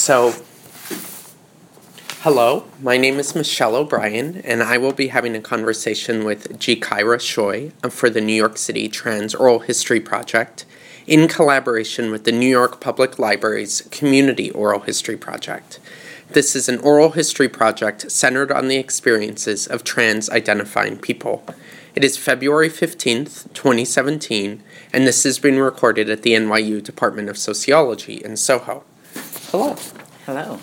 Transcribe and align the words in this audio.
So, 0.00 0.32
hello, 2.20 2.64
my 2.80 2.96
name 2.96 3.18
is 3.18 3.34
Michelle 3.34 3.76
O'Brien, 3.76 4.38
and 4.46 4.62
I 4.62 4.78
will 4.78 4.94
be 4.94 5.08
having 5.08 5.36
a 5.36 5.42
conversation 5.42 6.24
with 6.24 6.58
Gykyira 6.58 7.20
Shoy 7.20 7.72
for 7.92 8.08
the 8.08 8.22
New 8.22 8.32
York 8.32 8.56
City 8.56 8.88
Trans 8.88 9.34
Oral 9.34 9.58
History 9.58 10.00
Project 10.00 10.64
in 11.06 11.28
collaboration 11.28 12.10
with 12.10 12.24
the 12.24 12.32
New 12.32 12.48
York 12.48 12.80
Public 12.80 13.18
Library's 13.18 13.82
Community 13.90 14.50
Oral 14.52 14.80
History 14.80 15.18
Project. 15.18 15.78
This 16.30 16.56
is 16.56 16.66
an 16.66 16.78
oral 16.78 17.10
history 17.10 17.50
project 17.50 18.10
centered 18.10 18.50
on 18.50 18.68
the 18.68 18.78
experiences 18.78 19.66
of 19.66 19.84
trans 19.84 20.30
identifying 20.30 20.96
people. 20.96 21.44
It 21.94 22.04
is 22.04 22.16
February 22.16 22.70
15th, 22.70 23.52
2017, 23.52 24.62
and 24.94 25.06
this 25.06 25.24
has 25.24 25.38
been 25.38 25.58
recorded 25.58 26.08
at 26.08 26.22
the 26.22 26.32
NYU 26.32 26.82
Department 26.82 27.28
of 27.28 27.36
Sociology 27.36 28.14
in 28.24 28.38
Soho. 28.38 28.84
Hello. 29.50 29.74
Hello. 30.26 30.60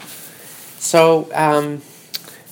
So, 0.80 1.30
um, 1.34 1.82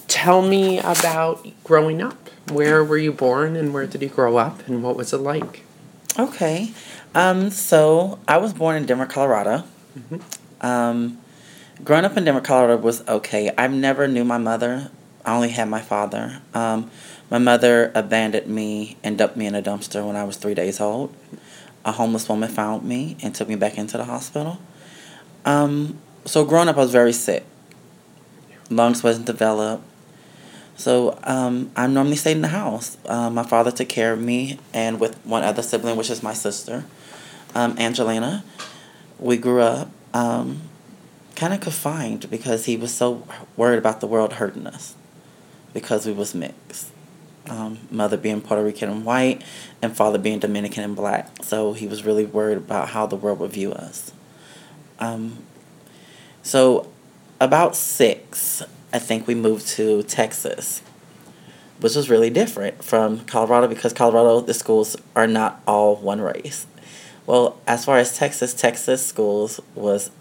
tell 0.10 0.42
me 0.42 0.80
about 0.80 1.48
growing 1.64 2.02
up. 2.02 2.30
Where 2.52 2.84
were 2.84 2.98
you 2.98 3.14
born 3.14 3.56
and 3.56 3.74
where 3.74 3.88
did 3.88 4.02
you 4.02 4.10
grow 4.10 4.36
up 4.36 4.68
and 4.68 4.84
what 4.84 4.98
was 4.98 5.14
it 5.14 5.20
like? 5.20 5.64
Okay. 6.20 6.74
Um, 7.14 7.52
so, 7.52 8.20
I 8.28 8.36
was 8.36 8.52
born 8.52 8.76
in 8.76 8.86
Denver, 8.86 9.06
Colorado. 9.06 9.64
Mm-hmm. 9.98 10.18
Um, 10.60 11.20
growing 11.86 12.04
up 12.04 12.18
in 12.18 12.26
Denver, 12.26 12.42
Colorado 12.42 12.82
was 12.82 13.08
okay. 13.08 13.50
I 13.58 13.68
never 13.68 14.06
knew 14.06 14.26
my 14.26 14.38
mother, 14.38 14.92
I 15.24 15.36
only 15.36 15.52
had 15.52 15.70
my 15.70 15.82
father. 15.82 16.42
Um, 16.54 16.92
my 17.32 17.38
mother 17.38 17.94
abandoned 17.96 18.48
me 18.48 18.98
and 19.06 19.18
dumped 19.18 19.38
me 19.38 19.46
in 19.46 19.56
a 19.56 19.62
dumpster 19.62 20.06
when 20.06 20.18
I 20.18 20.26
was 20.26 20.36
three 20.36 20.54
days 20.54 20.82
old. 20.82 21.16
A 21.86 21.94
homeless 21.94 22.28
woman 22.28 22.50
found 22.50 22.84
me 22.84 23.16
and 23.24 23.34
took 23.34 23.48
me 23.48 23.56
back 23.56 23.78
into 23.78 23.96
the 23.96 24.04
hospital. 24.04 24.60
Um, 25.46 26.00
so 26.26 26.44
growing 26.46 26.68
up, 26.68 26.78
I 26.78 26.82
was 26.82 26.92
very 26.92 27.14
sick. 27.14 27.46
Lungs 28.70 29.04
wasn't 29.04 29.26
developed. 29.26 29.84
So 30.76 31.18
um, 31.24 31.72
I 31.76 31.88
normally 31.88 32.18
stayed 32.18 32.36
in 32.36 32.42
the 32.42 32.50
house. 32.50 32.98
Uh, 33.06 33.30
my 33.30 33.44
father 33.44 33.72
took 33.72 33.88
care 33.88 34.12
of 34.12 34.20
me, 34.20 34.60
and 34.74 35.00
with 35.00 35.18
one 35.26 35.44
other 35.44 35.62
sibling, 35.62 35.96
which 35.96 36.10
is 36.10 36.22
my 36.22 36.34
sister, 36.34 36.86
um, 37.54 37.78
Angelina. 37.78 38.44
We 39.20 39.38
grew 39.38 39.62
up 39.62 39.90
um, 40.14 40.62
kind 41.36 41.54
of 41.54 41.62
confined 41.62 42.30
because 42.30 42.66
he 42.66 42.76
was 42.76 42.94
so 42.94 43.26
worried 43.56 43.78
about 43.78 44.02
the 44.02 44.08
world 44.08 44.34
hurting 44.34 44.68
us 44.68 44.96
because 45.74 46.06
we 46.06 46.12
was 46.12 46.36
mixed. 46.36 46.92
Um, 47.48 47.80
mother 47.92 48.18
being 48.18 48.42
Puerto 48.42 48.64
Rican 48.64 48.90
and 48.90 49.06
white, 49.06 49.44
and 49.82 49.96
father 49.96 50.18
being 50.18 50.40
Dominican 50.40 50.84
and 50.84 50.96
black. 50.96 51.44
So 51.44 51.74
he 51.74 51.88
was 51.88 52.04
really 52.04 52.26
worried 52.26 52.58
about 52.58 52.90
how 52.90 53.06
the 53.06 53.16
world 53.16 53.40
would 53.40 53.52
view 53.52 53.72
us. 53.72 54.12
Um, 55.00 55.45
so, 56.46 56.88
about 57.40 57.76
six, 57.76 58.62
I 58.94 59.00
think 59.00 59.26
we 59.26 59.34
moved 59.34 59.66
to 59.70 60.04
Texas, 60.04 60.84
which 61.80 61.96
was 61.96 62.08
really 62.08 62.30
different 62.30 62.84
from 62.84 63.22
Colorado 63.22 63.68
because 63.68 63.94
Colorado, 63.94 64.42
the 64.42 64.54
schools 64.54 64.96
are 65.16 65.26
not 65.26 65.60
all 65.66 65.96
one 65.96 66.22
race. 66.22 66.68
Well, 67.26 67.60
as 67.66 67.84
far 67.84 67.98
as 67.98 68.16
Texas, 68.16 68.54
Texas 68.54 69.04
schools 69.04 69.60
was 69.74 70.12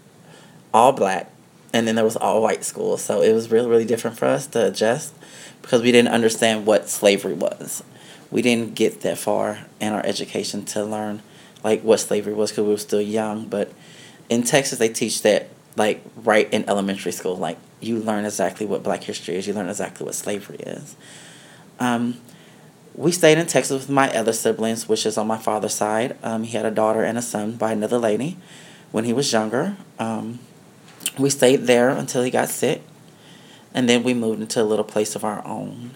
all 0.73 0.93
black, 0.93 1.29
and 1.71 1.87
then 1.87 1.93
there 1.93 2.03
was 2.03 2.15
all 2.17 2.41
white 2.41 2.63
schools. 2.63 3.03
So 3.03 3.21
it 3.21 3.31
was 3.31 3.51
really, 3.51 3.69
really 3.69 3.85
different 3.85 4.17
for 4.17 4.25
us 4.25 4.47
to 4.47 4.65
adjust 4.65 5.13
because 5.61 5.83
we 5.83 5.91
didn't 5.91 6.11
understand 6.11 6.65
what 6.65 6.89
slavery 6.89 7.35
was. 7.35 7.83
We 8.31 8.41
didn't 8.41 8.73
get 8.73 9.01
that 9.01 9.19
far 9.19 9.67
in 9.79 9.93
our 9.93 10.03
education 10.03 10.65
to 10.65 10.83
learn 10.83 11.21
like 11.63 11.83
what 11.83 11.99
slavery 11.99 12.33
was 12.33 12.49
because 12.49 12.63
we 12.63 12.71
were 12.71 12.77
still 12.77 12.99
young. 12.99 13.45
But 13.45 13.71
in 14.27 14.41
Texas, 14.41 14.79
they 14.79 14.89
teach 14.89 15.21
that 15.21 15.49
like 15.75 16.03
right 16.15 16.51
in 16.53 16.67
elementary 16.69 17.11
school. 17.11 17.35
Like 17.35 17.57
you 17.79 17.99
learn 17.99 18.25
exactly 18.25 18.65
what 18.65 18.83
Black 18.83 19.03
history 19.03 19.35
is. 19.35 19.47
You 19.47 19.53
learn 19.53 19.69
exactly 19.69 20.05
what 20.05 20.15
slavery 20.15 20.57
is. 20.57 20.95
Um, 21.79 22.19
we 22.95 23.11
stayed 23.11 23.37
in 23.37 23.45
Texas 23.45 23.81
with 23.81 23.89
my 23.89 24.09
other 24.15 24.31
siblings, 24.31 24.87
which 24.87 25.05
is 25.05 25.17
on 25.17 25.27
my 25.27 25.37
father's 25.37 25.73
side. 25.73 26.17
Um, 26.23 26.43
he 26.43 26.55
had 26.55 26.65
a 26.65 26.71
daughter 26.71 27.03
and 27.03 27.17
a 27.17 27.21
son 27.21 27.53
by 27.53 27.73
another 27.73 27.97
lady 27.97 28.37
when 28.91 29.03
he 29.03 29.11
was 29.11 29.31
younger. 29.33 29.75
Um, 29.99 30.39
we 31.17 31.29
stayed 31.29 31.63
there 31.63 31.89
until 31.89 32.23
he 32.23 32.31
got 32.31 32.49
sick, 32.49 32.81
and 33.73 33.89
then 33.89 34.03
we 34.03 34.13
moved 34.13 34.41
into 34.41 34.61
a 34.61 34.63
little 34.63 34.85
place 34.85 35.15
of 35.15 35.25
our 35.25 35.45
own. 35.45 35.91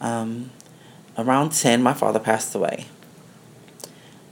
Um, 0.00 0.50
around 1.16 1.52
10, 1.52 1.82
my 1.82 1.94
father 1.94 2.18
passed 2.18 2.54
away. 2.54 2.86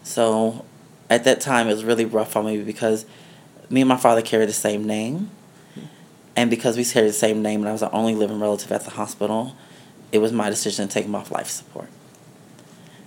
So 0.03 0.65
at 1.09 1.25
that 1.25 1.41
time, 1.41 1.69
it 1.69 1.73
was 1.73 1.85
really 1.85 2.05
rough 2.05 2.37
on 2.37 2.47
me 2.47 2.61
because 2.63 3.07
me 3.71 3.81
and 3.81 3.89
my 3.89 3.97
father 3.97 4.23
carried 4.23 4.49
the 4.49 4.55
same 4.55 4.85
name. 4.85 5.31
And 6.37 6.51
because 6.51 6.77
we 6.77 6.85
carried 6.85 7.09
the 7.09 7.13
same 7.13 7.43
name 7.43 7.61
and 7.61 7.69
I 7.69 7.73
was 7.73 7.81
the 7.81 7.91
only 7.93 8.15
living 8.15 8.41
relative 8.41 8.73
at 8.73 8.85
the 8.85 8.91
hospital, 8.91 9.55
it 10.11 10.19
was 10.19 10.33
my 10.33 10.51
decision 10.51 10.89
to 10.89 10.93
take 10.93 11.05
him 11.05 11.15
off 11.15 11.31
life 11.31 11.49
support. 11.49 11.89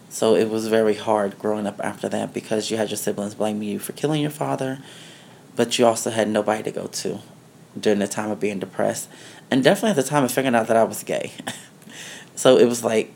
So 0.09 0.35
it 0.35 0.49
was 0.49 0.67
very 0.67 0.95
hard 0.95 1.37
growing 1.37 1.67
up 1.67 1.79
after 1.83 2.07
that 2.09 2.33
because 2.33 2.71
you 2.71 2.77
had 2.77 2.89
your 2.89 2.97
siblings 2.97 3.35
blaming 3.35 3.67
you 3.67 3.79
for 3.79 3.91
killing 3.91 4.21
your 4.21 4.31
father, 4.31 4.79
but 5.55 5.77
you 5.77 5.85
also 5.85 6.09
had 6.09 6.29
nobody 6.29 6.63
to 6.63 6.71
go 6.71 6.87
to 6.87 7.19
during 7.79 7.99
the 7.99 8.07
time 8.07 8.31
of 8.31 8.39
being 8.39 8.59
depressed. 8.59 9.09
And 9.51 9.63
definitely 9.63 9.91
at 9.91 9.95
the 9.97 10.03
time 10.03 10.23
of 10.23 10.31
figuring 10.31 10.55
out 10.55 10.67
that 10.67 10.77
I 10.77 10.83
was 10.83 11.03
gay. 11.03 11.33
so 12.35 12.57
it 12.57 12.65
was 12.65 12.83
like 12.83 13.13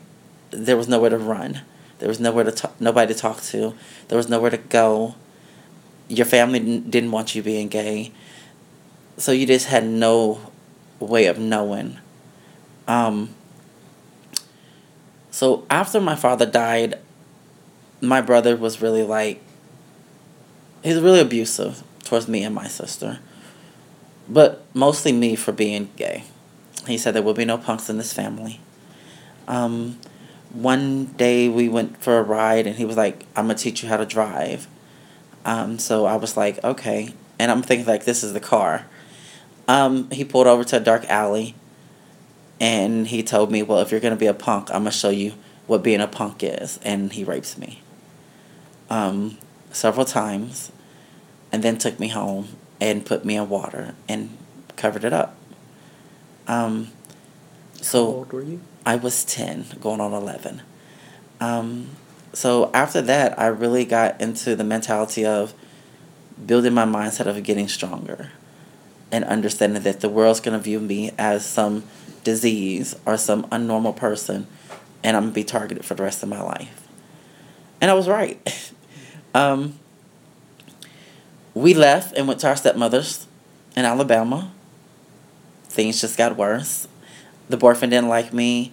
there 0.50 0.76
was 0.76 0.88
nowhere 0.88 1.10
to 1.10 1.18
run. 1.18 1.62
There 1.98 2.08
was 2.08 2.20
nowhere 2.20 2.44
to 2.44 2.52
talk, 2.52 2.78
nobody 2.80 3.12
to 3.14 3.18
talk 3.18 3.40
to. 3.42 3.74
There 4.08 4.16
was 4.16 4.28
nowhere 4.28 4.50
to 4.50 4.58
go 4.58 5.14
your 6.12 6.26
family 6.26 6.80
didn't 6.80 7.10
want 7.10 7.34
you 7.34 7.42
being 7.42 7.68
gay, 7.68 8.12
so 9.16 9.32
you 9.32 9.46
just 9.46 9.66
had 9.66 9.84
no 9.84 10.40
way 11.00 11.26
of 11.26 11.38
knowing. 11.38 11.98
Um, 12.86 13.30
so 15.30 15.66
after 15.70 16.00
my 16.00 16.14
father 16.14 16.44
died, 16.44 16.98
my 18.02 18.20
brother 18.20 18.56
was 18.56 18.82
really 18.82 19.02
like, 19.02 19.40
he's 20.82 21.00
really 21.00 21.20
abusive 21.20 21.82
towards 22.04 22.28
me 22.28 22.44
and 22.44 22.54
my 22.54 22.68
sister, 22.68 23.20
but 24.28 24.64
mostly 24.74 25.12
me 25.12 25.34
for 25.34 25.52
being 25.52 25.90
gay. 25.96 26.24
He 26.86 26.98
said 26.98 27.14
there 27.14 27.22
will 27.22 27.32
be 27.32 27.46
no 27.46 27.56
punks 27.56 27.88
in 27.88 27.96
this 27.96 28.12
family. 28.12 28.60
Um, 29.48 29.98
one 30.52 31.06
day 31.06 31.48
we 31.48 31.68
went 31.68 32.02
for 32.02 32.18
a 32.18 32.22
ride 32.22 32.66
and 32.66 32.76
he 32.76 32.84
was 32.84 32.96
like, 32.96 33.24
I'm 33.34 33.46
gonna 33.46 33.54
teach 33.54 33.82
you 33.82 33.88
how 33.88 33.96
to 33.96 34.04
drive. 34.04 34.66
Um, 35.44 35.78
so 35.78 36.06
I 36.06 36.16
was 36.16 36.36
like, 36.36 36.62
okay. 36.62 37.14
And 37.38 37.50
I'm 37.50 37.62
thinking, 37.62 37.86
like, 37.86 38.04
this 38.04 38.22
is 38.22 38.32
the 38.32 38.40
car. 38.40 38.86
Um, 39.68 40.10
he 40.10 40.24
pulled 40.24 40.46
over 40.46 40.64
to 40.64 40.76
a 40.76 40.80
dark 40.80 41.04
alley 41.08 41.54
and 42.60 43.08
he 43.08 43.22
told 43.22 43.50
me, 43.50 43.62
well, 43.62 43.80
if 43.80 43.90
you're 43.90 44.00
going 44.00 44.14
to 44.14 44.20
be 44.20 44.26
a 44.26 44.34
punk, 44.34 44.68
I'm 44.70 44.82
going 44.82 44.92
to 44.92 44.98
show 44.98 45.10
you 45.10 45.34
what 45.66 45.82
being 45.82 46.00
a 46.00 46.06
punk 46.06 46.42
is. 46.42 46.78
And 46.82 47.12
he 47.12 47.24
rapes 47.24 47.58
me 47.58 47.80
um, 48.90 49.38
several 49.72 50.04
times 50.04 50.70
and 51.50 51.62
then 51.62 51.78
took 51.78 51.98
me 51.98 52.08
home 52.08 52.48
and 52.80 53.04
put 53.04 53.24
me 53.24 53.36
in 53.36 53.48
water 53.48 53.94
and 54.08 54.36
covered 54.76 55.04
it 55.04 55.12
up. 55.12 55.36
Um, 56.46 56.88
so 57.80 58.04
How 58.04 58.12
old 58.12 58.32
were 58.32 58.42
you? 58.42 58.60
I 58.84 58.96
was 58.96 59.24
10, 59.24 59.78
going 59.80 60.00
on 60.00 60.12
11. 60.12 60.62
Um, 61.40 61.90
so 62.32 62.70
after 62.72 63.02
that, 63.02 63.38
I 63.38 63.46
really 63.46 63.84
got 63.84 64.20
into 64.20 64.56
the 64.56 64.64
mentality 64.64 65.24
of 65.24 65.54
building 66.44 66.74
my 66.74 66.84
mindset 66.84 67.26
of 67.26 67.42
getting 67.42 67.68
stronger 67.68 68.30
and 69.10 69.24
understanding 69.24 69.82
that 69.82 70.00
the 70.00 70.08
world's 70.08 70.40
going 70.40 70.56
to 70.56 70.62
view 70.62 70.80
me 70.80 71.12
as 71.18 71.44
some 71.44 71.84
disease 72.24 72.94
or 73.04 73.16
some 73.16 73.44
unnormal 73.44 73.94
person 73.94 74.46
and 75.02 75.16
I'm 75.16 75.24
going 75.24 75.32
to 75.32 75.34
be 75.34 75.44
targeted 75.44 75.84
for 75.84 75.94
the 75.94 76.02
rest 76.02 76.22
of 76.22 76.28
my 76.28 76.40
life. 76.40 76.88
And 77.80 77.90
I 77.90 77.94
was 77.94 78.08
right. 78.08 78.72
um, 79.34 79.78
we 81.54 81.74
left 81.74 82.16
and 82.16 82.28
went 82.28 82.40
to 82.40 82.48
our 82.48 82.56
stepmother's 82.56 83.26
in 83.76 83.84
Alabama. 83.84 84.52
Things 85.64 86.00
just 86.00 86.16
got 86.16 86.36
worse. 86.36 86.86
The 87.48 87.56
boyfriend 87.56 87.90
didn't 87.90 88.08
like 88.08 88.32
me. 88.32 88.72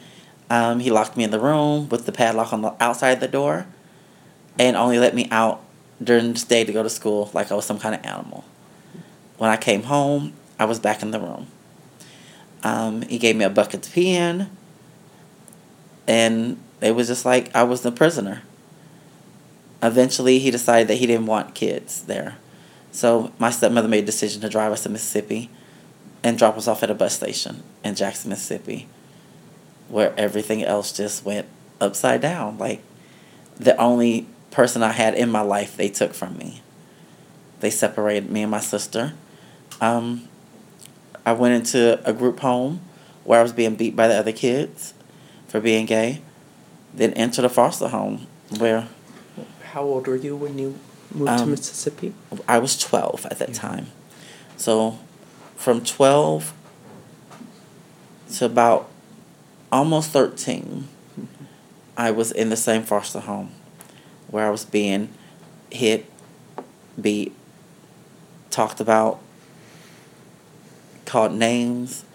Um, 0.49 0.79
he 0.79 0.89
locked 0.89 1.15
me 1.15 1.23
in 1.23 1.31
the 1.31 1.39
room 1.39 1.89
with 1.89 2.05
the 2.05 2.11
padlock 2.11 2.51
on 2.51 2.61
the 2.61 2.75
outside 2.83 3.11
of 3.11 3.19
the 3.19 3.27
door 3.27 3.67
and 4.57 4.75
only 4.75 4.99
let 4.99 5.13
me 5.13 5.27
out 5.31 5.63
during 6.03 6.33
the 6.33 6.45
day 6.45 6.63
to 6.63 6.73
go 6.73 6.83
to 6.83 6.89
school 6.89 7.29
like 7.33 7.51
I 7.51 7.55
was 7.55 7.65
some 7.65 7.79
kind 7.79 7.95
of 7.95 8.05
animal. 8.05 8.43
When 9.37 9.49
I 9.49 9.57
came 9.57 9.83
home, 9.83 10.33
I 10.59 10.65
was 10.65 10.79
back 10.79 11.01
in 11.01 11.11
the 11.11 11.19
room. 11.19 11.47
Um, 12.63 13.03
he 13.03 13.17
gave 13.17 13.35
me 13.35 13.45
a 13.45 13.49
bucket 13.49 13.83
to 13.83 13.91
pee 13.91 14.15
in, 14.15 14.49
and 16.07 16.57
it 16.81 16.93
was 16.93 17.07
just 17.07 17.23
like 17.23 17.55
I 17.55 17.63
was 17.63 17.81
the 17.81 17.91
prisoner. 17.91 18.43
Eventually, 19.81 20.39
he 20.39 20.51
decided 20.51 20.89
that 20.89 20.95
he 20.95 21.07
didn't 21.07 21.25
want 21.25 21.55
kids 21.55 22.03
there. 22.03 22.37
So 22.91 23.31
my 23.39 23.49
stepmother 23.49 23.87
made 23.87 24.03
a 24.03 24.05
decision 24.05 24.41
to 24.41 24.49
drive 24.49 24.73
us 24.73 24.83
to 24.83 24.89
Mississippi 24.89 25.49
and 26.21 26.37
drop 26.37 26.57
us 26.57 26.67
off 26.67 26.83
at 26.83 26.89
a 26.89 26.95
bus 26.95 27.15
station 27.15 27.63
in 27.81 27.95
Jackson, 27.95 28.29
Mississippi 28.29 28.89
where 29.89 30.13
everything 30.17 30.63
else 30.63 30.91
just 30.95 31.25
went 31.25 31.47
upside 31.81 32.21
down. 32.21 32.57
Like 32.57 32.81
the 33.57 33.75
only 33.77 34.27
person 34.51 34.83
I 34.83 34.91
had 34.91 35.15
in 35.15 35.29
my 35.29 35.41
life 35.41 35.75
they 35.75 35.89
took 35.89 36.13
from 36.13 36.37
me. 36.37 36.61
They 37.59 37.69
separated 37.69 38.31
me 38.31 38.43
and 38.43 38.51
my 38.51 38.61
sister. 38.61 39.13
Um, 39.81 40.27
I 41.25 41.33
went 41.33 41.55
into 41.55 42.01
a 42.07 42.13
group 42.13 42.39
home 42.39 42.81
where 43.23 43.39
I 43.39 43.43
was 43.43 43.53
being 43.53 43.75
beat 43.75 43.95
by 43.95 44.07
the 44.07 44.15
other 44.15 44.31
kids 44.31 44.93
for 45.47 45.59
being 45.59 45.85
gay. 45.85 46.21
Then 46.93 47.13
entered 47.13 47.45
a 47.45 47.49
foster 47.49 47.89
home 47.89 48.27
where. 48.57 48.87
How 49.63 49.83
old 49.83 50.07
were 50.07 50.15
you 50.15 50.35
when 50.35 50.57
you 50.57 50.79
moved 51.13 51.29
um, 51.29 51.39
to 51.39 51.45
Mississippi? 51.45 52.13
I 52.47 52.57
was 52.57 52.77
12 52.77 53.27
at 53.27 53.39
that 53.39 53.49
yeah. 53.49 53.55
time. 53.55 53.87
So 54.57 54.97
from 55.55 55.83
12 55.83 56.53
to 58.33 58.45
about 58.45 58.89
almost 59.71 60.11
13, 60.11 60.87
mm-hmm. 61.19 61.43
I 61.97 62.11
was 62.11 62.31
in 62.31 62.49
the 62.49 62.57
same 62.57 62.83
foster 62.83 63.19
home 63.19 63.51
where 64.27 64.47
I 64.47 64.49
was 64.49 64.65
being 64.65 65.09
hit, 65.71 66.05
beat, 66.99 67.35
talked 68.49 68.79
about, 68.79 69.19
called 71.05 71.33
names. 71.33 72.05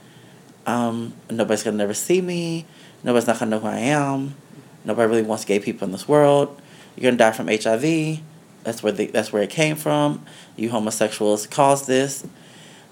Um, 0.67 1.15
nobody's 1.31 1.63
gonna 1.63 1.77
never 1.77 1.95
see 1.95 2.21
me. 2.21 2.67
Nobody's 3.03 3.27
not 3.27 3.39
gonna 3.39 3.51
know 3.51 3.61
who 3.61 3.67
I 3.67 3.79
am. 3.79 4.37
Nobody 4.85 5.09
really 5.09 5.23
wants 5.23 5.45
gay 5.45 5.59
people 5.59 5.87
in 5.87 5.93
this 5.93 6.09
world. 6.09 6.61
You're 6.97 7.11
gonna 7.11 7.17
die 7.17 7.33
from 7.33 7.49
HIV. 7.49 8.21
That's 8.63 8.83
where 8.83 8.93
the, 8.93 9.07
that's 9.07 9.33
where 9.33 9.43
it 9.43 9.51
came 9.51 9.77
from. 9.77 10.25
You 10.57 10.71
homosexuals 10.71 11.47
caused 11.47 11.87
this. 11.87 12.25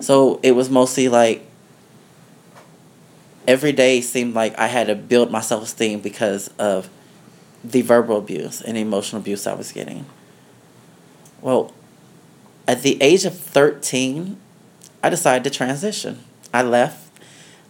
So 0.01 0.41
it 0.43 0.53
was 0.53 0.69
mostly 0.69 1.09
like 1.09 1.47
every 3.47 3.73
day 3.73 4.01
seemed 4.01 4.35
like 4.35 4.59
I 4.59 4.67
had 4.67 4.87
to 4.89 4.95
build 4.95 5.31
my 5.31 5.41
self 5.41 5.63
esteem 5.65 6.01
because 6.01 6.49
of 6.59 6.89
the 7.65 7.83
verbal 7.83 8.19
abuse 8.19 8.61
and 8.61 8.77
emotional 8.77 9.21
abuse 9.21 9.47
I 9.47 9.55
was 9.55 9.73
getting. 9.73 10.07
Well, 11.41 11.73
at 12.67 12.83
the 12.83 13.01
age 13.03 13.25
of 13.25 13.39
13, 13.39 14.39
I 15.03 15.11
decided 15.11 15.45
to 15.45 15.51
transition. 15.51 16.21
I 16.55 16.63
left 16.63 17.11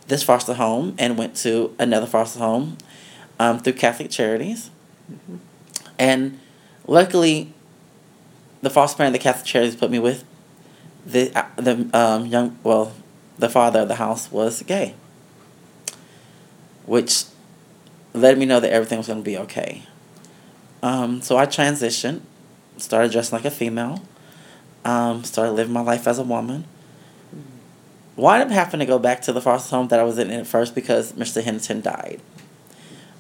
this 0.09 0.23
foster 0.23 0.55
home 0.55 0.95
and 0.99 1.17
went 1.17 1.37
to 1.37 1.75
another 1.79 2.07
foster 2.07 2.39
home 2.41 2.77
um, 3.39 3.59
through 3.59 3.75
Catholic 3.75 4.11
Charities. 4.11 4.71
Mm-hmm. 5.11 5.37
And 5.99 6.41
luckily, 6.87 7.53
the 8.61 8.71
foster 8.71 8.99
parent 8.99 9.13
the 9.13 9.19
Catholic 9.19 9.47
Charities 9.47 9.77
put 9.77 9.91
me 9.91 9.99
with, 9.99 10.25
the, 11.07 11.33
uh, 11.35 11.47
the 11.57 11.89
um, 11.95 12.27
young, 12.27 12.59
well, 12.63 12.93
the 13.39 13.49
father 13.49 13.81
of 13.81 13.89
the 13.89 13.97
house 13.97 14.31
was 14.31 14.63
gay, 14.63 14.95
which 16.87 17.25
let 18.15 18.39
me 18.39 18.47
know 18.47 18.61
that 18.61 18.73
everything 18.73 18.99
was 18.99 19.07
going 19.07 19.21
to 19.21 19.25
be 19.25 19.39
okay. 19.39 19.83
Um, 20.83 21.23
so 21.23 21.37
I 21.37 21.47
transitioned, 21.47 22.23
started 22.77 23.13
dressing 23.13 23.37
like 23.37 23.45
a 23.45 23.51
female, 23.51 24.03
um, 24.85 25.25
started 25.25 25.53
living 25.53 25.73
my 25.73 25.81
life 25.81 26.07
as 26.07 26.19
a 26.19 26.25
woman. 26.25 26.65
Wound 28.17 28.43
up 28.43 28.51
having 28.51 28.81
to 28.81 28.87
go 28.87 28.99
back 28.99 29.23
to 29.23 29.33
the 29.33 29.41
foster 29.41 29.75
home 29.75 29.89
that 29.89 29.99
I 29.99 30.03
was 30.03 30.19
in 30.19 30.31
at 30.31 30.47
first 30.47 30.75
because 30.75 31.13
Mr. 31.13 31.43
Henderson 31.43 31.81
died. 31.81 32.21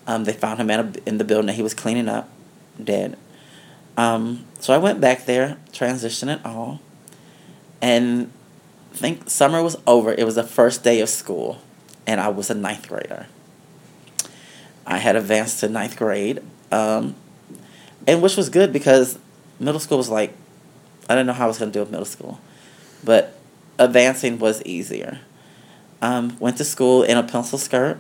Um, 0.06 0.24
they 0.24 0.32
found 0.32 0.60
him 0.60 0.68
in, 0.70 0.80
a, 0.80 1.08
in 1.08 1.18
the 1.18 1.24
building 1.24 1.46
that 1.46 1.54
he 1.54 1.62
was 1.62 1.72
cleaning 1.72 2.08
up, 2.08 2.28
dead. 2.82 3.16
Um, 3.96 4.44
so 4.58 4.74
I 4.74 4.78
went 4.78 5.00
back 5.00 5.26
there, 5.26 5.58
transitioned 5.72 6.34
it 6.34 6.44
all, 6.44 6.80
and 7.80 8.30
I 8.92 8.96
think 8.96 9.30
summer 9.30 9.62
was 9.62 9.76
over. 9.86 10.12
It 10.12 10.24
was 10.24 10.34
the 10.34 10.42
first 10.42 10.82
day 10.82 11.00
of 11.00 11.08
school, 11.08 11.62
and 12.06 12.20
I 12.20 12.28
was 12.28 12.50
a 12.50 12.54
ninth 12.54 12.88
grader. 12.88 13.26
I 14.86 14.98
had 14.98 15.16
advanced 15.16 15.60
to 15.60 15.68
ninth 15.68 15.96
grade, 15.96 16.42
um, 16.70 17.14
and 18.06 18.22
which 18.22 18.36
was 18.36 18.48
good 18.48 18.72
because 18.72 19.18
middle 19.60 19.80
school 19.80 19.98
was 19.98 20.08
like, 20.08 20.34
I 21.08 21.14
didn't 21.14 21.26
know 21.26 21.32
how 21.32 21.44
I 21.44 21.48
was 21.48 21.58
going 21.58 21.70
to 21.70 21.76
do 21.76 21.80
with 21.80 21.90
middle 21.90 22.06
school, 22.06 22.40
but 23.04 23.38
advancing 23.78 24.38
was 24.38 24.62
easier. 24.62 25.20
Um, 26.00 26.36
went 26.40 26.56
to 26.56 26.64
school 26.64 27.02
in 27.04 27.16
a 27.16 27.22
pencil 27.22 27.58
skirt, 27.58 27.98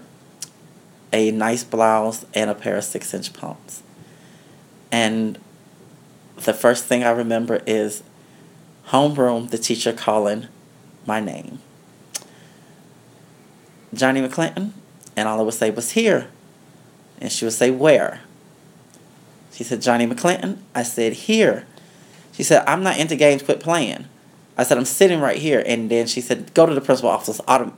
a 1.12 1.30
nice 1.30 1.62
blouse, 1.62 2.26
and 2.34 2.50
a 2.50 2.54
pair 2.54 2.76
of 2.76 2.84
six 2.84 3.14
inch 3.14 3.32
pumps. 3.32 3.82
And 4.90 5.38
the 6.36 6.52
first 6.52 6.84
thing 6.84 7.04
I 7.04 7.10
remember 7.10 7.62
is 7.66 8.02
homeroom, 8.88 9.50
the 9.50 9.58
teacher 9.58 9.92
calling 9.92 10.48
my 11.06 11.20
name. 11.20 11.60
Johnny 13.94 14.20
McClinton, 14.20 14.72
and 15.16 15.28
all 15.28 15.38
I 15.38 15.42
would 15.42 15.54
say 15.54 15.70
was 15.70 15.92
here. 15.92 16.28
And 17.22 17.30
she 17.30 17.44
would 17.44 17.54
say, 17.54 17.70
Where? 17.70 18.20
She 19.52 19.62
said, 19.62 19.80
Johnny 19.80 20.06
McClinton. 20.06 20.58
I 20.74 20.82
said, 20.82 21.12
Here. 21.12 21.64
She 22.32 22.42
said, 22.42 22.64
I'm 22.66 22.82
not 22.82 22.98
into 22.98 23.14
games, 23.14 23.42
quit 23.44 23.60
playing. 23.60 24.06
I 24.58 24.64
said, 24.64 24.76
I'm 24.76 24.84
sitting 24.84 25.20
right 25.20 25.38
here. 25.38 25.62
And 25.64 25.88
then 25.88 26.08
she 26.08 26.20
said, 26.20 26.52
Go 26.52 26.66
to 26.66 26.74
the 26.74 26.80
principal 26.80 27.10
office. 27.10 27.40
All 27.46 27.72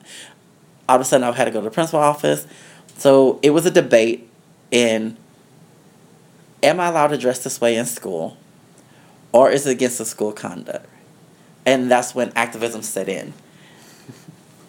of 0.89 1.01
a 1.01 1.05
sudden, 1.05 1.25
I 1.25 1.33
had 1.33 1.45
to 1.45 1.51
go 1.51 1.61
to 1.61 1.65
the 1.65 1.71
principal 1.71 2.01
office. 2.01 2.47
So 2.97 3.39
it 3.43 3.51
was 3.51 3.67
a 3.67 3.71
debate 3.71 4.29
in 4.71 5.17
am 6.63 6.81
I 6.81 6.89
allowed 6.89 7.09
to 7.09 7.19
dress 7.19 7.45
this 7.45 7.61
way 7.61 7.77
in 7.77 7.85
school? 7.85 8.39
Or 9.33 9.51
is 9.51 9.67
it 9.67 9.73
against 9.73 9.99
the 9.99 10.07
school 10.07 10.33
conduct? 10.33 10.87
And 11.67 11.91
that's 11.91 12.15
when 12.15 12.33
activism 12.35 12.83
set 12.83 13.11
in. 13.11 13.35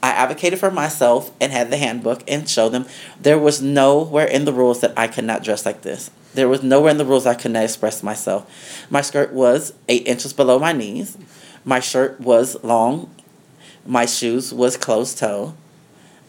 I 0.06 0.10
advocated 0.10 0.60
for 0.60 0.70
myself 0.70 1.32
and 1.42 1.52
had 1.52 1.72
the 1.72 1.78
handbook 1.78 2.24
and 2.28 2.48
showed 2.48 2.70
them 2.70 2.86
there 3.20 3.40
was 3.40 3.60
nowhere 3.60 4.28
in 4.28 4.46
the 4.46 4.54
rules 4.54 4.82
that 4.82 4.94
I 4.96 5.08
could 5.08 5.24
not 5.24 5.44
dress 5.44 5.66
like 5.66 5.82
this. 5.82 6.12
There 6.36 6.48
was 6.48 6.62
nowhere 6.62 6.92
in 6.92 7.00
the 7.00 7.06
rules 7.06 7.26
I 7.26 7.34
could 7.34 7.50
not 7.50 7.64
express 7.64 8.04
myself. 8.04 8.86
My 8.92 9.02
skirt 9.02 9.34
was 9.34 9.74
eight 9.90 10.06
inches 10.06 10.32
below 10.32 10.60
my 10.60 10.74
knees. 10.74 11.18
My 11.64 11.80
shirt 11.80 12.22
was 12.22 12.56
long. 12.64 13.16
My 13.84 14.06
shoes 14.06 14.54
was 14.54 14.78
closed 14.78 15.18
toe. 15.18 15.56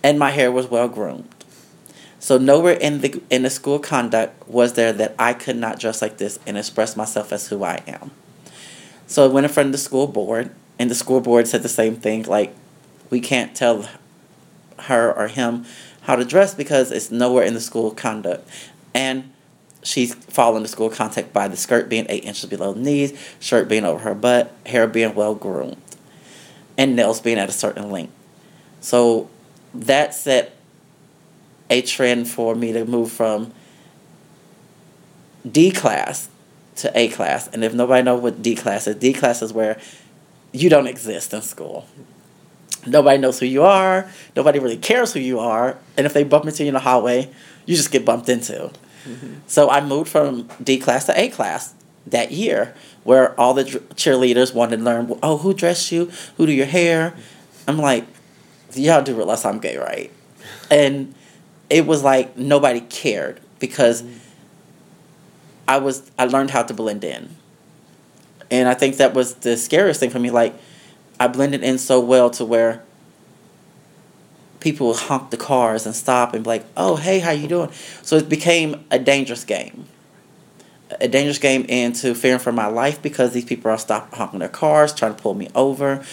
And 0.03 0.19
my 0.19 0.31
hair 0.31 0.51
was 0.51 0.69
well 0.69 0.89
groomed. 0.89 1.29
So 2.19 2.39
nowhere 2.39 2.79
in 2.81 3.03
the 3.03 3.23
in 3.29 3.43
the 3.43 3.51
school 3.51 3.79
conduct 3.79 4.49
was 4.49 4.73
there 4.73 4.95
that 4.95 5.15
I 5.19 5.35
could 5.35 5.57
not 5.57 5.79
dress 5.79 6.01
like 6.01 6.17
this 6.17 6.39
and 6.47 6.57
express 6.57 6.97
myself 6.97 7.31
as 7.31 7.49
who 7.49 7.63
I 7.63 7.83
am. 7.87 8.11
So 9.07 9.23
I 9.23 9.29
went 9.29 9.45
in 9.45 9.53
front 9.53 9.67
of 9.67 9.73
the 9.73 9.79
school 9.79 10.07
board, 10.07 10.51
and 10.79 10.91
the 10.91 10.95
school 10.95 11.21
board 11.21 11.47
said 11.47 11.63
the 11.63 11.69
same 11.69 11.97
thing. 11.97 12.23
Like, 12.23 12.55
we 13.11 13.21
can't 13.21 13.55
tell 13.55 13.89
her 14.81 15.13
or 15.13 15.29
him 15.29 15.65
how 16.03 16.17
to 16.17 16.25
dress 16.25 16.55
because 16.55 16.93
it's 16.93 17.11
nowhere 17.11 17.45
in 17.45 17.55
the 17.55 17.61
school 17.61 17.91
conduct. 17.91 18.49
And 18.95 19.33
she's 19.83 20.15
following 20.15 20.63
the 20.63 20.69
school 20.69 20.91
conduct 20.91 21.33
by 21.33 21.49
the 21.49 21.57
skirt 21.57 21.89
being 21.89 22.07
eight 22.09 22.25
inches 22.25 22.49
below 22.49 22.73
the 22.73 22.81
knees, 22.81 23.19
shirt 23.41 23.69
being 23.69 23.85
over 23.85 24.01
her 24.01 24.15
butt, 24.15 24.53
hair 24.67 24.87
being 24.87 25.15
well 25.15 25.35
groomed, 25.35 25.77
and 26.77 26.97
nails 26.97 27.21
being 27.21 27.39
at 27.39 27.49
a 27.49 27.53
certain 27.53 27.91
length. 27.91 28.13
So 28.81 29.29
that 29.75 30.15
set 30.15 30.57
a 31.69 31.83
trend 31.83 32.29
for 32.29 32.55
me 32.55 32.73
to 32.73 32.85
move 32.85 33.11
from 33.11 33.53
D 35.51 35.71
class 35.71 36.29
to 36.77 36.97
A 36.99 37.09
class. 37.09 37.49
And 37.49 37.65
if 37.65 37.75
nobody 37.75 38.03
knows 38.03 38.21
what 38.21 38.43
D 38.43 38.55
class 38.55 38.87
is, 38.87 38.97
D 38.97 39.13
class 39.13 39.43
is 39.43 39.53
where 39.53 39.81
you 40.53 40.69
don't 40.69 40.87
exist 40.87 41.35
in 41.35 41.43
school. 41.43 41.87
Nobody 42.87 43.19
knows 43.19 43.41
who 43.41 43.47
you 43.47 43.63
are. 43.63 44.11
Nobody 44.35 44.59
really 44.59 44.77
cares 44.77 45.13
who 45.13 45.21
you 45.21 45.39
are. 45.39 45.79
And 45.97 46.07
if 46.07 46.13
they 46.13 46.25
bump 46.25 46.47
into 46.47 46.63
you 46.63 46.69
in 46.69 46.75
the 46.75 46.81
hallway, 46.81 47.31
you 47.65 47.77
just 47.77 47.91
get 47.91 48.05
bumped 48.05 48.29
into. 48.29 48.71
Mm-hmm. 49.05 49.35
So 49.47 49.71
I 49.71 49.81
moved 49.81 50.11
from 50.11 50.49
D 50.63 50.79
class 50.79 51.07
to 51.07 51.21
A 51.21 51.29
class 51.29 51.75
that 52.07 52.31
year, 52.31 52.75
where 53.05 53.39
all 53.39 53.55
the 53.55 53.65
cheerleaders 53.65 54.55
wanted 54.55 54.79
to 54.79 54.83
learn, 54.83 55.19
oh, 55.23 55.39
who 55.39 55.53
dressed 55.53 55.91
you? 55.91 56.11
Who 56.37 56.47
do 56.47 56.53
your 56.53 56.67
hair? 56.67 57.15
I'm 57.67 57.79
like, 57.79 58.07
y'all 58.75 59.03
do 59.03 59.15
realize 59.15 59.45
I'm 59.45 59.59
gay, 59.59 59.77
right? 59.77 60.13
And 60.71 61.15
it 61.69 61.87
was 61.87 62.03
like 62.03 62.37
nobody 62.37 62.81
cared 62.81 63.41
because 63.59 64.03
mm-hmm. 64.03 64.19
I 65.69 65.79
was 65.79 66.11
I 66.19 66.27
learned 66.27 66.51
how 66.51 66.63
to 66.63 66.75
blend 66.75 67.05
in. 67.05 67.37
And 68.51 68.69
I 68.69 68.75
think 68.75 68.99
that 68.99 69.15
was 69.15 69.35
the 69.37 69.57
scariest 69.57 69.99
thing 69.99 70.11
for 70.11 70.21
me. 70.21 70.31
Like 70.31 70.55
I 71.19 71.29
blended 71.29 71.63
in 71.63 71.79
so 71.79 72.01
well 72.01 72.31
to 72.31 72.45
where 72.45 72.83
people 74.61 74.89
would 74.89 74.97
honk 74.97 75.31
the 75.31 75.37
cars 75.37 75.87
and 75.87 75.95
stop 75.95 76.35
and 76.35 76.45
be 76.45 76.49
like, 76.49 76.65
"Oh, 76.77 76.97
hey, 76.97 77.21
how 77.21 77.31
you 77.31 77.49
doing?" 77.49 77.71
So 78.03 78.17
it 78.17 78.29
became 78.29 78.85
a 78.91 78.99
dangerous 78.99 79.45
game. 79.45 79.87
A 81.01 81.09
dangerous 81.09 81.39
game 81.39 81.65
into 81.65 82.15
fearing 82.15 82.39
for 82.39 82.53
my 82.53 82.67
life 82.67 83.03
because 83.03 83.33
these 83.33 83.45
people 83.45 83.71
are 83.71 83.79
stop 83.79 84.15
honking 84.15 84.39
their 84.41 84.49
cars, 84.49 84.93
trying 84.93 85.15
to 85.15 85.23
pull 85.23 85.35
me 85.35 85.49
over, 85.55 86.05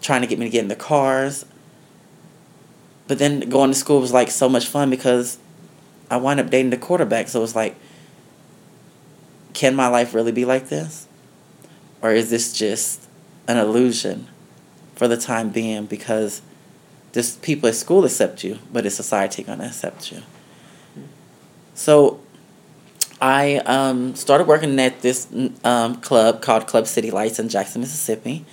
trying 0.00 0.22
to 0.22 0.26
get 0.26 0.38
me 0.38 0.46
to 0.46 0.50
get 0.50 0.62
in 0.62 0.68
the 0.68 0.76
cars. 0.76 1.44
But 3.08 3.18
then 3.18 3.40
going 3.40 3.70
to 3.70 3.74
school 3.74 4.00
was 4.00 4.12
like 4.12 4.30
so 4.30 4.48
much 4.48 4.66
fun 4.66 4.88
because 4.88 5.38
I 6.10 6.16
wind 6.16 6.40
up 6.40 6.50
dating 6.50 6.70
the 6.70 6.76
quarterback. 6.76 7.28
So 7.28 7.40
it 7.40 7.42
was 7.42 7.56
like, 7.56 7.76
can 9.52 9.74
my 9.74 9.88
life 9.88 10.14
really 10.14 10.32
be 10.32 10.44
like 10.44 10.68
this? 10.68 11.06
Or 12.00 12.10
is 12.10 12.30
this 12.30 12.52
just 12.52 13.06
an 13.48 13.58
illusion 13.58 14.28
for 15.02 15.08
the 15.08 15.16
time 15.16 15.50
being 15.50 15.84
because 15.84 16.42
this 17.10 17.34
people 17.34 17.68
at 17.68 17.74
school 17.74 18.04
accept 18.04 18.44
you, 18.44 18.60
but 18.72 18.86
is 18.86 18.94
society 18.94 19.42
gonna 19.42 19.64
accept 19.64 20.12
you? 20.12 20.22
So 21.74 22.20
I 23.20 23.56
um, 23.66 24.14
started 24.14 24.46
working 24.46 24.78
at 24.78 25.00
this 25.00 25.26
um, 25.64 26.00
club 26.02 26.40
called 26.40 26.68
Club 26.68 26.86
City 26.86 27.10
Lights 27.10 27.40
in 27.40 27.48
Jackson, 27.48 27.80
Mississippi. 27.80 28.44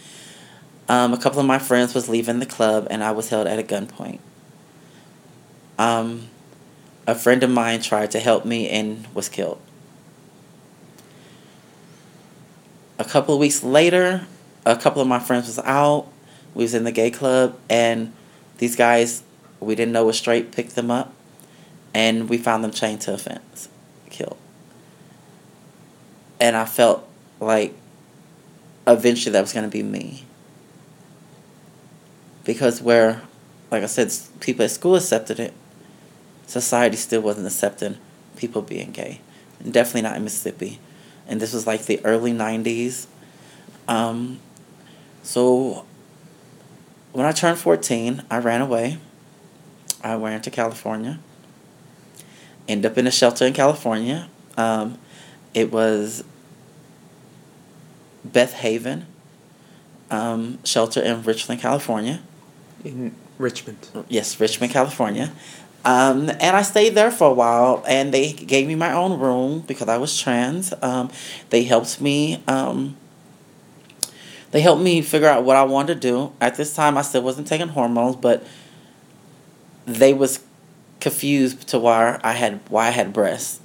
Um, 0.87 1.13
a 1.13 1.19
couple 1.19 1.39
of 1.39 1.45
my 1.45 1.59
friends 1.59 1.93
was 1.93 2.09
leaving 2.09 2.39
the 2.39 2.47
club, 2.47 2.87
and 2.89 3.03
I 3.03 3.11
was 3.11 3.29
held 3.29 3.45
at 3.45 3.59
a 3.59 3.63
gunpoint. 3.63 4.17
Um, 5.77 6.29
a 7.05 7.13
friend 7.13 7.43
of 7.43 7.51
mine 7.51 7.83
tried 7.83 8.09
to 8.09 8.19
help 8.19 8.43
me 8.43 8.67
and 8.69 9.05
was 9.13 9.29
killed. 9.29 9.61
A 12.97 13.05
couple 13.05 13.35
of 13.35 13.39
weeks 13.39 13.63
later, 13.63 14.25
a 14.65 14.75
couple 14.75 14.99
of 14.99 15.07
my 15.07 15.19
friends 15.19 15.45
was 15.45 15.59
out. 15.59 16.07
We 16.53 16.63
was 16.63 16.73
in 16.73 16.83
the 16.83 16.91
gay 16.91 17.11
club, 17.11 17.57
and 17.69 18.13
these 18.57 18.75
guys 18.75 19.23
we 19.59 19.75
didn't 19.75 19.91
know 19.91 20.05
was 20.05 20.17
straight 20.17 20.51
picked 20.51 20.75
them 20.75 20.89
up, 20.89 21.13
and 21.93 22.29
we 22.29 22.37
found 22.37 22.63
them 22.63 22.71
chained 22.71 23.01
to 23.01 23.13
a 23.13 23.17
fence, 23.17 23.69
killed. 24.09 24.37
And 26.39 26.55
I 26.55 26.65
felt 26.65 27.07
like 27.39 27.73
eventually 28.87 29.33
that 29.33 29.41
was 29.41 29.53
going 29.53 29.65
to 29.65 29.71
be 29.71 29.83
me. 29.83 30.23
Because 32.45 32.81
where, 32.81 33.21
like 33.69 33.83
I 33.83 33.87
said, 33.87 34.11
people 34.39 34.63
at 34.63 34.71
school 34.71 34.95
accepted 34.95 35.39
it, 35.39 35.53
society 36.47 36.95
still 36.95 37.21
wasn't 37.21 37.47
accepting 37.47 37.97
people 38.37 38.61
being 38.61 38.91
gay. 38.91 39.21
And 39.59 39.73
definitely 39.73 40.03
not 40.03 40.15
in 40.15 40.23
Mississippi. 40.23 40.79
And 41.27 41.39
this 41.41 41.53
was 41.53 41.67
like 41.67 41.85
the 41.85 42.03
early 42.05 42.31
90s. 42.31 43.05
Um, 43.87 44.39
so 45.21 45.85
when 47.11 47.25
I 47.25 47.31
turned 47.31 47.57
14, 47.57 48.23
I 48.29 48.37
ran 48.39 48.61
away. 48.61 48.97
I 50.03 50.15
went 50.15 50.43
to 50.45 50.51
California. 50.51 51.19
Ended 52.67 52.91
up 52.91 52.97
in 52.97 53.07
a 53.07 53.11
shelter 53.11 53.45
in 53.45 53.53
California. 53.53 54.29
Um, 54.57 54.97
it 55.53 55.71
was 55.71 56.23
Beth 58.23 58.53
Haven 58.53 59.05
um, 60.11 60.59
shelter 60.63 61.01
in 61.01 61.23
Richland, 61.23 61.61
California. 61.61 62.21
In 62.83 63.15
Richmond. 63.37 63.87
Yes, 64.07 64.39
Richmond, 64.39 64.71
California. 64.71 65.31
Um, 65.85 66.29
and 66.29 66.55
I 66.55 66.61
stayed 66.61 66.95
there 66.95 67.11
for 67.11 67.31
a 67.31 67.33
while, 67.33 67.83
and 67.87 68.13
they 68.13 68.33
gave 68.33 68.67
me 68.67 68.75
my 68.75 68.93
own 68.93 69.19
room 69.19 69.61
because 69.61 69.87
I 69.87 69.97
was 69.97 70.17
trans. 70.19 70.73
Um, 70.81 71.09
they 71.49 71.63
helped 71.63 72.01
me. 72.01 72.43
Um, 72.47 72.97
they 74.51 74.61
helped 74.61 74.81
me 74.81 75.01
figure 75.01 75.27
out 75.27 75.43
what 75.43 75.55
I 75.55 75.63
wanted 75.63 76.01
to 76.01 76.07
do. 76.07 76.33
At 76.41 76.55
this 76.55 76.73
time, 76.73 76.97
I 76.97 77.01
still 77.01 77.21
wasn't 77.21 77.47
taking 77.47 77.69
hormones, 77.69 78.15
but 78.15 78.45
they 79.85 80.13
was 80.13 80.39
confused 80.99 81.67
to 81.69 81.79
why 81.79 82.19
I 82.23 82.33
had 82.33 82.59
why 82.69 82.87
I 82.87 82.91
had 82.91 83.13
breasts. 83.13 83.59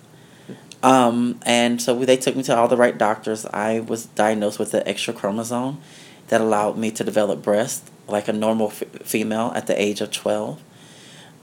Um, 0.82 1.40
and 1.46 1.80
so 1.80 1.98
they 2.04 2.18
took 2.18 2.36
me 2.36 2.42
to 2.44 2.56
all 2.56 2.68
the 2.68 2.76
right 2.76 2.96
doctors. 2.96 3.46
I 3.46 3.80
was 3.80 4.06
diagnosed 4.06 4.58
with 4.58 4.74
an 4.74 4.82
extra 4.86 5.14
chromosome 5.14 5.80
that 6.28 6.42
allowed 6.42 6.76
me 6.76 6.90
to 6.90 7.02
develop 7.02 7.42
breasts 7.42 7.90
like 8.06 8.28
a 8.28 8.32
normal 8.32 8.68
f- 8.68 8.82
female 9.02 9.50
at 9.54 9.66
the 9.66 9.80
age 9.80 10.02
of 10.02 10.10
12. 10.10 10.62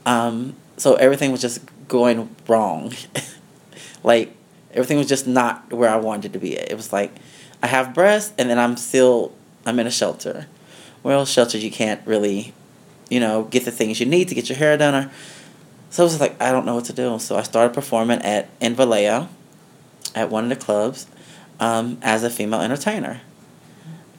Um, 0.05 0.55
so 0.77 0.93
everything 0.95 1.31
was 1.31 1.41
just 1.41 1.61
going 1.87 2.35
wrong. 2.47 2.93
like 4.03 4.35
everything 4.71 4.97
was 4.97 5.07
just 5.07 5.25
not 5.27 5.73
where 5.73 5.89
I 5.89 5.97
wanted 5.97 6.33
to 6.33 6.39
be. 6.39 6.55
It 6.55 6.75
was 6.75 6.93
like 6.93 7.11
I 7.63 7.67
have 7.67 7.93
breasts 7.93 8.33
and 8.37 8.49
then 8.49 8.59
I'm 8.59 8.77
still 8.77 9.33
I'm 9.65 9.79
in 9.79 9.87
a 9.87 9.91
shelter. 9.91 10.47
Well, 11.03 11.25
shelters 11.25 11.63
you 11.63 11.71
can't 11.71 12.05
really, 12.05 12.53
you 13.09 13.19
know, 13.19 13.43
get 13.43 13.65
the 13.65 13.71
things 13.71 13.99
you 13.99 14.05
need 14.05 14.27
to 14.29 14.35
get 14.35 14.49
your 14.49 14.57
hair 14.57 14.77
done 14.77 14.95
or 14.95 15.11
so 15.89 16.03
I 16.03 16.05
was 16.05 16.21
like, 16.21 16.41
I 16.41 16.53
don't 16.53 16.65
know 16.65 16.75
what 16.75 16.85
to 16.85 16.93
do. 16.93 17.19
So 17.19 17.35
I 17.35 17.43
started 17.43 17.73
performing 17.73 18.21
at 18.21 18.47
in 18.61 18.75
Vallejo 18.75 19.27
at 20.15 20.29
one 20.29 20.45
of 20.45 20.49
the 20.49 20.55
clubs 20.55 21.05
um, 21.59 21.97
as 22.01 22.23
a 22.23 22.29
female 22.29 22.61
entertainer. 22.61 23.21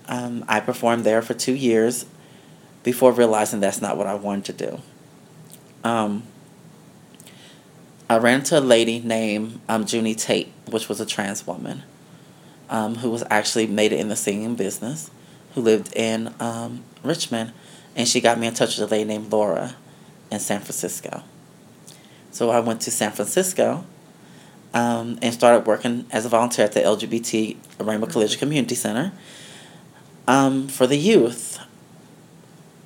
Um, 0.07 0.45
I 0.49 0.61
performed 0.61 1.05
there 1.05 1.23
for 1.23 1.33
two 1.33 1.55
years 1.55 2.05
before 2.83 3.13
realizing 3.13 3.61
that's 3.61 3.81
not 3.81 3.97
what 3.97 4.07
I 4.07 4.15
wanted 4.15 4.57
to 4.57 4.67
do. 4.67 4.81
Um, 5.83 6.25
I 8.11 8.19
ran 8.19 8.41
into 8.41 8.59
a 8.59 8.61
lady 8.61 9.01
named 9.01 9.59
um, 9.69 9.87
Junie 9.89 10.15
Tate, 10.15 10.53
which 10.69 10.91
was 10.91 11.01
a 11.01 11.07
trans 11.07 11.47
woman 11.47 11.85
um, 12.73 12.97
who 12.97 13.11
was 13.11 13.23
actually 13.29 13.67
made 13.67 13.93
it 13.93 14.01
in 14.01 14.09
the 14.09 14.17
singing 14.17 14.57
business, 14.57 15.11
who 15.55 15.61
lived 15.61 15.95
in 15.95 16.35
um, 16.41 16.83
Richmond, 17.05 17.53
and 17.95 18.09
she 18.09 18.21
got 18.21 18.39
me 18.39 18.47
in 18.47 18.55
touch 18.55 18.79
with 18.79 18.91
a 18.91 18.91
lady 18.91 19.05
named 19.05 19.31
Laura 19.31 19.77
in 20.31 20.41
San 20.41 20.61
Francisco. 20.61 21.23
So 22.31 22.49
I 22.49 22.61
went 22.61 22.81
to 22.81 22.91
San 22.91 23.13
Francisco 23.13 23.85
um, 24.73 25.19
and 25.21 25.35
started 25.35 25.67
working 25.67 26.07
as 26.11 26.25
a 26.25 26.31
volunteer 26.31 26.65
at 26.65 26.73
the 26.73 26.81
LGBT 26.81 27.59
Rainbow 27.79 28.07
Collision 28.07 28.39
Community 28.39 28.75
Center 28.75 29.13
um, 30.27 30.67
for 30.67 30.87
the 30.87 30.97
youth. 30.97 31.61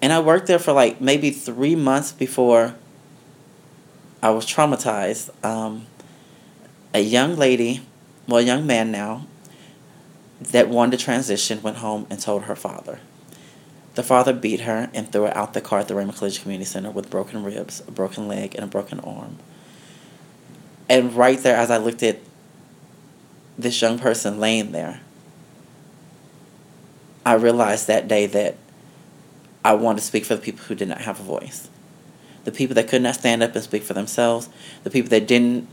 And 0.03 0.13
I 0.13 0.19
worked 0.19 0.49
there 0.49 0.59
for 0.59 0.73
like 0.73 1.01
maybe 1.01 1.31
three 1.31 1.77
months 1.77 2.11
before 2.11 2.75
I 4.21 4.31
was 4.31 4.45
traumatized. 4.45 5.31
Um, 5.45 5.87
a 6.93 7.01
young 7.01 7.37
lady, 7.37 7.83
well, 8.27 8.41
a 8.41 8.43
young 8.43 8.67
man 8.67 8.91
now, 8.91 9.27
that 10.41 10.69
wanted 10.69 10.99
to 10.99 11.05
transition 11.05 11.63
went 11.63 11.79
home 11.79 12.07
and 12.11 12.21
told 12.21 12.45
her 12.45 12.57
father. 12.57 13.01
The 13.95 14.03
father 14.03 14.35
beat 14.35 14.61
her 14.61 14.91
and 14.93 15.11
threw 15.11 15.23
her 15.23 15.37
out 15.37 15.55
the 15.55 15.63
car 15.63 15.81
at 15.81 15.89
the 15.89 15.95
Raymond 15.95 16.19
College 16.19 16.43
Community 16.43 16.67
Center 16.67 16.91
with 16.91 17.09
broken 17.09 17.43
ribs, 17.43 17.83
a 17.89 17.91
broken 17.91 18.29
leg, 18.29 18.55
and 18.55 18.63
a 18.63 18.67
broken 18.67 19.01
arm. 19.01 19.39
And 20.89 21.15
right 21.15 21.39
there, 21.39 21.57
as 21.57 21.71
I 21.71 21.79
looked 21.79 22.03
at 22.03 22.19
this 23.59 23.81
young 23.81 23.99
person 23.99 24.39
laying 24.39 24.73
there, 24.73 25.01
I 27.25 27.35
realized 27.35 27.87
that 27.87 28.07
day 28.07 28.27
that 28.27 28.57
I 29.65 29.75
wanted 29.75 29.99
to 29.99 30.05
speak 30.05 30.25
for 30.25 30.37
the 30.37 30.43
people 30.43 30.65
who 30.67 30.75
did 30.75 30.89
not 30.89 31.01
have 31.01 31.19
a 31.19 31.25
voice. 31.25 31.69
The 32.45 32.53
people 32.53 32.75
that 32.75 32.87
could 32.87 33.03
not 33.03 33.17
stand 33.17 33.43
up 33.43 33.55
and 33.55 33.65
speak 33.65 33.83
for 33.83 33.95
themselves, 33.95 34.49
the 34.85 34.91
people 34.91 35.09
that 35.11 35.27
didn't 35.27 35.69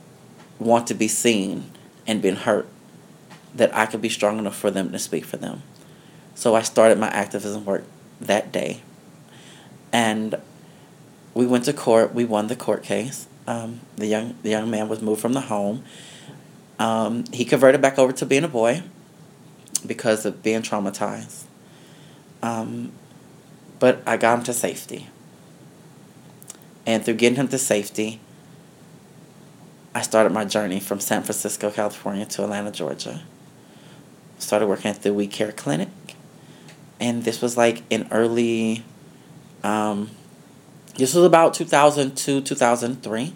want 0.57 0.87
to 0.87 0.95
be 0.95 1.07
seen 1.07 1.69
and 2.07 2.21
been 2.21 2.37
hurt, 2.37 2.67
that 3.55 3.75
I 3.75 3.85
could 3.85 4.01
be 4.01 4.09
strong 4.09 4.39
enough 4.39 4.55
for 4.55 4.71
them 4.71 4.91
to 4.91 4.99
speak 4.99 5.25
for 5.25 5.37
them. 5.37 5.63
So 6.35 6.55
I 6.55 6.61
started 6.61 6.97
my 6.97 7.09
activism 7.09 7.65
work 7.65 7.83
that 8.19 8.51
day. 8.51 8.81
And 9.91 10.35
we 11.33 11.45
went 11.45 11.65
to 11.65 11.73
court. 11.73 12.13
We 12.13 12.25
won 12.25 12.47
the 12.47 12.55
court 12.55 12.83
case. 12.83 13.27
Um, 13.45 13.81
the 13.97 14.07
young 14.07 14.35
the 14.41 14.49
young 14.49 14.69
man 14.69 14.87
was 14.87 15.01
moved 15.01 15.21
from 15.21 15.33
the 15.33 15.41
home. 15.41 15.83
Um, 16.79 17.25
he 17.31 17.45
converted 17.45 17.81
back 17.81 17.99
over 17.99 18.11
to 18.13 18.25
being 18.25 18.43
a 18.43 18.47
boy 18.47 18.83
because 19.85 20.25
of 20.25 20.41
being 20.41 20.61
traumatized. 20.61 21.43
Um, 22.41 22.91
but 23.79 24.01
I 24.07 24.17
got 24.17 24.39
him 24.39 24.45
to 24.45 24.53
safety. 24.53 25.09
And 26.85 27.05
through 27.05 27.15
getting 27.15 27.37
him 27.37 27.47
to 27.49 27.57
safety, 27.57 28.19
I 29.95 30.01
started 30.01 30.31
my 30.33 30.45
journey 30.45 30.79
from 30.79 30.99
San 30.99 31.21
Francisco, 31.23 31.69
California 31.69 32.25
to 32.25 32.43
Atlanta, 32.43 32.71
Georgia. 32.71 33.21
Started 34.43 34.67
working 34.67 34.91
at 34.91 35.01
the 35.01 35.13
We 35.13 35.27
Care 35.27 35.51
Clinic 35.51 35.89
and 36.99 37.23
this 37.23 37.41
was 37.41 37.57
like 37.57 37.83
in 37.89 38.07
early 38.11 38.83
um, 39.63 40.09
this 40.95 41.13
was 41.13 41.25
about 41.25 41.53
2002 41.53 42.41
2003 42.41 43.33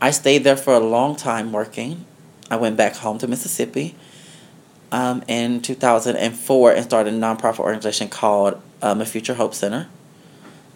i 0.00 0.10
stayed 0.10 0.44
there 0.44 0.56
for 0.56 0.74
a 0.74 0.80
long 0.80 1.16
time 1.16 1.52
working. 1.52 2.04
I 2.50 2.56
went 2.56 2.76
back 2.76 2.96
home 2.96 3.18
to 3.18 3.26
mississippi 3.26 3.94
um, 4.92 5.22
in 5.26 5.62
2004 5.62 6.72
and 6.72 6.84
started 6.84 7.14
a 7.14 7.16
nonprofit 7.16 7.60
organization 7.60 8.08
called 8.08 8.60
um, 8.82 9.00
a 9.00 9.06
future 9.06 9.34
hope 9.34 9.54
center 9.54 9.88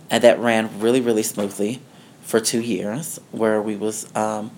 and 0.09 0.25
that 0.25 0.39
ran 0.39 0.81
really 0.81 1.01
really 1.01 1.23
smoothly 1.23 1.81
for 2.23 2.41
two 2.41 2.61
years 2.61 3.21
where 3.31 3.61
we 3.61 3.77
was 3.77 4.15
um, 4.17 4.51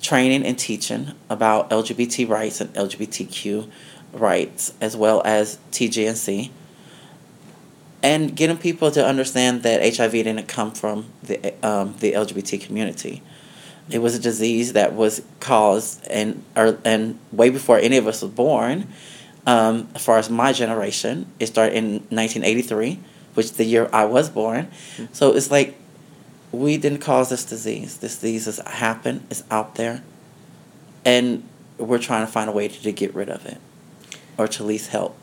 training 0.00 0.44
and 0.44 0.58
teaching 0.58 1.12
about 1.28 1.70
lgbt 1.70 2.28
rights 2.28 2.60
and 2.60 2.72
lgbtq 2.74 3.68
rights 4.12 4.72
as 4.80 4.96
well 4.96 5.22
as 5.24 5.58
TGNC 5.72 6.50
and 8.02 8.36
getting 8.36 8.56
people 8.56 8.90
to 8.90 9.04
understand 9.04 9.62
that 9.62 9.96
HIV 9.96 10.12
didn't 10.12 10.46
come 10.46 10.70
from 10.72 11.06
the 11.22 11.54
um, 11.66 11.94
the 11.98 12.12
LGBT 12.12 12.60
community. 12.60 13.22
It 13.90 13.98
was 14.00 14.14
a 14.14 14.18
disease 14.18 14.74
that 14.74 14.92
was 14.94 15.22
caused 15.40 16.06
and 16.08 16.44
or, 16.56 16.78
and 16.84 17.18
way 17.32 17.50
before 17.50 17.78
any 17.78 17.96
of 17.96 18.06
us 18.06 18.22
was 18.22 18.30
born. 18.30 18.88
Um, 19.46 19.88
as 19.94 20.04
far 20.04 20.18
as 20.18 20.28
my 20.28 20.52
generation, 20.52 21.26
it 21.40 21.46
started 21.46 21.74
in 21.74 21.92
1983, 22.10 23.00
which 23.32 23.46
is 23.46 23.52
the 23.52 23.64
year 23.64 23.88
I 23.92 24.04
was 24.04 24.28
born. 24.28 24.66
Mm-hmm. 24.66 25.06
So 25.12 25.34
it's 25.34 25.50
like 25.50 25.76
we 26.52 26.76
didn't 26.76 27.00
cause 27.00 27.30
this 27.30 27.44
disease. 27.44 27.98
This 27.98 28.16
disease 28.16 28.46
has 28.46 28.58
happened. 28.58 29.26
It's 29.30 29.44
out 29.50 29.74
there, 29.74 30.02
and 31.04 31.42
we're 31.78 31.98
trying 31.98 32.26
to 32.26 32.32
find 32.32 32.48
a 32.48 32.52
way 32.52 32.68
to, 32.68 32.82
to 32.82 32.92
get 32.92 33.14
rid 33.14 33.28
of 33.28 33.46
it 33.46 33.58
or 34.36 34.48
to 34.48 34.62
at 34.62 34.66
least 34.66 34.90
help. 34.90 35.16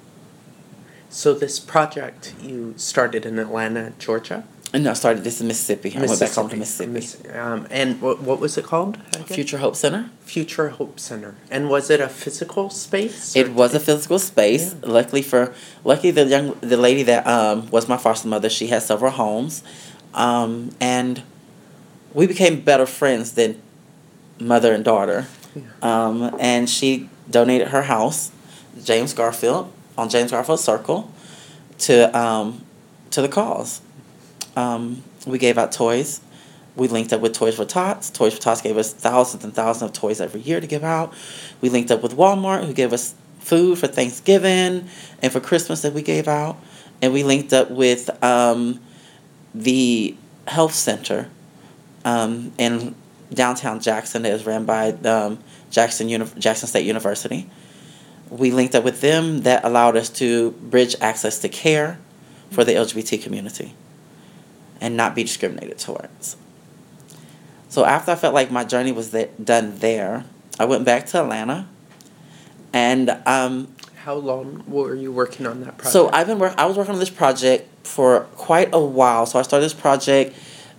So 1.09 1.33
this 1.33 1.59
project 1.59 2.33
you 2.41 2.73
started 2.77 3.25
in 3.25 3.39
Atlanta, 3.39 3.93
Georgia? 3.99 4.43
And 4.73 4.85
I 4.89 4.93
started 4.93 5.23
this 5.23 5.39
in 5.39 5.47
Mississippi. 5.47 5.95
I 5.95 6.01
went 6.01 6.19
back 6.19 6.31
home 6.31 6.49
to 6.49 6.57
Mississippi. 6.57 6.91
Miss- 6.91 7.21
um, 7.33 7.65
and 7.69 8.01
what, 8.01 8.21
what 8.21 8.41
was 8.41 8.57
it 8.57 8.65
called? 8.65 8.97
Future 9.27 9.59
Hope 9.59 9.77
Center. 9.77 10.09
Future 10.21 10.69
Hope 10.69 10.99
Center. 10.99 11.35
And 11.49 11.69
was 11.69 11.89
it 11.89 12.01
a 12.01 12.09
physical 12.09 12.69
space? 12.69 13.37
It 13.37 13.53
was 13.53 13.73
a 13.73 13.79
physical 13.79 14.19
space. 14.19 14.73
Yeah. 14.73 14.89
Luckily 14.91 15.21
for, 15.21 15.53
luckily 15.85 16.11
the 16.11 16.25
young 16.25 16.57
the 16.59 16.75
lady 16.75 17.03
that 17.03 17.25
um, 17.25 17.69
was 17.69 17.87
my 17.87 17.95
foster 17.95 18.27
mother, 18.27 18.49
she 18.49 18.67
had 18.67 18.81
several 18.81 19.11
homes, 19.11 19.63
um, 20.15 20.71
and 20.79 21.21
we 22.13 22.25
became 22.25 22.61
better 22.61 22.85
friends 22.85 23.33
than 23.33 23.61
mother 24.39 24.73
and 24.73 24.83
daughter. 24.83 25.27
Um, 25.81 26.35
and 26.39 26.69
she 26.69 27.09
donated 27.29 27.69
her 27.69 27.83
house, 27.83 28.31
James 28.83 29.13
Garfield 29.13 29.71
on 29.97 30.09
James 30.09 30.31
Garfield 30.31 30.59
Circle, 30.59 31.11
to 31.79 32.17
um, 32.17 32.65
to 33.11 33.21
the 33.21 33.29
cause. 33.29 33.81
Um, 34.55 35.03
we 35.25 35.37
gave 35.37 35.57
out 35.57 35.71
toys. 35.71 36.21
We 36.75 36.89
linked 36.89 37.13
up 37.13 37.21
with 37.21 37.33
Toys 37.33 37.55
for 37.55 37.63
Tots. 37.63 38.09
Toys 38.09 38.33
for 38.33 38.41
Tots 38.41 38.61
gave 38.61 38.77
us 38.77 38.91
thousands 38.93 39.45
and 39.45 39.53
thousands 39.53 39.91
of 39.91 39.93
toys 39.93 40.19
every 40.19 40.41
year 40.41 40.59
to 40.59 40.67
give 40.67 40.83
out. 40.83 41.13
We 41.61 41.69
linked 41.69 41.89
up 41.89 42.03
with 42.03 42.17
Walmart, 42.17 42.65
who 42.65 42.73
gave 42.73 42.91
us 42.91 43.15
food 43.39 43.77
for 43.77 43.87
Thanksgiving 43.87 44.89
and 45.21 45.31
for 45.31 45.39
Christmas 45.39 45.81
that 45.83 45.93
we 45.93 46.01
gave 46.01 46.27
out. 46.27 46.57
And 47.01 47.13
we 47.13 47.23
linked 47.23 47.53
up 47.53 47.71
with 47.71 48.09
um, 48.21 48.81
the 49.55 50.15
health 50.47 50.73
center 50.73 51.29
um, 52.03 52.51
in 52.57 52.93
downtown 53.33 53.79
Jackson 53.79 54.25
is 54.25 54.45
ran 54.45 54.65
by 54.65 54.89
um, 54.91 55.39
Jackson, 55.71 56.09
Uni- 56.09 56.29
Jackson 56.37 56.67
State 56.67 56.85
University. 56.85 57.49
We 58.29 58.51
linked 58.51 58.75
up 58.75 58.83
with 58.83 59.01
them 59.01 59.41
that 59.41 59.63
allowed 59.63 59.95
us 59.95 60.09
to 60.11 60.51
bridge 60.51 60.95
access 61.01 61.39
to 61.39 61.49
care 61.49 61.99
for 62.51 62.63
the 62.63 62.73
LGBT 62.73 63.21
community 63.21 63.73
and 64.81 64.97
not 64.97 65.15
be 65.15 65.23
discriminated 65.23 65.79
towards. 65.79 66.37
So 67.69 67.85
after 67.85 68.11
I 68.11 68.15
felt 68.15 68.33
like 68.33 68.51
my 68.51 68.63
journey 68.63 68.91
was 68.91 69.11
th- 69.11 69.31
done 69.43 69.79
there, 69.79 70.25
I 70.59 70.65
went 70.65 70.85
back 70.85 71.05
to 71.07 71.21
Atlanta, 71.21 71.67
and 72.73 73.09
um, 73.25 73.74
How 74.05 74.13
long 74.13 74.63
were 74.67 74.93
you 74.93 75.11
working 75.11 75.47
on 75.47 75.61
that 75.61 75.77
project? 75.79 75.91
so 75.93 76.11
I've 76.13 76.27
been 76.27 76.37
work- 76.37 76.53
I 76.59 76.65
was 76.67 76.77
working 76.77 76.93
on 76.93 76.99
this 76.99 77.09
project 77.09 77.67
for 77.87 78.21
quite 78.35 78.69
a 78.71 78.79
while. 78.79 79.25
So 79.25 79.39
I 79.39 79.41
started 79.41 79.65
this 79.65 79.73
project 79.73 80.35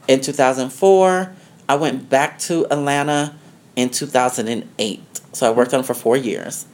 in 0.06 0.20
two 0.20 0.30
thousand 0.32 0.70
four. 0.70 1.32
I 1.68 1.74
went 1.74 2.08
back 2.08 2.38
to 2.46 2.66
Atlanta 2.70 3.34
in 3.74 3.90
two 3.90 4.06
thousand 4.06 4.46
and 4.46 4.68
eight. 4.78 5.02
So 5.32 5.48
I 5.48 5.50
worked 5.52 5.74
on 5.74 5.80
it 5.80 5.86
for 5.86 5.94
four 5.94 6.16
years. 6.16 6.66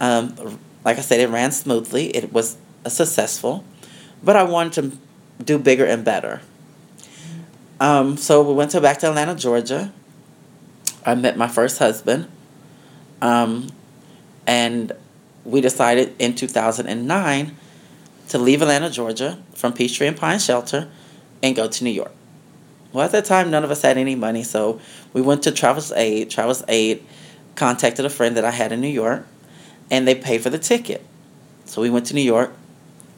Um, 0.00 0.36
like 0.84 0.96
I 0.98 1.00
said, 1.00 1.18
it 1.18 1.28
ran 1.28 1.50
smoothly. 1.50 2.06
It 2.16 2.32
was 2.32 2.56
successful, 2.86 3.64
but 4.22 4.36
I 4.36 4.44
wanted 4.44 4.72
to 4.74 5.44
do 5.44 5.58
bigger 5.58 5.84
and 5.84 6.04
better. 6.04 6.40
Um, 7.80 8.16
so 8.16 8.42
we 8.42 8.54
went 8.54 8.70
to 8.70 8.80
back 8.80 8.98
to 9.00 9.08
Atlanta, 9.08 9.34
Georgia. 9.34 9.92
I 11.04 11.16
met 11.16 11.36
my 11.36 11.48
first 11.48 11.78
husband, 11.80 12.28
um, 13.20 13.70
and 14.46 14.92
we 15.44 15.60
decided 15.60 16.14
in 16.18 16.34
two 16.34 16.46
thousand 16.46 16.86
and 16.86 17.06
nine 17.06 17.56
to 18.28 18.38
leave 18.38 18.62
Atlanta, 18.62 18.90
Georgia, 18.90 19.42
from 19.54 19.72
Peachtree 19.72 20.06
and 20.06 20.16
Pine 20.16 20.38
Shelter, 20.38 20.88
and 21.42 21.56
go 21.56 21.68
to 21.68 21.84
New 21.84 21.90
York. 21.90 22.12
Well, 22.92 23.04
at 23.04 23.12
that 23.12 23.24
time, 23.24 23.50
none 23.50 23.64
of 23.64 23.70
us 23.70 23.82
had 23.82 23.98
any 23.98 24.14
money, 24.14 24.42
so 24.42 24.80
we 25.12 25.20
went 25.20 25.42
to 25.44 25.52
Travelers 25.52 25.92
Aid. 25.92 26.30
Travelers 26.30 26.62
Aid 26.68 27.04
contacted 27.54 28.04
a 28.04 28.10
friend 28.10 28.36
that 28.36 28.44
I 28.44 28.50
had 28.50 28.72
in 28.72 28.80
New 28.80 28.88
York, 28.88 29.26
and 29.90 30.06
they 30.06 30.14
paid 30.14 30.42
for 30.42 30.50
the 30.50 30.58
ticket. 30.58 31.04
So 31.64 31.82
we 31.82 31.90
went 31.90 32.06
to 32.06 32.14
New 32.14 32.22
York, 32.22 32.52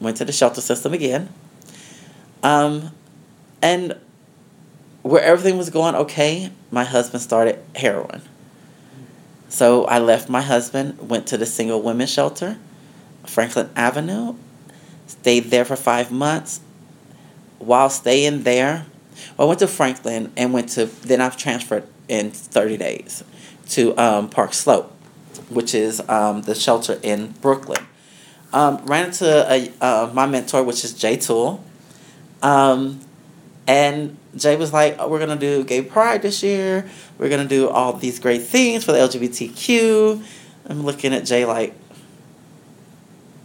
went 0.01 0.19
to 0.19 0.25
the 0.25 0.33
shelter 0.33 0.61
system 0.61 0.93
again, 0.93 1.29
um, 2.43 2.91
and 3.63 3.97
where 5.03 5.23
everything 5.23 5.57
was 5.57 5.71
going 5.71 5.95
okay, 5.95 6.51
my 6.71 6.85
husband 6.85 7.23
started 7.23 7.59
heroin. 7.75 8.23
So 9.53 9.85
I 9.85 9.99
left 9.99 10.31
my 10.31 10.41
husband, 10.41 11.11
went 11.11 11.27
to 11.27 11.37
the 11.37 11.45
single 11.45 11.83
women's 11.83 12.11
shelter, 12.11 12.57
Franklin 13.27 13.69
Avenue, 13.77 14.35
stayed 15.07 15.51
there 15.51 15.67
for 15.67 15.77
five 15.77 16.11
months. 16.11 16.63
While 17.59 17.91
staying 17.91 18.45
there, 18.45 18.87
I 19.39 19.45
went 19.45 19.59
to 19.59 19.67
Franklin 19.67 20.33
and 20.39 20.55
went 20.55 20.71
to, 20.71 20.87
then 20.87 21.21
I've 21.21 21.37
transferred 21.37 21.87
in 22.09 22.31
30 22.31 22.79
days 22.79 23.25
to 23.69 23.95
um, 23.99 24.31
Park 24.31 24.55
Slope, 24.55 24.91
which 25.51 25.75
is 25.75 26.01
um, 26.09 26.41
the 26.43 26.55
shelter 26.55 26.99
in 27.03 27.33
Brooklyn. 27.43 27.87
Um, 28.55 28.83
ran 28.87 29.09
into 29.09 29.53
a, 29.53 29.71
uh, 29.83 30.11
my 30.15 30.25
mentor, 30.25 30.63
which 30.63 30.83
is 30.83 30.95
Jay 30.95 31.19
Toole. 31.19 31.63
Um, 32.41 33.01
and 33.67 34.17
Jay 34.37 34.57
was 34.57 34.73
like, 34.73 34.97
oh, 34.99 35.09
we're 35.09 35.19
going 35.19 35.39
to 35.39 35.47
do 35.47 35.65
gay 35.65 35.83
pride 35.83 36.23
this 36.23 36.43
year. 36.43 36.89
We're 37.19 37.29
going 37.29 37.43
to 37.43 37.49
do 37.49 37.69
all 37.69 37.93
these 37.93 38.19
great 38.19 38.43
things 38.43 38.85
for 38.85 38.93
the 38.93 38.99
LGBTQ. 38.99 40.25
I'm 40.69 40.83
looking 40.83 41.13
at 41.13 41.25
Jay 41.25 41.45
like, 41.45 41.75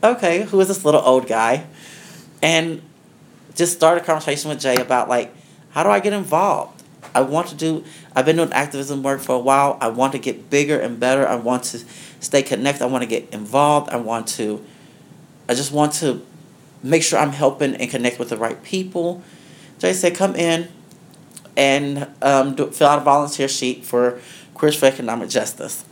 okay, 0.03 0.43
who 0.43 0.59
is 0.59 0.67
this 0.67 0.85
little 0.85 1.01
old 1.01 1.27
guy? 1.27 1.65
And 2.41 2.81
just 3.55 3.73
start 3.73 3.97
a 3.97 4.01
conversation 4.01 4.49
with 4.49 4.59
Jay 4.59 4.75
about 4.75 5.09
like, 5.09 5.33
how 5.71 5.83
do 5.83 5.89
I 5.89 5.99
get 5.99 6.13
involved? 6.13 6.83
I 7.13 7.21
want 7.21 7.47
to 7.47 7.55
do, 7.55 7.83
I've 8.15 8.25
been 8.25 8.35
doing 8.35 8.53
activism 8.53 9.03
work 9.03 9.21
for 9.21 9.35
a 9.35 9.39
while. 9.39 9.77
I 9.81 9.87
want 9.89 10.13
to 10.13 10.19
get 10.19 10.49
bigger 10.49 10.79
and 10.79 10.99
better. 10.99 11.27
I 11.27 11.35
want 11.35 11.63
to 11.65 11.79
stay 12.19 12.43
connected. 12.43 12.83
I 12.83 12.87
want 12.87 13.03
to 13.03 13.09
get 13.09 13.31
involved. 13.33 13.89
I 13.89 13.97
want 13.97 14.27
to, 14.29 14.63
I 15.49 15.53
just 15.53 15.71
want 15.71 15.93
to 15.93 16.25
make 16.83 17.03
sure 17.03 17.19
I'm 17.19 17.31
helping 17.31 17.75
and 17.75 17.89
connect 17.89 18.19
with 18.19 18.29
the 18.29 18.37
right 18.37 18.61
people. 18.63 19.23
Jay 19.79 19.93
said, 19.93 20.15
come 20.15 20.35
in 20.35 20.69
and 21.55 22.07
um, 22.21 22.55
do, 22.55 22.71
fill 22.71 22.87
out 22.87 22.99
a 22.99 23.03
volunteer 23.03 23.47
sheet 23.47 23.85
for 23.85 24.19
Queers 24.53 24.75
for 24.75 24.85
Economic 24.87 25.29
Justice. 25.29 25.85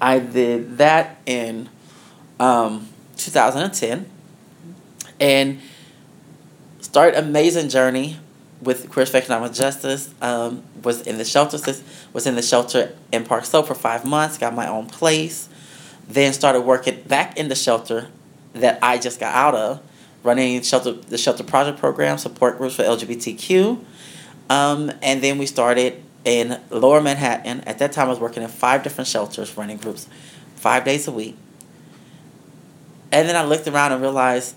I 0.00 0.18
did 0.18 0.78
that 0.78 1.18
in 1.26 1.68
um, 2.40 2.88
2010 3.16 4.10
and 5.20 5.60
started 6.80 7.18
amazing 7.18 7.68
journey 7.68 8.18
with 8.60 8.90
Queers 8.90 9.10
for 9.10 9.18
Economic 9.18 9.52
Justice. 9.52 10.12
Um, 10.20 10.62
was 10.82 11.06
in 11.06 11.18
the 11.18 11.24
shelter 11.24 11.58
was 12.12 12.26
in 12.26 12.34
the 12.34 12.42
shelter 12.42 12.94
in 13.12 13.24
Park 13.24 13.44
Slope 13.44 13.66
for 13.66 13.74
five 13.74 14.04
months. 14.04 14.38
Got 14.38 14.54
my 14.54 14.66
own 14.66 14.86
place. 14.86 15.48
Then 16.08 16.32
started 16.32 16.62
working 16.62 17.02
back 17.02 17.36
in 17.36 17.48
the 17.48 17.54
shelter 17.54 18.08
that 18.54 18.78
I 18.82 18.98
just 18.98 19.20
got 19.20 19.34
out 19.34 19.54
of, 19.54 19.80
running 20.22 20.62
shelter 20.62 20.92
the 20.92 21.18
shelter 21.18 21.44
project 21.44 21.78
program, 21.78 22.18
support 22.18 22.58
groups 22.58 22.76
for 22.76 22.82
LGBTQ. 22.82 23.84
Um, 24.50 24.92
and 25.02 25.22
then 25.22 25.38
we 25.38 25.46
started 25.46 26.02
in 26.24 26.60
Lower 26.70 27.00
Manhattan. 27.00 27.60
At 27.60 27.78
that 27.78 27.92
time, 27.92 28.06
I 28.06 28.10
was 28.10 28.20
working 28.20 28.42
in 28.42 28.48
five 28.48 28.82
different 28.82 29.08
shelters, 29.08 29.56
running 29.56 29.78
groups, 29.78 30.08
five 30.56 30.84
days 30.84 31.08
a 31.08 31.12
week. 31.12 31.36
And 33.10 33.28
then 33.28 33.36
I 33.36 33.44
looked 33.44 33.66
around 33.66 33.92
and 33.92 34.00
realized 34.00 34.54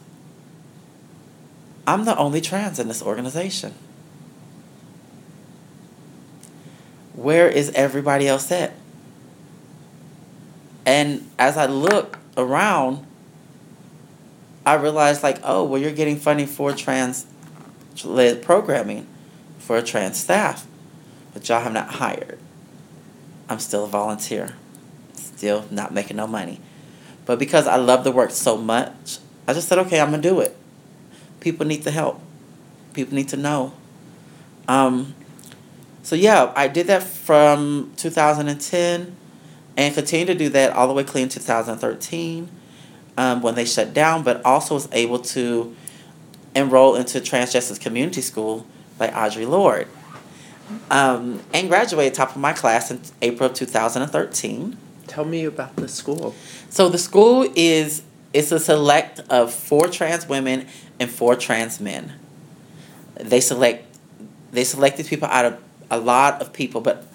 I'm 1.88 2.06
the 2.06 2.18
only 2.18 2.42
trans 2.42 2.80
in 2.80 2.88
this 2.88 3.02
organization. 3.02 3.74
Where 7.14 7.48
is 7.48 7.70
everybody 7.72 8.28
else 8.28 8.52
at? 8.52 8.74
And 10.86 11.30
as 11.40 11.58
I 11.58 11.66
look 11.66 12.20
around, 12.38 13.06
I 14.66 14.76
realized 14.76 15.22
like, 15.22 15.40
oh, 15.44 15.64
well, 15.64 15.80
you're 15.80 15.92
getting 15.92 16.18
funding 16.18 16.48
for 16.48 16.74
trans 16.74 17.28
led 18.04 18.42
programming 18.42 19.08
for 19.60 19.78
a 19.78 19.84
trans 19.84 20.20
staff, 20.20 20.68
but 21.34 21.48
y'all 21.48 21.62
have 21.62 21.74
not 21.74 21.88
hired. 21.96 22.40
I'm 23.48 23.60
still 23.60 23.86
a 23.86 23.88
volunteer, 23.88 24.56
still 25.14 25.66
not 25.70 25.94
making 25.94 26.18
no 26.18 26.28
money. 26.28 26.60
But 27.26 27.40
because 27.40 27.68
I 27.68 27.76
love 27.76 28.04
the 28.04 28.12
work 28.12 28.32
so 28.32 28.58
much, 28.58 29.20
I 29.48 29.54
just 29.54 29.68
said, 29.68 29.78
okay, 29.80 30.00
I'm 30.00 30.10
gonna 30.12 30.22
do 30.22 30.40
it. 30.40 30.56
People 31.40 31.66
need 31.66 31.84
the 31.84 31.92
help. 31.92 32.20
People 32.94 33.16
need 33.16 33.30
to 33.30 33.38
know. 33.38 33.74
Um, 34.68 35.14
so 36.02 36.16
yeah, 36.16 36.52
I 36.56 36.68
did 36.68 36.88
that 36.88 37.04
from 37.04 37.94
2010 37.98 39.16
and 39.78 39.94
continued 39.94 40.28
to 40.28 40.36
do 40.36 40.50
that 40.50 40.72
all 40.74 40.88
the 40.88 40.94
way 40.94 41.04
clean 41.04 41.30
2013 41.30 42.50
um, 43.18 43.42
when 43.42 43.56
they 43.56 43.66
shut 43.66 43.94
down, 43.94 44.24
but 44.24 44.44
also 44.46 44.76
was 44.76 44.90
able 44.92 45.20
to 45.20 45.76
enroll 46.56 46.96
into 46.96 47.20
Trans 47.22 47.52
Justice 47.52 47.78
Community 47.78 48.22
School 48.22 48.66
by 48.98 49.08
Audre 49.08 49.48
Lorde. 49.48 49.88
Um, 50.90 51.42
and 51.54 51.70
graduated 51.70 52.16
top 52.16 52.32
of 52.32 52.38
my 52.38 52.54
class 52.54 52.90
in 52.90 53.02
April 53.22 53.50
of 53.50 53.56
2013. 53.56 54.78
Tell 55.08 55.26
me 55.26 55.46
about 55.46 55.76
the 55.76 55.88
school. 55.88 56.34
So 56.70 56.90
the 56.90 56.98
school 56.98 57.48
is 57.56 58.02
it's 58.34 58.52
a 58.52 58.60
select 58.60 59.20
of 59.30 59.54
four 59.54 59.88
trans 59.88 60.28
women 60.28 60.68
and 61.00 61.10
four 61.10 61.36
trans 61.36 61.80
men. 61.80 62.14
They 63.16 63.40
select 63.40 63.86
they 64.52 64.64
selected 64.64 65.06
people 65.06 65.28
out 65.28 65.46
of 65.46 65.64
a 65.92 66.00
lot 66.00 66.42
of 66.42 66.52
people, 66.52 66.82
but 66.82 67.06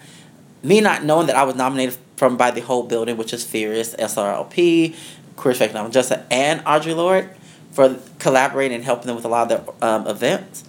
me 0.63 0.81
not 0.81 1.05
knowing 1.05 1.27
that 1.27 1.37
I 1.37 1.43
was 1.43 1.57
nominated 1.57 1.99
from 2.17 2.37
by 2.37 2.51
the 2.51 2.61
whole 2.61 2.83
building, 2.83 3.17
which 3.17 3.33
is 3.33 3.45
FIERCE, 3.45 3.95
SRLP, 3.97 4.95
Queer 5.41 5.55
for 5.55 5.65
Economic 5.65 5.93
Justice, 5.93 6.23
and 6.31 6.61
Audre 6.65 6.95
Lorde 6.95 7.31
for 7.73 7.99
collaborating 8.19 8.77
and 8.77 8.85
helping 8.85 9.07
them 9.07 9.17
with 9.17 9.25
a 9.25 9.29
lot 9.29 9.51
of 9.51 9.65
their 9.81 9.89
um, 9.89 10.07
events. 10.07 10.65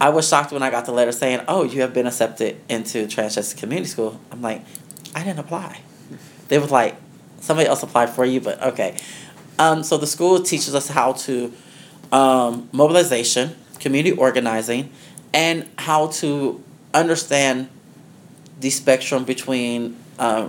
I 0.00 0.08
was 0.10 0.28
shocked 0.28 0.52
when 0.52 0.62
I 0.62 0.70
got 0.70 0.86
the 0.86 0.92
letter 0.92 1.12
saying, 1.12 1.40
"Oh, 1.48 1.64
you 1.64 1.82
have 1.82 1.92
been 1.92 2.06
accepted 2.06 2.56
into 2.68 3.06
Transjustice 3.06 3.56
Community 3.56 3.88
School." 3.88 4.20
I'm 4.30 4.40
like, 4.40 4.62
I 5.14 5.24
didn't 5.24 5.40
apply. 5.40 5.80
They 6.48 6.58
was 6.58 6.70
like, 6.70 6.96
somebody 7.40 7.68
else 7.68 7.82
applied 7.82 8.10
for 8.10 8.24
you, 8.24 8.40
but 8.40 8.62
okay. 8.62 8.96
Um, 9.58 9.82
so 9.82 9.96
the 9.96 10.06
school 10.06 10.42
teaches 10.42 10.74
us 10.74 10.88
how 10.88 11.12
to 11.12 11.52
um, 12.12 12.68
mobilization, 12.72 13.56
community 13.78 14.16
organizing, 14.16 14.90
and 15.34 15.68
how 15.78 16.08
to 16.08 16.62
understand 16.94 17.68
the 18.60 18.70
spectrum 18.70 19.24
between 19.24 19.96
uh, 20.18 20.48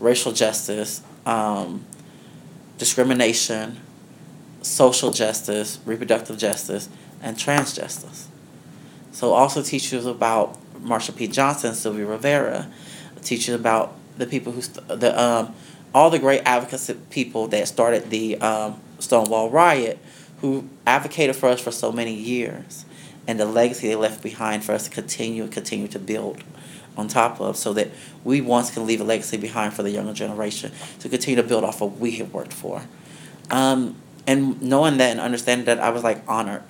racial 0.00 0.32
justice, 0.32 1.02
um, 1.26 1.84
discrimination, 2.78 3.80
social 4.62 5.10
justice, 5.10 5.78
reproductive 5.84 6.38
justice, 6.38 6.88
and 7.20 7.38
trans 7.38 7.74
justice. 7.74 8.28
So 9.12 9.32
also 9.32 9.62
teaches 9.62 10.06
about 10.06 10.56
Marsha 10.80 11.14
P. 11.14 11.26
Johnson, 11.26 11.74
Sylvia 11.74 12.06
Rivera, 12.06 12.70
teaches 13.22 13.54
about 13.54 13.94
the 14.16 14.26
people 14.26 14.52
who 14.52 14.62
st- 14.62 14.86
the 14.88 15.20
um, 15.20 15.54
all 15.94 16.10
the 16.10 16.18
great 16.18 16.42
advocacy 16.44 16.94
people 17.10 17.48
that 17.48 17.66
started 17.66 18.10
the 18.10 18.40
um, 18.40 18.80
Stonewall 18.98 19.50
riot, 19.50 19.98
who 20.40 20.68
advocated 20.86 21.34
for 21.34 21.48
us 21.48 21.60
for 21.60 21.70
so 21.70 21.90
many 21.90 22.14
years, 22.14 22.84
and 23.26 23.40
the 23.40 23.44
legacy 23.44 23.88
they 23.88 23.96
left 23.96 24.22
behind 24.22 24.64
for 24.64 24.72
us 24.72 24.84
to 24.84 24.90
continue 24.90 25.46
continue 25.48 25.88
to 25.88 25.98
build 25.98 26.44
on 26.98 27.08
top 27.08 27.40
of, 27.40 27.56
so 27.56 27.72
that 27.72 27.88
we 28.24 28.40
once 28.40 28.70
can 28.70 28.86
leave 28.86 29.00
a 29.00 29.04
legacy 29.04 29.38
behind 29.38 29.72
for 29.72 29.82
the 29.82 29.90
younger 29.90 30.12
generation 30.12 30.72
to 30.98 31.08
continue 31.08 31.40
to 31.40 31.48
build 31.48 31.64
off 31.64 31.80
of 31.80 31.92
what 31.92 32.00
we 32.00 32.10
have 32.12 32.34
worked 32.34 32.52
for. 32.52 32.82
Um, 33.50 33.96
and 34.26 34.60
knowing 34.60 34.98
that 34.98 35.12
and 35.12 35.20
understanding 35.20 35.64
that, 35.66 35.78
I 35.78 35.88
was 35.90 36.02
like 36.02 36.22
honored. 36.28 36.62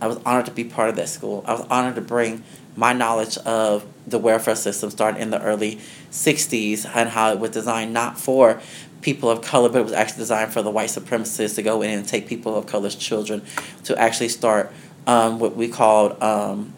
I 0.00 0.06
was 0.06 0.18
honored 0.24 0.46
to 0.46 0.52
be 0.52 0.62
part 0.62 0.90
of 0.90 0.96
that 0.96 1.08
school. 1.08 1.42
I 1.46 1.52
was 1.52 1.66
honored 1.70 1.94
to 1.96 2.00
bring 2.00 2.44
my 2.76 2.92
knowledge 2.92 3.38
of 3.38 3.86
the 4.06 4.18
welfare 4.18 4.54
system 4.54 4.90
starting 4.90 5.20
in 5.20 5.30
the 5.30 5.40
early 5.40 5.80
60s 6.10 6.86
and 6.94 7.08
how 7.08 7.32
it 7.32 7.38
was 7.38 7.50
designed 7.50 7.92
not 7.92 8.18
for 8.18 8.60
people 9.00 9.30
of 9.30 9.42
color, 9.42 9.68
but 9.68 9.78
it 9.78 9.84
was 9.84 9.92
actually 9.92 10.18
designed 10.18 10.52
for 10.52 10.62
the 10.62 10.70
white 10.70 10.90
supremacists 10.90 11.54
to 11.54 11.62
go 11.62 11.82
in 11.82 11.98
and 11.98 12.06
take 12.06 12.26
people 12.26 12.56
of 12.56 12.66
color's 12.66 12.94
children 12.94 13.42
to 13.84 13.96
actually 13.98 14.28
start 14.28 14.72
um, 15.06 15.38
what 15.38 15.56
we 15.56 15.68
called 15.68 16.20
um, 16.22 16.73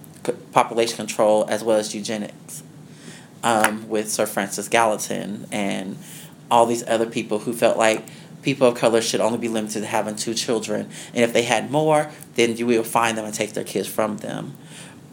population 0.52 0.96
control 0.96 1.46
as 1.48 1.62
well 1.62 1.78
as 1.78 1.94
eugenics 1.94 2.62
um, 3.42 3.88
with 3.88 4.10
Sir 4.10 4.26
Francis 4.26 4.68
Galton 4.68 5.46
and 5.52 5.96
all 6.50 6.66
these 6.66 6.86
other 6.86 7.06
people 7.06 7.40
who 7.40 7.52
felt 7.52 7.76
like 7.76 8.04
people 8.42 8.68
of 8.68 8.76
color 8.76 9.00
should 9.00 9.20
only 9.20 9.38
be 9.38 9.48
limited 9.48 9.80
to 9.80 9.86
having 9.86 10.14
two 10.14 10.34
children. 10.34 10.88
And 11.14 11.24
if 11.24 11.32
they 11.32 11.42
had 11.42 11.70
more, 11.70 12.10
then 12.34 12.56
you 12.56 12.66
will 12.66 12.84
find 12.84 13.18
them 13.18 13.24
and 13.24 13.34
take 13.34 13.52
their 13.54 13.64
kids 13.64 13.88
from 13.88 14.18
them 14.18 14.56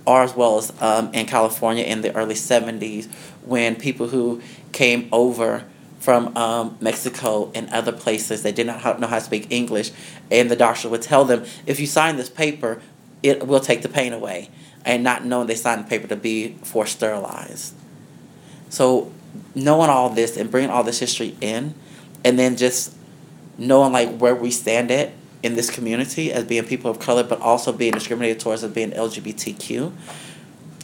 or 0.05 0.21
as 0.21 0.35
well 0.35 0.57
as 0.57 0.73
um, 0.81 1.13
in 1.13 1.25
California 1.25 1.83
in 1.83 2.01
the 2.01 2.15
early 2.15 2.35
70s 2.35 3.07
when 3.45 3.75
people 3.75 4.07
who 4.07 4.41
came 4.71 5.07
over 5.11 5.63
from 5.99 6.35
um, 6.35 6.77
Mexico 6.81 7.49
and 7.55 7.69
other 7.69 7.93
places, 7.93 8.43
they 8.43 8.51
did 8.51 8.67
not 8.67 8.99
know 8.99 9.07
how 9.07 9.19
to 9.19 9.23
speak 9.23 9.47
English, 9.49 9.91
and 10.29 10.51
the 10.51 10.55
doctor 10.55 10.89
would 10.89 11.01
tell 11.01 11.23
them, 11.23 11.45
if 11.65 11.79
you 11.79 11.87
sign 11.87 12.17
this 12.17 12.29
paper, 12.29 12.81
it 13.21 13.47
will 13.47 13.61
take 13.61 13.81
the 13.83 13.89
pain 13.89 14.11
away, 14.11 14.49
and 14.85 15.03
not 15.03 15.25
knowing 15.25 15.47
they 15.47 15.55
signed 15.55 15.85
the 15.85 15.89
paper 15.89 16.07
to 16.07 16.15
be 16.15 16.57
for 16.63 16.85
sterilized. 16.85 17.73
So 18.69 19.11
knowing 19.55 19.89
all 19.89 20.09
this 20.09 20.37
and 20.37 20.49
bringing 20.49 20.69
all 20.69 20.83
this 20.83 20.99
history 20.99 21.35
in, 21.41 21.73
and 22.23 22.37
then 22.39 22.55
just 22.55 22.95
knowing 23.57 23.91
like 23.91 24.17
where 24.17 24.35
we 24.35 24.51
stand 24.51 24.91
at 24.91 25.11
in 25.41 25.55
this 25.55 25.69
community 25.69 26.31
as 26.31 26.45
being 26.45 26.63
people 26.65 26.89
of 26.89 26.99
color, 26.99 27.23
but 27.23 27.39
also 27.41 27.71
being 27.71 27.93
discriminated 27.93 28.39
towards 28.39 28.63
as 28.63 28.71
being 28.71 28.91
LGBTQ, 28.91 29.91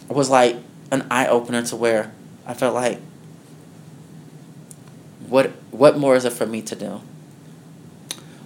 was 0.07 0.29
like 0.29 0.57
an 0.91 1.05
eye 1.09 1.27
opener 1.27 1.62
to 1.63 1.75
where 1.75 2.12
I 2.45 2.53
felt 2.53 2.73
like, 2.73 2.99
what 5.27 5.51
what 5.71 5.97
more 5.97 6.15
is 6.15 6.25
it 6.25 6.33
for 6.33 6.45
me 6.45 6.62
to 6.63 6.75
do? 6.75 7.01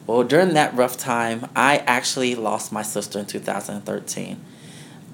Well, 0.05 0.23
during 0.23 0.53
that 0.53 0.73
rough 0.75 0.97
time, 0.97 1.47
I 1.55 1.77
actually 1.77 2.35
lost 2.35 2.73
my 2.73 2.81
sister 2.81 3.19
in 3.19 3.25
2013. 3.25 4.31
And 4.31 4.43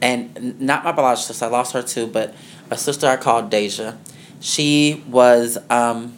not 0.02 0.84
my 0.84 0.92
biological 0.92 1.28
sister, 1.28 1.46
I 1.46 1.50
lost 1.50 1.74
her 1.74 1.82
too, 1.82 2.08
but 2.08 2.34
a 2.70 2.78
sister 2.78 3.08
I 3.08 3.18
called 3.18 3.50
Deja. 3.50 3.98
She 4.40 5.04
was, 5.08 5.58
um, 5.70 6.18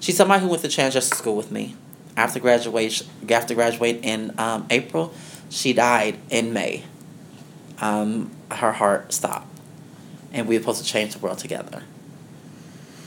she's 0.00 0.16
somebody 0.16 0.42
who 0.42 0.48
went 0.48 0.62
to 0.62 0.68
transgender 0.68 1.02
school 1.02 1.36
with 1.36 1.50
me 1.50 1.76
after 2.16 2.40
graduation, 2.40 3.06
after 3.28 3.54
graduate 3.54 4.00
in 4.02 4.34
um, 4.38 4.66
April, 4.70 5.12
she 5.50 5.72
died 5.72 6.18
in 6.30 6.52
May. 6.52 6.84
Um, 7.80 8.30
her 8.50 8.72
heart 8.72 9.12
stopped, 9.12 9.48
and 10.32 10.46
we 10.46 10.56
were 10.56 10.62
supposed 10.62 10.84
to 10.84 10.88
change 10.88 11.14
the 11.14 11.18
world 11.18 11.38
together. 11.38 11.82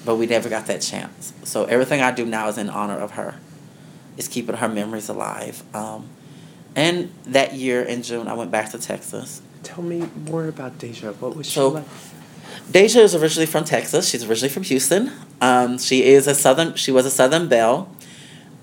But 0.06 0.16
we 0.16 0.26
never 0.26 0.50
got 0.50 0.68
that 0.68 0.82
chance. 0.82 1.34
So 1.44 1.66
everything 1.66 2.02
I 2.02 2.12
do 2.12 2.26
now 2.26 2.48
is 2.48 2.58
in 2.58 2.70
honor 2.70 2.98
of 2.98 3.12
her. 3.12 3.36
Is 4.18 4.28
keeping 4.28 4.56
her 4.56 4.68
memories 4.68 5.10
alive. 5.10 5.62
Um, 5.76 6.10
and 6.76 7.12
that 7.26 7.54
year 7.54 7.84
in 7.84 8.02
June, 8.02 8.28
I 8.28 8.34
went 8.34 8.50
back 8.50 8.72
to 8.72 8.80
Texas. 8.80 9.42
Tell 9.63 9.84
me 9.84 10.10
more 10.30 10.48
about 10.48 10.78
Deja. 10.78 11.12
What 11.13 11.36
was 11.36 11.48
so, 11.48 11.70
she 11.70 11.76
like? 11.76 11.86
Deja 12.72 13.00
is 13.02 13.15
originally 13.15 13.46
from 13.46 13.63
Texas. 13.63 14.10
She's 14.10 14.24
originally 14.24 14.54
from 14.54 14.63
Houston. 14.63 15.12
Um, 15.41 15.78
she 15.78 16.04
is 16.04 16.28
a 16.28 16.36
southern. 16.36 16.76
She 16.76 16.91
was 16.91 17.06
a 17.06 17.12
Southern 17.12 17.48
belle 17.48 17.89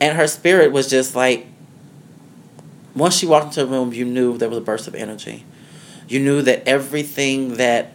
and 0.01 0.17
her 0.17 0.27
spirit 0.27 0.73
was 0.73 0.89
just 0.89 1.15
like 1.15 1.47
once 2.95 3.17
she 3.17 3.27
walked 3.27 3.47
into 3.47 3.63
a 3.63 3.67
room 3.67 3.93
you 3.93 4.05
knew 4.05 4.37
there 4.37 4.49
was 4.49 4.59
a 4.59 4.61
burst 4.61 4.87
of 4.87 4.95
energy 4.95 5.45
you 6.09 6.21
knew 6.21 6.43
that 6.43 6.67
everything 6.67 7.55
that 7.57 7.93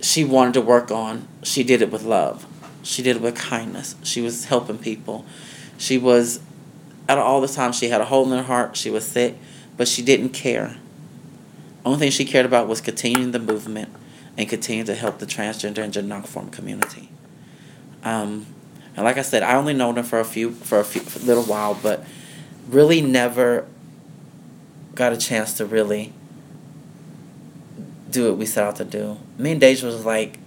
she 0.00 0.24
wanted 0.24 0.54
to 0.54 0.60
work 0.60 0.90
on 0.90 1.26
she 1.42 1.62
did 1.62 1.82
it 1.82 1.90
with 1.90 2.02
love 2.02 2.46
she 2.82 3.02
did 3.02 3.16
it 3.16 3.22
with 3.22 3.36
kindness 3.36 3.94
she 4.02 4.20
was 4.20 4.46
helping 4.46 4.78
people 4.78 5.24
she 5.78 5.98
was 5.98 6.40
out 7.08 7.18
of 7.18 7.24
all 7.24 7.40
the 7.40 7.48
time 7.48 7.72
she 7.72 7.88
had 7.88 8.00
a 8.00 8.06
hole 8.06 8.24
in 8.30 8.36
her 8.36 8.44
heart 8.44 8.76
she 8.76 8.90
was 8.90 9.06
sick 9.06 9.36
but 9.76 9.86
she 9.86 10.02
didn't 10.02 10.30
care 10.30 10.76
only 11.86 11.98
thing 11.98 12.10
she 12.10 12.24
cared 12.24 12.46
about 12.46 12.68
was 12.68 12.80
continuing 12.80 13.32
the 13.32 13.38
movement 13.38 13.88
and 14.36 14.48
continuing 14.48 14.86
to 14.86 14.94
help 14.94 15.18
the 15.18 15.26
transgender 15.26 15.78
and 15.78 15.92
gender 15.92 16.02
nonconforming 16.02 16.52
community 16.52 17.08
um, 18.06 18.46
and 18.94 19.04
like 19.04 19.18
I 19.18 19.22
said, 19.22 19.42
I 19.42 19.56
only 19.56 19.74
known 19.74 19.96
her 19.96 20.02
for 20.02 20.20
a 20.20 20.24
few 20.24 20.52
for 20.52 20.78
a 20.78 20.84
few 20.84 21.02
for 21.02 21.18
a 21.18 21.22
little 21.22 21.42
while, 21.42 21.74
but 21.74 22.04
really 22.68 23.02
never 23.02 23.66
got 24.94 25.12
a 25.12 25.16
chance 25.16 25.52
to 25.54 25.66
really 25.66 26.12
do 28.10 28.28
what 28.28 28.38
we 28.38 28.46
set 28.46 28.64
out 28.64 28.76
to 28.76 28.84
do. 28.84 29.18
Me 29.36 29.52
and 29.52 29.60
Deja 29.60 29.86
was 29.86 30.06
like 30.06 30.38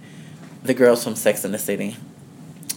the 0.64 0.74
girls 0.74 1.04
from 1.04 1.14
Sex 1.14 1.44
in 1.44 1.52
the 1.52 1.58
City. 1.58 1.96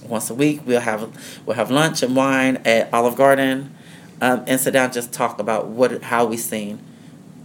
Once 0.03 0.29
a 0.29 0.35
week, 0.35 0.61
we'll 0.65 0.81
have 0.81 1.41
we'll 1.45 1.55
have 1.55 1.71
lunch 1.71 2.03
and 2.03 2.15
wine 2.15 2.57
at 2.65 2.93
Olive 2.93 3.15
Garden, 3.15 3.73
um, 4.21 4.43
and 4.45 4.59
sit 4.59 4.71
down 4.71 4.85
and 4.85 4.93
just 4.93 5.11
talk 5.13 5.39
about 5.39 5.67
what 5.67 6.03
how 6.03 6.25
we 6.25 6.35
seen 6.37 6.79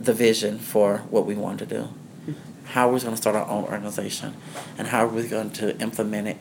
the 0.00 0.12
vision 0.12 0.58
for 0.58 0.98
what 1.11 1.26
we 1.26 1.34
wanted 1.34 1.68
to 1.68 1.76
do, 1.76 2.34
how 2.64 2.90
we're 2.90 3.00
going 3.00 3.12
to 3.12 3.16
start 3.16 3.37
our 3.37 3.48
own 3.48 3.64
organization, 3.64 4.34
and 4.76 4.88
how 4.88 5.06
we're 5.06 5.28
going 5.28 5.50
to 5.50 5.78
implement 5.80 6.28
it 6.28 6.37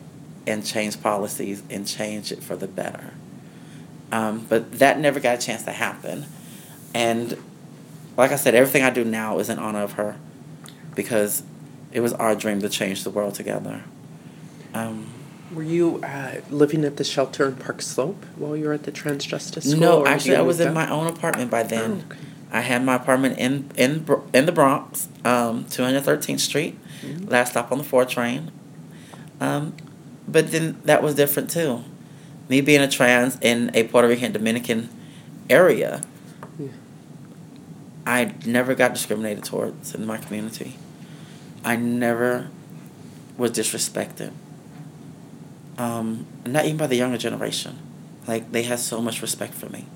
and 0.46 0.64
change 0.64 1.00
policies 1.02 1.62
and 1.68 1.86
change 1.86 2.32
it 2.32 2.42
for 2.42 2.56
the 2.56 2.68
better. 2.68 3.12
Um, 4.10 4.46
but 4.48 4.78
that 4.78 4.98
never 4.98 5.20
got 5.20 5.38
a 5.38 5.40
chance 5.40 5.64
to 5.64 5.72
happen. 5.72 6.26
And 6.94 7.36
like 8.16 8.32
I 8.32 8.36
said, 8.36 8.54
everything 8.54 8.82
I 8.82 8.90
do 8.90 9.04
now 9.04 9.38
is 9.38 9.48
in 9.50 9.58
honor 9.58 9.82
of 9.82 9.92
her 9.92 10.16
because 10.94 11.42
it 11.92 12.00
was 12.00 12.12
our 12.14 12.34
dream 12.34 12.60
to 12.60 12.68
change 12.68 13.04
the 13.04 13.10
world 13.10 13.34
together. 13.34 13.82
Um, 14.74 15.06
were 15.52 15.62
you 15.62 16.00
uh, 16.02 16.40
living 16.50 16.84
at 16.84 16.96
the 16.96 17.04
shelter 17.04 17.46
in 17.46 17.56
Park 17.56 17.80
Slope 17.80 18.24
while 18.36 18.56
you 18.56 18.66
were 18.66 18.72
at 18.72 18.82
the 18.82 18.92
Transjustice 18.92 19.70
School? 19.70 19.80
No, 19.80 20.06
actually, 20.06 20.36
I 20.36 20.42
was 20.42 20.60
in 20.60 20.74
my 20.74 20.90
own 20.90 21.06
apartment 21.06 21.50
by 21.50 21.62
then. 21.62 22.04
Oh, 22.10 22.14
okay. 22.14 22.24
I 22.50 22.62
had 22.62 22.84
my 22.84 22.94
apartment 22.94 23.38
in 23.38 23.70
in 23.76 24.06
in 24.32 24.46
the 24.46 24.52
Bronx, 24.52 25.08
um, 25.24 25.64
213th 25.66 26.40
Street, 26.40 26.78
mm-hmm. 27.02 27.28
last 27.28 27.50
stop 27.50 27.70
on 27.70 27.78
the 27.78 27.84
four 27.84 28.04
train. 28.04 28.50
Um, 29.40 29.74
but 30.26 30.50
then 30.50 30.80
that 30.84 31.02
was 31.02 31.14
different 31.14 31.50
too. 31.50 31.84
Me 32.48 32.60
being 32.60 32.80
a 32.80 32.88
trans 32.88 33.38
in 33.40 33.70
a 33.74 33.84
Puerto 33.84 34.08
Rican 34.08 34.32
Dominican 34.32 34.88
area, 35.50 36.02
yeah. 36.58 36.68
I 38.06 38.34
never 38.46 38.74
got 38.74 38.94
discriminated 38.94 39.44
towards 39.44 39.94
in 39.94 40.06
my 40.06 40.16
community. 40.16 40.76
I 41.64 41.76
never 41.76 42.48
was 43.36 43.50
disrespected. 43.50 44.32
Um, 45.76 46.26
not 46.46 46.64
even 46.64 46.78
by 46.78 46.86
the 46.86 46.96
younger 46.96 47.18
generation. 47.18 47.78
Like 48.26 48.52
they 48.52 48.62
had 48.62 48.78
so 48.78 49.00
much 49.00 49.22
respect 49.22 49.54
for 49.54 49.68
me. 49.68 49.86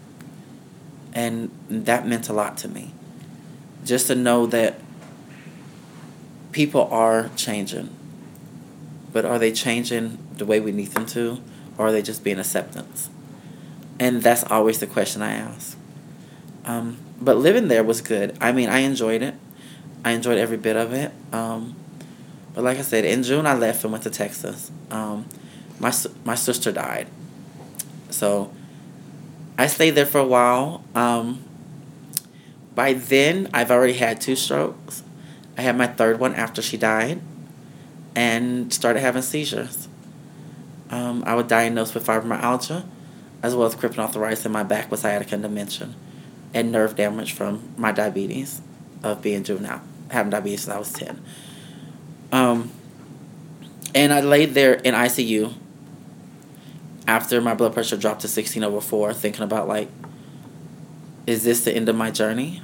And 1.14 1.50
that 1.68 2.06
meant 2.06 2.28
a 2.28 2.32
lot 2.32 2.56
to 2.58 2.68
me. 2.68 2.92
Just 3.84 4.06
to 4.06 4.14
know 4.14 4.46
that 4.46 4.78
people 6.52 6.88
are 6.90 7.30
changing 7.36 7.90
but 9.12 9.24
are 9.24 9.38
they 9.38 9.52
changing 9.52 10.18
the 10.36 10.46
way 10.46 10.58
we 10.58 10.72
need 10.72 10.88
them 10.88 11.06
to, 11.06 11.38
or 11.76 11.88
are 11.88 11.92
they 11.92 12.02
just 12.02 12.24
being 12.24 12.38
acceptance? 12.38 13.10
And 14.00 14.22
that's 14.22 14.42
always 14.44 14.80
the 14.80 14.86
question 14.86 15.22
I 15.22 15.32
ask. 15.34 15.76
Um, 16.64 16.98
but 17.20 17.36
living 17.36 17.68
there 17.68 17.84
was 17.84 18.00
good. 18.00 18.36
I 18.40 18.52
mean, 18.52 18.68
I 18.68 18.78
enjoyed 18.78 19.22
it. 19.22 19.34
I 20.04 20.12
enjoyed 20.12 20.38
every 20.38 20.56
bit 20.56 20.76
of 20.76 20.92
it. 20.92 21.12
Um, 21.32 21.76
but 22.54 22.64
like 22.64 22.78
I 22.78 22.82
said, 22.82 23.04
in 23.04 23.22
June 23.22 23.46
I 23.46 23.54
left 23.54 23.84
and 23.84 23.92
went 23.92 24.04
to 24.04 24.10
Texas. 24.10 24.70
Um, 24.90 25.26
my 25.78 25.92
my 26.24 26.34
sister 26.34 26.70
died, 26.70 27.08
so 28.10 28.52
I 29.62 29.68
stayed 29.68 29.90
there 29.90 30.06
for 30.06 30.18
a 30.18 30.26
while. 30.26 30.82
Um, 30.92 31.44
by 32.74 32.94
then, 32.94 33.48
I've 33.54 33.70
already 33.70 33.92
had 33.92 34.20
two 34.20 34.34
strokes. 34.34 35.04
I 35.56 35.62
had 35.62 35.76
my 35.76 35.86
third 35.86 36.18
one 36.18 36.34
after 36.34 36.60
she 36.60 36.76
died, 36.76 37.20
and 38.16 38.74
started 38.74 38.98
having 38.98 39.22
seizures. 39.22 39.86
Um, 40.90 41.22
I 41.28 41.36
was 41.36 41.46
diagnosed 41.46 41.94
with 41.94 42.04
fibromyalgia, 42.04 42.84
as 43.40 43.54
well 43.54 43.68
as 43.68 43.76
crippling 43.76 44.04
arthritis 44.04 44.44
in 44.44 44.50
my 44.50 44.64
back 44.64 44.90
with 44.90 44.98
sciatica 44.98 45.34
and 45.36 45.44
dementia, 45.44 45.90
and 46.52 46.72
nerve 46.72 46.96
damage 46.96 47.32
from 47.32 47.72
my 47.76 47.92
diabetes, 47.92 48.60
of 49.04 49.22
being 49.22 49.44
juvenile, 49.44 49.80
having 50.10 50.30
diabetes 50.30 50.62
since 50.62 50.74
I 50.74 50.78
was 50.80 50.92
ten. 50.92 51.22
Um, 52.32 52.72
and 53.94 54.12
I 54.12 54.22
laid 54.22 54.54
there 54.54 54.74
in 54.74 54.94
ICU 54.94 55.54
after 57.06 57.40
my 57.40 57.54
blood 57.54 57.74
pressure 57.74 57.96
dropped 57.96 58.20
to 58.22 58.28
16 58.28 58.62
over 58.62 58.80
4, 58.80 59.12
thinking 59.14 59.42
about 59.42 59.68
like, 59.68 59.88
is 61.26 61.44
this 61.44 61.64
the 61.64 61.74
end 61.74 61.88
of 61.88 61.96
my 61.96 62.10
journey? 62.10 62.62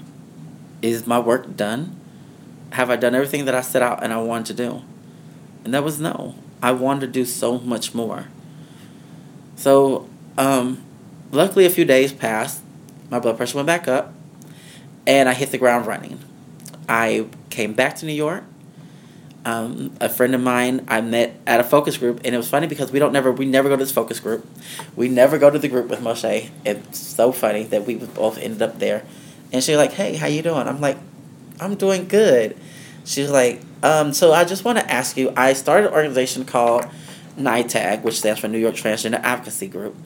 Is 0.83 1.07
my 1.07 1.19
work 1.19 1.57
done? 1.57 1.99
Have 2.73 2.91
I 2.91 2.97
done 2.97 3.15
everything 3.15 3.45
that 3.47 3.55
I 3.55 3.61
set 3.61 3.83
out 3.83 4.03
and 4.03 4.13
I 4.13 4.21
wanted 4.21 4.47
to 4.47 4.55
do? 4.55 4.83
And 5.65 5.75
that 5.75 5.85
was 5.85 6.01
no. 6.01 6.35
I 6.63 6.73
wanted 6.73 7.01
to 7.01 7.07
do 7.09 7.25
so 7.25 7.59
much 7.59 7.95
more. 7.95 8.27
So, 9.57 10.09
um, 10.37 10.83
luckily, 11.33 11.67
a 11.67 11.71
few 11.71 11.85
days 11.85 12.13
passed. 12.13 12.63
My 13.11 13.19
blood 13.19 13.37
pressure 13.37 13.57
went 13.57 13.67
back 13.67 13.89
up, 13.89 14.13
and 15.07 15.29
I 15.29 15.35
hit 15.35 15.51
the 15.51 15.59
ground 15.59 15.87
running. 15.87 16.19
I 16.89 17.27
came 17.51 17.75
back 17.75 17.97
to 17.97 18.07
New 18.07 18.13
York. 18.13 18.45
Um, 19.45 19.93
a 20.01 20.09
friend 20.09 20.35
of 20.35 20.41
mine 20.41 20.85
I 20.89 21.01
met 21.01 21.41
at 21.47 21.61
a 21.61 21.65
focus 21.65 21.97
group, 21.97 22.21
and 22.25 22.35
it 22.35 22.37
was 22.37 22.51
funny 22.51 22.67
because 22.67 22.93
we 22.93 22.99
don't 22.99 23.13
never 23.13 23.33
we 23.33 23.47
never 23.47 23.69
go 23.69 23.77
to 23.77 23.85
this 23.85 23.93
focus 23.93 24.21
group. 24.21 24.47
We 24.97 25.09
never 25.09 25.39
go 25.39 25.49
to 25.49 25.59
the 25.59 25.69
group 25.69 25.89
with 25.89 26.01
Moshe. 26.01 26.51
It's 26.67 26.99
so 26.99 27.33
funny 27.33 27.65
that 27.65 27.87
we 27.87 27.95
both 27.97 28.37
ended 28.37 28.63
up 28.63 28.79
there. 28.79 29.05
And 29.53 29.63
she's 29.63 29.77
like, 29.77 29.93
"Hey, 29.93 30.17
how 30.17 30.27
you 30.27 30.43
doing?" 30.43 30.69
I'm 30.69 30.81
like, 30.81 30.99
"I'm 31.61 31.77
doing 31.77 32.09
good." 32.09 32.57
She's 33.09 33.31
like, 33.31 33.63
um, 33.83 34.13
so 34.13 34.33
I 34.33 34.45
just 34.45 34.65
want 34.65 34.79
to 34.79 34.91
ask 34.91 35.17
you. 35.17 35.33
I 35.35 35.55
started 35.55 35.89
an 35.89 35.95
organization 35.95 36.45
called 36.45 36.87
NYTAG, 37.39 38.03
which 38.03 38.19
stands 38.19 38.41
for 38.41 38.49
New 38.49 38.59
York 38.59 38.75
Transgender 38.75 39.21
Advocacy 39.23 39.69
Group. 39.69 39.97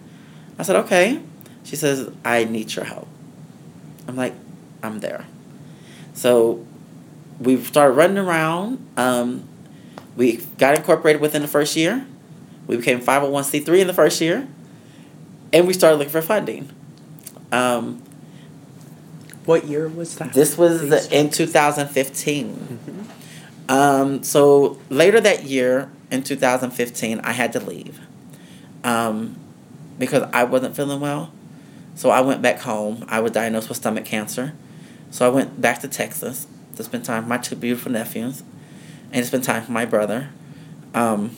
I 0.58 0.62
said, 0.62 0.76
okay. 0.76 1.20
She 1.64 1.74
says, 1.76 2.12
I 2.24 2.44
need 2.44 2.74
your 2.74 2.84
help. 2.84 3.08
I'm 4.06 4.16
like, 4.16 4.34
I'm 4.82 5.00
there. 5.00 5.26
So 6.14 6.64
we 7.42 7.62
started 7.62 7.94
running 7.94 8.18
around. 8.18 8.86
Um, 8.96 9.48
we 10.16 10.36
got 10.58 10.76
incorporated 10.76 11.20
within 11.20 11.42
the 11.42 11.48
first 11.48 11.76
year. 11.76 12.06
We 12.66 12.76
became 12.76 13.00
501c3 13.00 13.80
in 13.80 13.86
the 13.86 13.94
first 13.94 14.20
year. 14.20 14.48
And 15.52 15.66
we 15.66 15.72
started 15.72 15.96
looking 15.96 16.12
for 16.12 16.22
funding. 16.22 16.70
Um, 17.50 18.02
what 19.44 19.66
year 19.66 19.88
was 19.88 20.16
that? 20.16 20.32
This 20.32 20.56
was 20.56 21.08
in 21.08 21.30
2015. 21.30 22.48
Mm-hmm. 22.48 23.70
Um, 23.70 24.22
so 24.22 24.78
later 24.88 25.20
that 25.20 25.44
year, 25.44 25.90
in 26.10 26.22
2015, 26.22 27.20
I 27.20 27.32
had 27.32 27.52
to 27.54 27.60
leave 27.60 27.98
um, 28.84 29.36
because 29.98 30.28
I 30.32 30.44
wasn't 30.44 30.76
feeling 30.76 31.00
well. 31.00 31.32
So 31.94 32.10
I 32.10 32.20
went 32.20 32.42
back 32.42 32.60
home. 32.60 33.04
I 33.08 33.20
was 33.20 33.32
diagnosed 33.32 33.68
with 33.68 33.78
stomach 33.78 34.04
cancer. 34.04 34.52
So 35.10 35.26
I 35.26 35.30
went 35.30 35.60
back 35.60 35.80
to 35.80 35.88
Texas 35.88 36.46
to 36.76 36.84
spend 36.84 37.04
time 37.04 37.24
with 37.24 37.28
my 37.28 37.38
two 37.38 37.56
beautiful 37.56 37.92
nephews 37.92 38.42
and 39.12 39.22
to 39.22 39.24
spend 39.24 39.44
time 39.44 39.62
with 39.62 39.70
my 39.70 39.84
brother. 39.84 40.30
Um, 40.94 41.36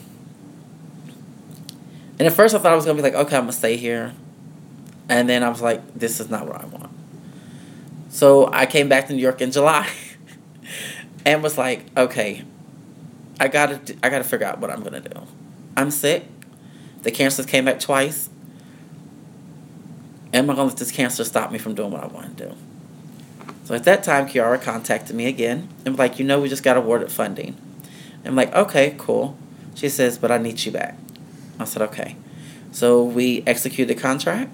and 2.17 2.27
at 2.27 2.33
first 2.33 2.55
I 2.55 2.59
thought 2.59 2.71
I 2.71 2.75
was 2.75 2.85
going 2.85 2.97
to 2.97 3.03
be 3.03 3.09
like, 3.09 3.25
okay, 3.27 3.35
I'm 3.35 3.43
going 3.43 3.51
to 3.51 3.57
stay 3.57 3.77
here. 3.77 4.13
And 5.09 5.29
then 5.29 5.43
I 5.43 5.49
was 5.49 5.61
like, 5.61 5.93
this 5.93 6.19
is 6.19 6.29
not 6.29 6.47
what 6.47 6.61
I 6.61 6.65
want. 6.65 6.91
So 8.09 8.49
I 8.51 8.65
came 8.65 8.87
back 8.87 9.07
to 9.07 9.13
New 9.13 9.21
York 9.21 9.41
in 9.41 9.51
July 9.51 9.89
and 11.25 11.43
was 11.43 11.57
like, 11.57 11.85
okay, 11.97 12.43
I 13.39 13.49
gotta 13.49 13.97
I 14.01 14.09
gotta 14.09 14.23
figure 14.23 14.47
out 14.47 14.59
what 14.59 14.71
I'm 14.71 14.81
gonna 14.81 15.01
do. 15.01 15.21
I'm 15.75 15.91
sick. 15.91 16.25
The 17.01 17.11
cancers 17.11 17.45
came 17.45 17.65
back 17.65 17.79
twice. 17.79 18.29
Am 20.33 20.49
I 20.49 20.55
gonna 20.55 20.69
let 20.69 20.77
this 20.77 20.91
cancer 20.91 21.23
stop 21.25 21.51
me 21.51 21.57
from 21.57 21.75
doing 21.75 21.91
what 21.91 22.03
I 22.03 22.07
want 22.07 22.37
to 22.37 22.47
do? 22.47 22.55
So 23.65 23.73
at 23.73 23.83
that 23.85 24.03
time, 24.03 24.27
Kiara 24.27 24.61
contacted 24.61 25.15
me 25.15 25.25
again 25.25 25.67
and 25.85 25.95
was 25.95 25.99
like, 25.99 26.19
you 26.19 26.25
know, 26.25 26.39
we 26.39 26.49
just 26.49 26.63
got 26.63 26.77
awarded 26.77 27.11
funding. 27.11 27.57
I'm 28.23 28.35
like, 28.35 28.53
okay, 28.53 28.95
cool. 28.97 29.37
She 29.73 29.89
says, 29.89 30.17
but 30.17 30.31
I 30.31 30.37
need 30.37 30.63
you 30.63 30.71
back. 30.71 30.97
I 31.59 31.65
said, 31.65 31.81
okay. 31.81 32.15
So 32.71 33.03
we 33.03 33.43
executed 33.47 33.95
the 33.95 34.01
contract 34.01 34.51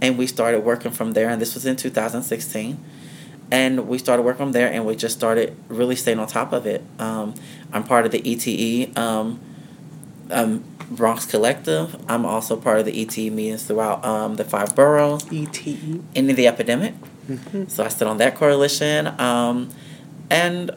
and 0.00 0.16
we 0.16 0.26
started 0.26 0.60
working 0.60 0.90
from 0.90 1.12
there. 1.12 1.28
And 1.28 1.40
this 1.40 1.54
was 1.54 1.66
in 1.66 1.76
2016. 1.76 2.82
And 3.52 3.88
we 3.88 3.98
started 3.98 4.22
working 4.22 4.38
from 4.38 4.52
there, 4.52 4.72
and 4.72 4.86
we 4.86 4.94
just 4.94 5.16
started 5.16 5.56
really 5.66 5.96
staying 5.96 6.20
on 6.20 6.28
top 6.28 6.52
of 6.52 6.66
it. 6.66 6.84
Um, 7.00 7.34
I'm 7.72 7.82
part 7.82 8.06
of 8.06 8.12
the 8.12 8.22
ETE 8.24 8.96
um, 8.96 9.40
um, 10.30 10.62
Bronx 10.88 11.26
Collective. 11.26 12.00
I'm 12.08 12.24
also 12.24 12.54
part 12.54 12.78
of 12.78 12.86
the 12.86 13.02
ETE 13.02 13.32
meetings 13.32 13.64
throughout 13.64 14.04
um, 14.04 14.36
the 14.36 14.44
five 14.44 14.76
boroughs. 14.76 15.26
ETE? 15.32 16.00
Ending 16.14 16.36
the 16.36 16.46
epidemic. 16.46 16.94
So 17.68 17.84
I 17.84 17.88
sit 17.88 18.06
on 18.06 18.18
that 18.18 18.36
coalition. 18.36 19.08
Um, 19.20 19.70
and 20.30 20.70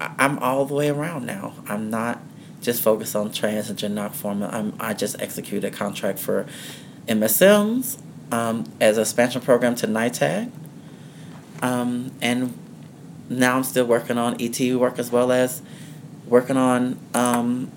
I'm 0.00 0.38
all 0.38 0.66
the 0.66 0.74
way 0.74 0.90
around 0.90 1.26
now. 1.26 1.54
I'm 1.66 1.90
not 1.90 2.20
just 2.60 2.82
focused 2.82 3.14
on 3.14 3.32
trans 3.32 3.70
and 3.70 3.78
gender 3.78 4.02
nonconforming. 4.02 4.52
I'm 4.52 4.74
I 4.80 4.94
just 4.94 5.20
executed 5.20 5.72
a 5.72 5.76
contract 5.76 6.18
for 6.18 6.46
MSMs 7.06 7.98
um, 8.32 8.64
as 8.80 8.98
a 8.98 9.02
expansion 9.02 9.40
program 9.40 9.74
to 9.76 9.86
NYTAG. 9.86 10.50
Um, 11.62 12.12
and 12.20 12.56
now 13.28 13.56
I'm 13.56 13.64
still 13.64 13.86
working 13.86 14.18
on 14.18 14.36
ET 14.40 14.58
work 14.76 14.98
as 14.98 15.10
well 15.10 15.32
as 15.32 15.62
working 16.26 16.56
on 16.56 16.98
um, 17.14 17.70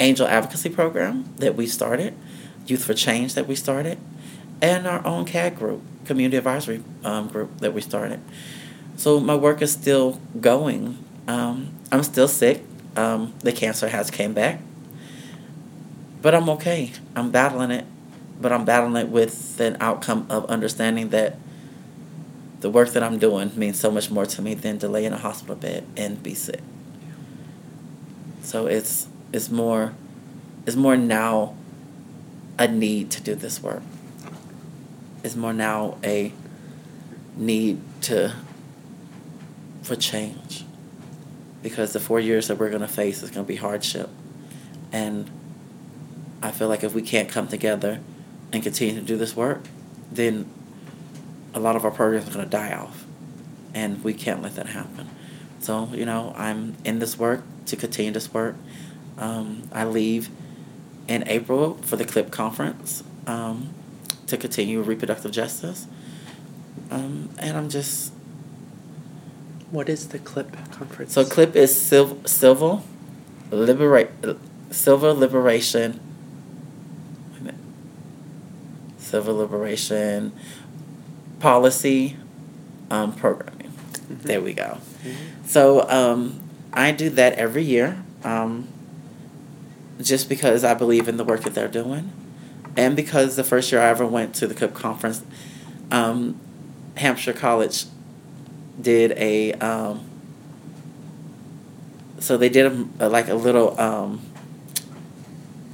Angel 0.00 0.26
Advocacy 0.26 0.70
Program 0.70 1.32
that 1.36 1.54
we 1.54 1.66
started, 1.66 2.14
Youth 2.66 2.84
for 2.84 2.94
Change 2.94 3.34
that 3.34 3.46
we 3.46 3.54
started, 3.54 3.98
and 4.62 4.86
our 4.86 5.06
own 5.06 5.26
CAD 5.26 5.56
group, 5.56 5.82
Community 6.06 6.38
Advisory 6.38 6.82
um, 7.04 7.28
Group 7.28 7.58
that 7.58 7.74
we 7.74 7.82
started. 7.82 8.20
So 8.96 9.20
my 9.20 9.34
work 9.34 9.60
is 9.60 9.72
still 9.72 10.20
going. 10.40 10.96
Um, 11.28 11.74
I'm 11.90 12.02
still 12.02 12.28
sick. 12.28 12.62
Um, 12.96 13.34
the 13.40 13.52
cancer 13.52 13.88
has 13.88 14.10
came 14.10 14.32
back, 14.32 14.60
but 16.22 16.34
I'm 16.34 16.48
okay. 16.48 16.92
I'm 17.14 17.30
battling 17.30 17.70
it 17.70 17.84
but 18.42 18.52
I'm 18.52 18.64
battling 18.64 19.06
it 19.06 19.08
with 19.08 19.60
an 19.60 19.76
outcome 19.80 20.26
of 20.28 20.44
understanding 20.46 21.10
that 21.10 21.38
the 22.60 22.68
work 22.68 22.90
that 22.90 23.02
I'm 23.02 23.18
doing 23.18 23.52
means 23.56 23.78
so 23.78 23.90
much 23.90 24.10
more 24.10 24.26
to 24.26 24.42
me 24.42 24.54
than 24.54 24.78
to 24.80 24.88
lay 24.88 25.04
in 25.04 25.12
a 25.12 25.18
hospital 25.18 25.54
bed 25.54 25.86
and 25.96 26.22
be 26.22 26.34
sick. 26.34 26.60
So 28.42 28.66
it's 28.66 29.06
it's 29.32 29.48
more 29.50 29.94
it's 30.66 30.76
more 30.76 30.96
now 30.96 31.54
a 32.58 32.68
need 32.68 33.10
to 33.12 33.22
do 33.22 33.34
this 33.34 33.62
work. 33.62 33.82
It's 35.22 35.36
more 35.36 35.52
now 35.52 35.98
a 36.02 36.32
need 37.36 37.80
to 38.02 38.34
for 39.82 39.96
change. 39.96 40.64
Because 41.62 41.92
the 41.92 42.00
four 42.00 42.20
years 42.20 42.48
that 42.48 42.58
we're 42.58 42.70
gonna 42.70 42.88
face 42.88 43.22
is 43.22 43.30
gonna 43.30 43.46
be 43.46 43.56
hardship. 43.56 44.10
And 44.92 45.30
I 46.42 46.50
feel 46.50 46.68
like 46.68 46.82
if 46.84 46.94
we 46.94 47.02
can't 47.02 47.28
come 47.28 47.48
together 47.48 48.00
and 48.52 48.62
continue 48.62 48.94
to 48.94 49.00
do 49.00 49.16
this 49.16 49.34
work, 49.34 49.62
then 50.10 50.48
a 51.54 51.60
lot 51.60 51.76
of 51.76 51.84
our 51.84 51.90
programs 51.90 52.28
are 52.28 52.32
going 52.32 52.44
to 52.44 52.50
die 52.50 52.74
off. 52.74 53.04
And 53.74 54.02
we 54.04 54.12
can't 54.12 54.42
let 54.42 54.56
that 54.56 54.66
happen. 54.66 55.08
So, 55.60 55.88
you 55.92 56.04
know, 56.04 56.34
I'm 56.36 56.76
in 56.84 56.98
this 56.98 57.18
work 57.18 57.42
to 57.66 57.76
continue 57.76 58.12
this 58.12 58.32
work. 58.34 58.56
Um, 59.16 59.68
I 59.72 59.84
leave 59.84 60.28
in 61.08 61.26
April 61.28 61.74
for 61.74 61.96
the 61.96 62.04
CLIP 62.04 62.30
conference 62.30 63.02
um, 63.26 63.72
to 64.32 64.36
continue 64.36 64.82
reproductive 64.82 65.30
justice. 65.30 65.86
Um, 66.90 67.30
and 67.38 67.56
I'm 67.56 67.68
just. 67.68 68.12
What 69.70 69.88
is 69.88 70.08
the 70.08 70.18
CLIP 70.18 70.52
conference? 70.70 71.14
So, 71.14 71.24
CLIP 71.24 71.56
is 71.56 71.74
civil, 71.74 72.20
civil, 72.26 72.84
liberate, 73.50 74.10
civil 74.70 75.14
liberation 75.14 76.00
civil 79.12 79.36
liberation 79.36 80.32
policy 81.38 82.16
um, 82.90 83.12
programming. 83.12 83.68
Mm-hmm. 83.68 84.26
There 84.26 84.40
we 84.40 84.54
go. 84.54 84.78
Mm-hmm. 85.04 85.46
So 85.46 85.86
um, 85.90 86.40
I 86.72 86.92
do 86.92 87.10
that 87.10 87.34
every 87.34 87.62
year 87.62 88.02
um, 88.24 88.68
just 90.00 90.30
because 90.30 90.64
I 90.64 90.72
believe 90.72 91.08
in 91.08 91.18
the 91.18 91.24
work 91.24 91.42
that 91.42 91.54
they're 91.54 91.68
doing. 91.68 92.10
And 92.76 92.96
because 92.96 93.36
the 93.36 93.44
first 93.44 93.70
year 93.70 93.80
I 93.80 93.88
ever 93.88 94.06
went 94.06 94.34
to 94.36 94.46
the 94.46 94.54
CLIP 94.54 94.74
conference, 94.74 95.22
um, 95.90 96.40
Hampshire 96.96 97.32
College 97.32 97.84
did 98.80 99.12
a 99.12 99.52
um, 99.54 100.04
so 102.18 102.36
they 102.36 102.48
did 102.48 102.88
a, 103.00 103.08
like 103.08 103.28
a 103.28 103.34
little 103.34 103.78
um, 103.80 104.20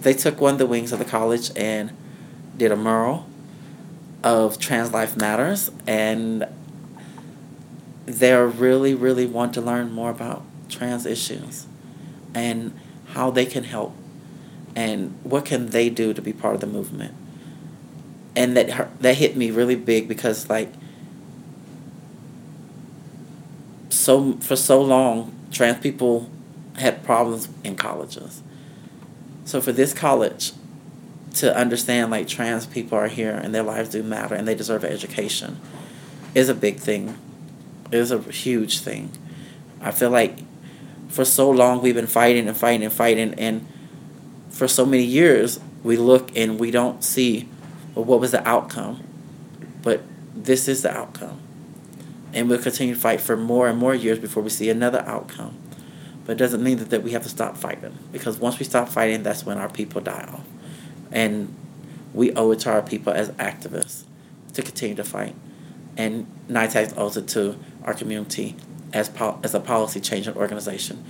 they 0.00 0.14
took 0.14 0.40
one 0.40 0.54
of 0.54 0.58
the 0.58 0.66
wings 0.66 0.92
of 0.92 0.98
the 0.98 1.04
college 1.04 1.50
and 1.56 1.92
did 2.56 2.72
a 2.72 2.76
mural 2.76 3.26
of 4.24 4.58
trans 4.58 4.92
life 4.92 5.16
matters. 5.16 5.70
And 5.86 6.46
they 8.06 8.32
really 8.34 8.94
really 8.94 9.26
want 9.26 9.54
to 9.54 9.60
learn 9.60 9.92
more 9.92 10.10
about 10.10 10.42
trans 10.68 11.06
issues 11.06 11.66
and 12.34 12.78
how 13.08 13.30
they 13.30 13.46
can 13.46 13.64
help 13.64 13.94
and 14.78 15.18
what 15.24 15.44
can 15.44 15.70
they 15.70 15.90
do 15.90 16.14
to 16.14 16.22
be 16.22 16.32
part 16.32 16.54
of 16.54 16.60
the 16.60 16.66
movement? 16.68 17.12
And 18.36 18.56
that 18.56 18.88
that 19.00 19.16
hit 19.16 19.36
me 19.36 19.50
really 19.50 19.74
big 19.74 20.06
because 20.06 20.48
like 20.48 20.72
so 23.88 24.34
for 24.34 24.54
so 24.54 24.80
long 24.80 25.34
trans 25.50 25.80
people 25.80 26.30
had 26.76 27.02
problems 27.02 27.48
in 27.64 27.74
colleges. 27.74 28.40
So 29.44 29.60
for 29.60 29.72
this 29.72 29.92
college 29.92 30.52
to 31.34 31.56
understand 31.56 32.12
like 32.12 32.28
trans 32.28 32.64
people 32.64 32.96
are 32.96 33.08
here 33.08 33.34
and 33.34 33.52
their 33.52 33.64
lives 33.64 33.88
do 33.88 34.04
matter 34.04 34.36
and 34.36 34.46
they 34.46 34.54
deserve 34.54 34.84
education 34.84 35.58
is 36.36 36.48
a 36.48 36.54
big 36.54 36.76
thing. 36.76 37.18
Is 37.90 38.12
a 38.12 38.20
huge 38.20 38.78
thing. 38.78 39.10
I 39.80 39.90
feel 39.90 40.10
like 40.10 40.38
for 41.08 41.24
so 41.24 41.50
long 41.50 41.82
we've 41.82 41.96
been 41.96 42.06
fighting 42.06 42.46
and 42.46 42.56
fighting 42.56 42.84
and 42.84 42.92
fighting 42.92 43.34
and 43.34 43.66
for 44.58 44.66
so 44.66 44.84
many 44.84 45.04
years 45.04 45.60
we 45.84 45.96
look 45.96 46.36
and 46.36 46.58
we 46.58 46.72
don't 46.72 47.04
see 47.04 47.48
well, 47.94 48.04
what 48.04 48.18
was 48.18 48.32
the 48.32 48.46
outcome? 48.46 49.00
But 49.82 50.02
this 50.34 50.66
is 50.66 50.82
the 50.82 50.90
outcome. 50.90 51.40
And 52.34 52.50
we'll 52.50 52.60
continue 52.60 52.94
to 52.94 53.00
fight 53.00 53.20
for 53.20 53.36
more 53.36 53.68
and 53.68 53.78
more 53.78 53.94
years 53.94 54.18
before 54.18 54.42
we 54.42 54.50
see 54.50 54.68
another 54.68 55.00
outcome. 55.06 55.56
But 56.26 56.32
it 56.32 56.38
doesn't 56.38 56.62
mean 56.62 56.78
that, 56.78 56.90
that 56.90 57.04
we 57.04 57.12
have 57.12 57.22
to 57.22 57.28
stop 57.28 57.56
fighting 57.56 57.96
because 58.10 58.38
once 58.38 58.58
we 58.58 58.64
stop 58.64 58.88
fighting 58.88 59.22
that's 59.22 59.46
when 59.46 59.58
our 59.58 59.68
people 59.68 60.00
die 60.00 60.28
off. 60.32 60.44
And 61.12 61.54
we 62.12 62.32
owe 62.32 62.50
it 62.50 62.58
to 62.60 62.70
our 62.70 62.82
people 62.82 63.12
as 63.12 63.30
activists 63.32 64.02
to 64.54 64.62
continue 64.62 64.96
to 64.96 65.04
fight. 65.04 65.36
And 65.96 66.26
owes 66.96 67.16
it 67.16 67.28
to 67.28 67.56
our 67.84 67.94
community 67.94 68.56
as, 68.92 69.08
as 69.44 69.54
a 69.54 69.60
policy 69.60 70.00
changing 70.00 70.36
organization 70.36 71.04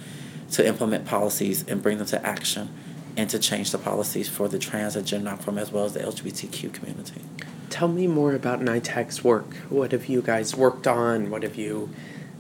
to 0.52 0.66
implement 0.66 1.06
policies 1.06 1.66
and 1.66 1.82
bring 1.82 1.96
them 1.96 2.06
to 2.08 2.24
action 2.26 2.74
and 3.18 3.28
to 3.28 3.38
change 3.38 3.72
the 3.72 3.78
policies 3.78 4.28
for 4.28 4.48
the 4.48 4.60
trans 4.60 4.94
and 4.94 5.04
gender 5.04 5.24
nonconforming 5.24 5.60
as 5.60 5.72
well 5.72 5.84
as 5.84 5.92
the 5.92 5.98
LGBTQ 5.98 6.72
community. 6.72 7.20
Tell 7.68 7.88
me 7.88 8.06
more 8.06 8.32
about 8.32 8.60
NYTAG's 8.60 9.24
work. 9.24 9.56
What 9.68 9.90
have 9.90 10.06
you 10.06 10.22
guys 10.22 10.54
worked 10.54 10.86
on? 10.86 11.28
What 11.28 11.42
have 11.42 11.56
you, 11.56 11.90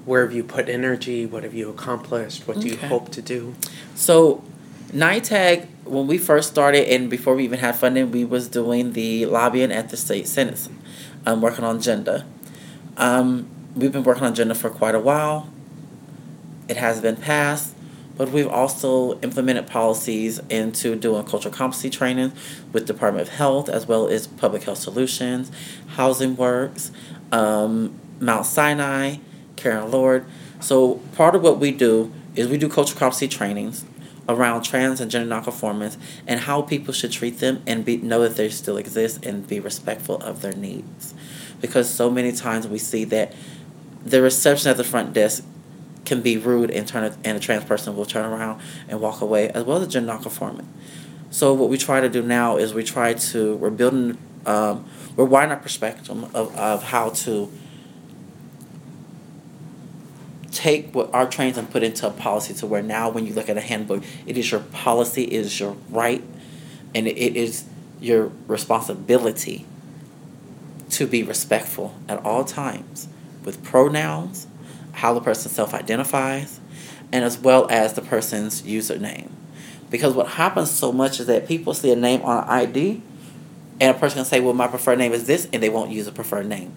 where 0.04 0.24
have 0.24 0.32
you 0.32 0.44
put 0.44 0.68
energy? 0.68 1.26
What 1.26 1.42
have 1.42 1.52
you 1.52 1.68
accomplished? 1.68 2.46
What 2.46 2.60
do 2.60 2.72
okay. 2.72 2.80
you 2.80 2.88
hope 2.88 3.10
to 3.10 3.20
do? 3.20 3.56
So, 3.96 4.44
NYTAG, 4.92 5.66
when 5.84 6.06
we 6.06 6.16
first 6.16 6.48
started 6.48 6.88
and 6.88 7.10
before 7.10 7.34
we 7.34 7.42
even 7.42 7.58
had 7.58 7.74
funding, 7.74 8.12
we 8.12 8.24
was 8.24 8.46
doing 8.46 8.92
the 8.92 9.26
lobbying 9.26 9.72
at 9.72 9.88
the 9.88 9.96
state 9.96 10.28
senate, 10.28 10.68
um, 11.26 11.42
working 11.42 11.64
on 11.64 11.80
gender. 11.80 12.24
Um, 12.96 13.48
we've 13.74 13.92
been 13.92 14.04
working 14.04 14.24
on 14.24 14.34
gender 14.34 14.54
for 14.54 14.70
quite 14.70 14.94
a 14.94 15.00
while. 15.00 15.50
It 16.68 16.76
has 16.76 17.00
been 17.00 17.16
passed, 17.16 17.74
but 18.18 18.30
we've 18.30 18.48
also 18.48 19.18
implemented 19.20 19.66
policies 19.66 20.40
into 20.50 20.96
doing 20.96 21.24
cultural 21.24 21.54
competency 21.54 21.88
training 21.88 22.32
with 22.72 22.86
Department 22.86 23.28
of 23.28 23.34
Health 23.34 23.68
as 23.70 23.86
well 23.86 24.08
as 24.08 24.26
Public 24.26 24.64
Health 24.64 24.78
Solutions, 24.78 25.50
Housing 25.90 26.36
Works, 26.36 26.90
um, 27.32 27.98
Mount 28.20 28.44
Sinai, 28.44 29.16
Callen-Lorde. 29.56 30.26
So 30.60 30.96
part 31.14 31.36
of 31.36 31.42
what 31.42 31.58
we 31.58 31.70
do 31.70 32.12
is 32.34 32.48
we 32.48 32.58
do 32.58 32.68
cultural 32.68 32.98
competency 32.98 33.28
trainings 33.28 33.84
around 34.28 34.62
trans 34.62 35.00
and 35.00 35.10
gender 35.10 35.34
nonconformance 35.34 35.96
and 36.26 36.40
how 36.40 36.60
people 36.60 36.92
should 36.92 37.12
treat 37.12 37.38
them 37.38 37.62
and 37.66 37.84
be, 37.84 37.96
know 37.98 38.20
that 38.22 38.36
they 38.36 38.48
still 38.48 38.76
exist 38.76 39.24
and 39.24 39.46
be 39.46 39.60
respectful 39.60 40.16
of 40.16 40.42
their 40.42 40.52
needs. 40.52 41.14
Because 41.60 41.88
so 41.88 42.10
many 42.10 42.32
times 42.32 42.66
we 42.66 42.78
see 42.78 43.04
that 43.04 43.32
the 44.04 44.20
reception 44.20 44.70
at 44.70 44.76
the 44.76 44.84
front 44.84 45.12
desk 45.12 45.44
can 46.08 46.22
be 46.22 46.36
rude 46.36 46.70
and 46.70 46.86
turn 46.88 47.14
and 47.24 47.36
a 47.36 47.40
trans 47.40 47.64
person 47.64 47.94
will 47.94 48.06
turn 48.06 48.24
around 48.24 48.60
and 48.88 49.00
walk 49.00 49.20
away 49.20 49.48
as 49.50 49.64
well 49.64 49.80
as 49.80 49.88
gender 49.88 50.12
nonconforming. 50.12 50.68
So 51.30 51.52
what 51.54 51.68
we 51.68 51.76
try 51.76 52.00
to 52.00 52.08
do 52.08 52.22
now 52.22 52.56
is 52.56 52.74
we 52.74 52.82
try 52.82 53.14
to 53.14 53.56
we're 53.56 53.70
building 53.70 54.18
um, 54.46 54.86
we're 55.16 55.24
widening 55.24 55.56
our 55.56 55.62
perspective 55.62 56.10
of, 56.10 56.56
of 56.56 56.82
how 56.84 57.10
to 57.10 57.50
take 60.50 60.94
what 60.94 61.12
our 61.14 61.28
trains 61.28 61.58
and 61.58 61.70
put 61.70 61.82
into 61.82 62.06
a 62.06 62.10
policy 62.10 62.54
to 62.54 62.66
where 62.66 62.82
now 62.82 63.10
when 63.10 63.26
you 63.26 63.34
look 63.34 63.48
at 63.48 63.56
a 63.56 63.60
handbook 63.60 64.02
it 64.26 64.36
is 64.36 64.50
your 64.50 64.60
policy 64.60 65.24
it 65.24 65.32
is 65.32 65.60
your 65.60 65.76
right 65.90 66.24
and 66.94 67.06
it 67.06 67.36
is 67.36 67.64
your 68.00 68.32
responsibility 68.46 69.66
to 70.90 71.06
be 71.06 71.22
respectful 71.22 71.94
at 72.08 72.24
all 72.24 72.44
times 72.44 73.08
with 73.44 73.62
pronouns, 73.62 74.46
how 74.92 75.14
the 75.14 75.20
person 75.20 75.50
self 75.50 75.74
identifies, 75.74 76.60
and 77.12 77.24
as 77.24 77.38
well 77.38 77.66
as 77.70 77.94
the 77.94 78.02
person's 78.02 78.62
username. 78.62 79.30
Because 79.90 80.14
what 80.14 80.28
happens 80.28 80.70
so 80.70 80.92
much 80.92 81.20
is 81.20 81.26
that 81.26 81.48
people 81.48 81.74
see 81.74 81.90
a 81.90 81.96
name 81.96 82.22
on 82.22 82.44
an 82.44 82.48
ID, 82.48 83.02
and 83.80 83.96
a 83.96 83.98
person 83.98 84.16
can 84.18 84.24
say, 84.24 84.40
Well, 84.40 84.54
my 84.54 84.66
preferred 84.66 84.98
name 84.98 85.12
is 85.12 85.26
this, 85.26 85.48
and 85.52 85.62
they 85.62 85.68
won't 85.68 85.90
use 85.90 86.06
a 86.06 86.12
preferred 86.12 86.46
name. 86.46 86.72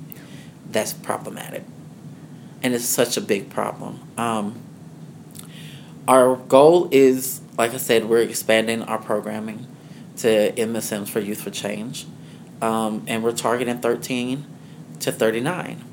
That's 0.69 0.93
problematic. 0.93 1.63
And 2.63 2.73
it's 2.73 2.85
such 2.85 3.17
a 3.17 3.21
big 3.21 3.49
problem. 3.49 3.99
Um, 4.17 4.61
our 6.07 6.35
goal 6.35 6.89
is, 6.91 7.41
like 7.57 7.73
I 7.73 7.77
said, 7.77 8.05
we're 8.05 8.21
expanding 8.21 8.83
our 8.83 8.99
programming 8.99 9.67
to 10.17 10.51
MSMs 10.51 11.09
for 11.09 11.19
Youth 11.19 11.41
for 11.41 11.49
Change. 11.49 12.05
Um, 12.61 13.03
and 13.07 13.23
we're 13.23 13.31
targeting 13.31 13.79
13 13.79 14.45
to 14.99 15.11
39. 15.11 15.83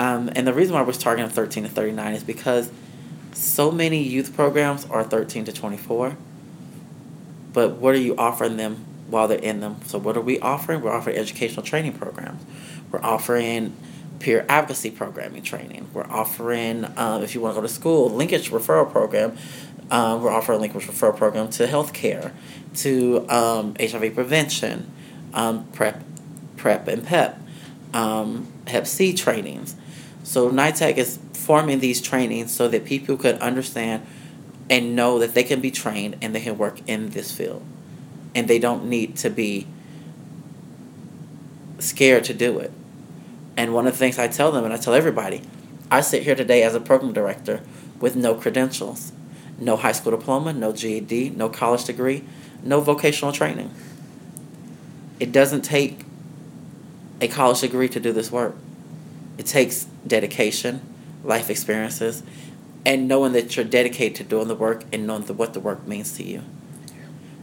Um, 0.00 0.30
and 0.34 0.46
the 0.46 0.54
reason 0.54 0.74
why 0.74 0.80
we're 0.80 0.94
targeting 0.94 1.30
13 1.30 1.64
to 1.64 1.68
39 1.68 2.14
is 2.14 2.24
because 2.24 2.72
so 3.34 3.70
many 3.70 4.02
youth 4.02 4.34
programs 4.34 4.86
are 4.86 5.04
13 5.04 5.44
to 5.44 5.52
24. 5.52 6.16
But 7.52 7.72
what 7.72 7.94
are 7.94 7.98
you 7.98 8.16
offering 8.16 8.56
them 8.56 8.76
while 9.08 9.28
they're 9.28 9.38
in 9.38 9.60
them? 9.60 9.76
So, 9.84 9.98
what 9.98 10.16
are 10.16 10.22
we 10.22 10.40
offering? 10.40 10.80
We're 10.80 10.92
offering 10.92 11.18
educational 11.18 11.62
training 11.62 11.98
programs. 11.98 12.42
We're 12.90 13.02
offering 13.02 13.76
peer 14.20 14.46
advocacy 14.48 14.90
programming 14.90 15.42
training. 15.42 15.90
We're 15.92 16.06
offering, 16.06 16.86
um, 16.96 17.22
if 17.22 17.34
you 17.34 17.42
want 17.42 17.54
to 17.56 17.60
go 17.60 17.66
to 17.66 17.72
school, 17.72 18.08
linkage 18.08 18.50
referral 18.50 18.90
program. 18.90 19.36
Um, 19.90 20.22
we're 20.22 20.30
offering 20.30 20.62
linkage 20.62 20.86
referral 20.86 21.14
program 21.14 21.50
to 21.50 21.66
healthcare, 21.66 22.32
to 22.76 23.28
um, 23.28 23.76
HIV 23.78 24.14
prevention, 24.14 24.90
um, 25.34 25.66
PrEP, 25.72 26.02
PrEP 26.56 26.88
and 26.88 27.04
PEP, 27.04 27.38
um, 27.92 28.50
Hep 28.66 28.86
C 28.86 29.12
trainings. 29.12 29.74
So 30.22 30.50
NYTAG 30.50 30.96
is 30.96 31.18
forming 31.32 31.80
these 31.80 32.00
trainings 32.00 32.54
so 32.54 32.68
that 32.68 32.84
people 32.84 33.16
could 33.16 33.36
understand 33.38 34.06
and 34.68 34.94
know 34.94 35.18
that 35.18 35.34
they 35.34 35.42
can 35.42 35.60
be 35.60 35.70
trained 35.70 36.16
and 36.22 36.34
they 36.34 36.40
can 36.40 36.56
work 36.56 36.80
in 36.86 37.10
this 37.10 37.32
field. 37.32 37.62
And 38.34 38.46
they 38.46 38.58
don't 38.58 38.86
need 38.86 39.16
to 39.16 39.30
be 39.30 39.66
scared 41.80 42.24
to 42.24 42.34
do 42.34 42.58
it. 42.58 42.70
And 43.56 43.74
one 43.74 43.86
of 43.86 43.94
the 43.94 43.98
things 43.98 44.18
I 44.18 44.28
tell 44.28 44.52
them, 44.52 44.64
and 44.64 44.72
I 44.72 44.76
tell 44.76 44.94
everybody, 44.94 45.42
I 45.90 46.02
sit 46.02 46.22
here 46.22 46.36
today 46.36 46.62
as 46.62 46.74
a 46.74 46.80
program 46.80 47.12
director 47.12 47.62
with 47.98 48.14
no 48.14 48.34
credentials, 48.34 49.12
no 49.58 49.76
high 49.76 49.92
school 49.92 50.16
diploma, 50.16 50.52
no 50.52 50.72
GED, 50.72 51.30
no 51.30 51.48
college 51.48 51.84
degree, 51.84 52.24
no 52.62 52.80
vocational 52.80 53.32
training. 53.32 53.74
It 55.18 55.32
doesn't 55.32 55.62
take 55.62 56.04
a 57.20 57.28
college 57.28 57.60
degree 57.60 57.88
to 57.88 58.00
do 58.00 58.12
this 58.12 58.30
work. 58.30 58.54
It 59.36 59.46
takes 59.46 59.86
dedication, 60.06 60.80
life 61.24 61.50
experiences, 61.50 62.22
and 62.84 63.06
knowing 63.06 63.32
that 63.32 63.56
you're 63.56 63.64
dedicated 63.64 64.16
to 64.16 64.24
doing 64.24 64.48
the 64.48 64.54
work 64.54 64.84
and 64.92 65.06
knowing 65.06 65.24
the, 65.24 65.34
what 65.34 65.52
the 65.54 65.60
work 65.60 65.86
means 65.86 66.16
to 66.16 66.24
you. 66.24 66.42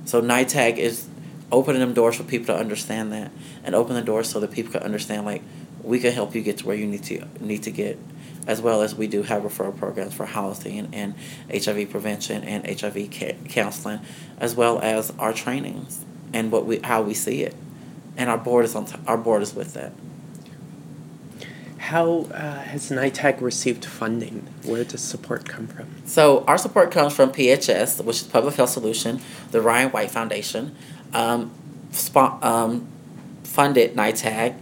So 0.06 0.22
NYTAG 0.22 0.78
is 0.78 1.08
opening 1.52 1.80
them 1.80 1.94
doors 1.94 2.16
for 2.16 2.24
people 2.24 2.48
to 2.48 2.56
understand 2.56 3.12
that 3.12 3.32
and 3.64 3.76
open 3.76 3.96
the 3.96 4.02
doors 4.02 4.30
so 4.30 4.40
that 4.40 4.52
people 4.52 4.72
can 4.72 4.82
understand 4.82 5.26
like 5.26 5.42
we 5.82 6.00
can 6.00 6.12
help 6.12 6.36
you 6.36 6.42
get 6.42 6.58
to 6.58 6.68
where 6.68 6.76
you 6.76 6.86
need 6.86 7.04
to 7.04 7.26
need 7.40 7.64
to 7.64 7.72
get 7.72 7.98
as 8.46 8.62
well 8.62 8.82
as 8.82 8.96
we 8.96 9.08
do 9.08 9.24
have 9.24 9.44
referral 9.44 9.78
programs 9.78 10.14
for 10.14 10.26
housing 10.26 10.94
and, 10.94 11.14
HIV 11.50 11.90
prevention 11.90 12.44
and 12.44 12.66
HIV 12.80 13.10
ca- 13.12 13.36
counseling 13.50 14.00
as 14.40 14.56
well 14.56 14.80
as 14.80 15.12
our 15.20 15.34
trainings 15.34 16.06
and 16.34 16.52
what 16.52 16.66
we 16.66 16.80
how 16.80 17.02
we 17.02 17.14
see 17.14 17.44
it 17.44 17.56
and 18.18 18.30
our 18.30 18.38
board 18.38 18.66
is 18.66 18.76
on 18.76 18.86
t- 18.86 18.98
our 19.08 19.18
board 19.18 19.42
is 19.42 19.54
with 19.54 19.74
that 19.74 19.94
how 21.78 22.28
uh, 22.34 22.60
has 22.60 22.90
NYTAG 22.90 23.40
received 23.42 23.86
funding? 23.86 24.48
Where 24.64 24.84
does 24.84 25.02
support 25.02 25.48
come 25.48 25.68
from? 25.68 25.88
So 26.06 26.44
our 26.46 26.58
support 26.58 26.90
comes 26.92 27.14
from 27.14 27.32
PHS, 27.32 28.04
which 28.04 28.22
is 28.22 28.28
Public 28.28 28.56
Health 28.56 28.72
Solution, 28.72 29.22
the 29.52 29.62
Ryan 29.62 29.92
White 29.92 30.12
Foundation, 30.12 30.76
um, 31.14 31.52
sp- 31.94 32.44
um, 32.44 32.88
funded 33.44 33.96
NYTAG 33.96 34.56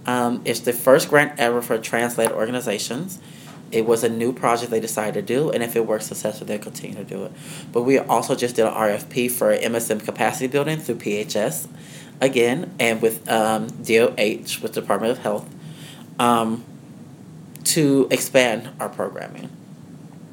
Um, 0.06 0.42
it's 0.44 0.60
the 0.60 0.74
first 0.74 1.08
grant 1.10 1.40
ever 1.40 1.62
for 1.62 1.78
translated 1.78 2.34
organizations. 2.34 3.20
It 3.74 3.88
was 3.88 4.04
a 4.04 4.10
new 4.10 4.32
project 4.32 4.70
they 4.70 4.80
decided 4.80 5.26
to 5.26 5.34
do, 5.34 5.50
and 5.50 5.64
if 5.64 5.76
it 5.76 5.88
works 5.88 6.06
successfully, 6.06 6.48
they'll 6.48 6.64
continue 6.64 6.96
to 6.96 7.04
do 7.04 7.24
it. 7.24 7.32
But 7.72 7.82
we 7.82 7.98
also 7.98 8.36
just 8.36 8.56
did 8.56 8.66
an 8.66 8.74
RFP 8.74 9.32
for 9.32 9.56
MSM 9.58 10.06
capacity 10.06 10.46
building 10.46 10.78
through 10.78 10.96
PHS 10.96 11.68
again, 12.22 12.74
and 12.80 13.02
with 13.02 13.28
um, 13.30 13.68
DOH, 13.68 14.62
with 14.62 14.74
Department 14.74 15.12
of 15.12 15.18
Health, 15.18 15.50
um, 16.20 16.64
to 17.64 18.08
expand 18.12 18.70
our 18.80 18.90
programming 18.90 19.50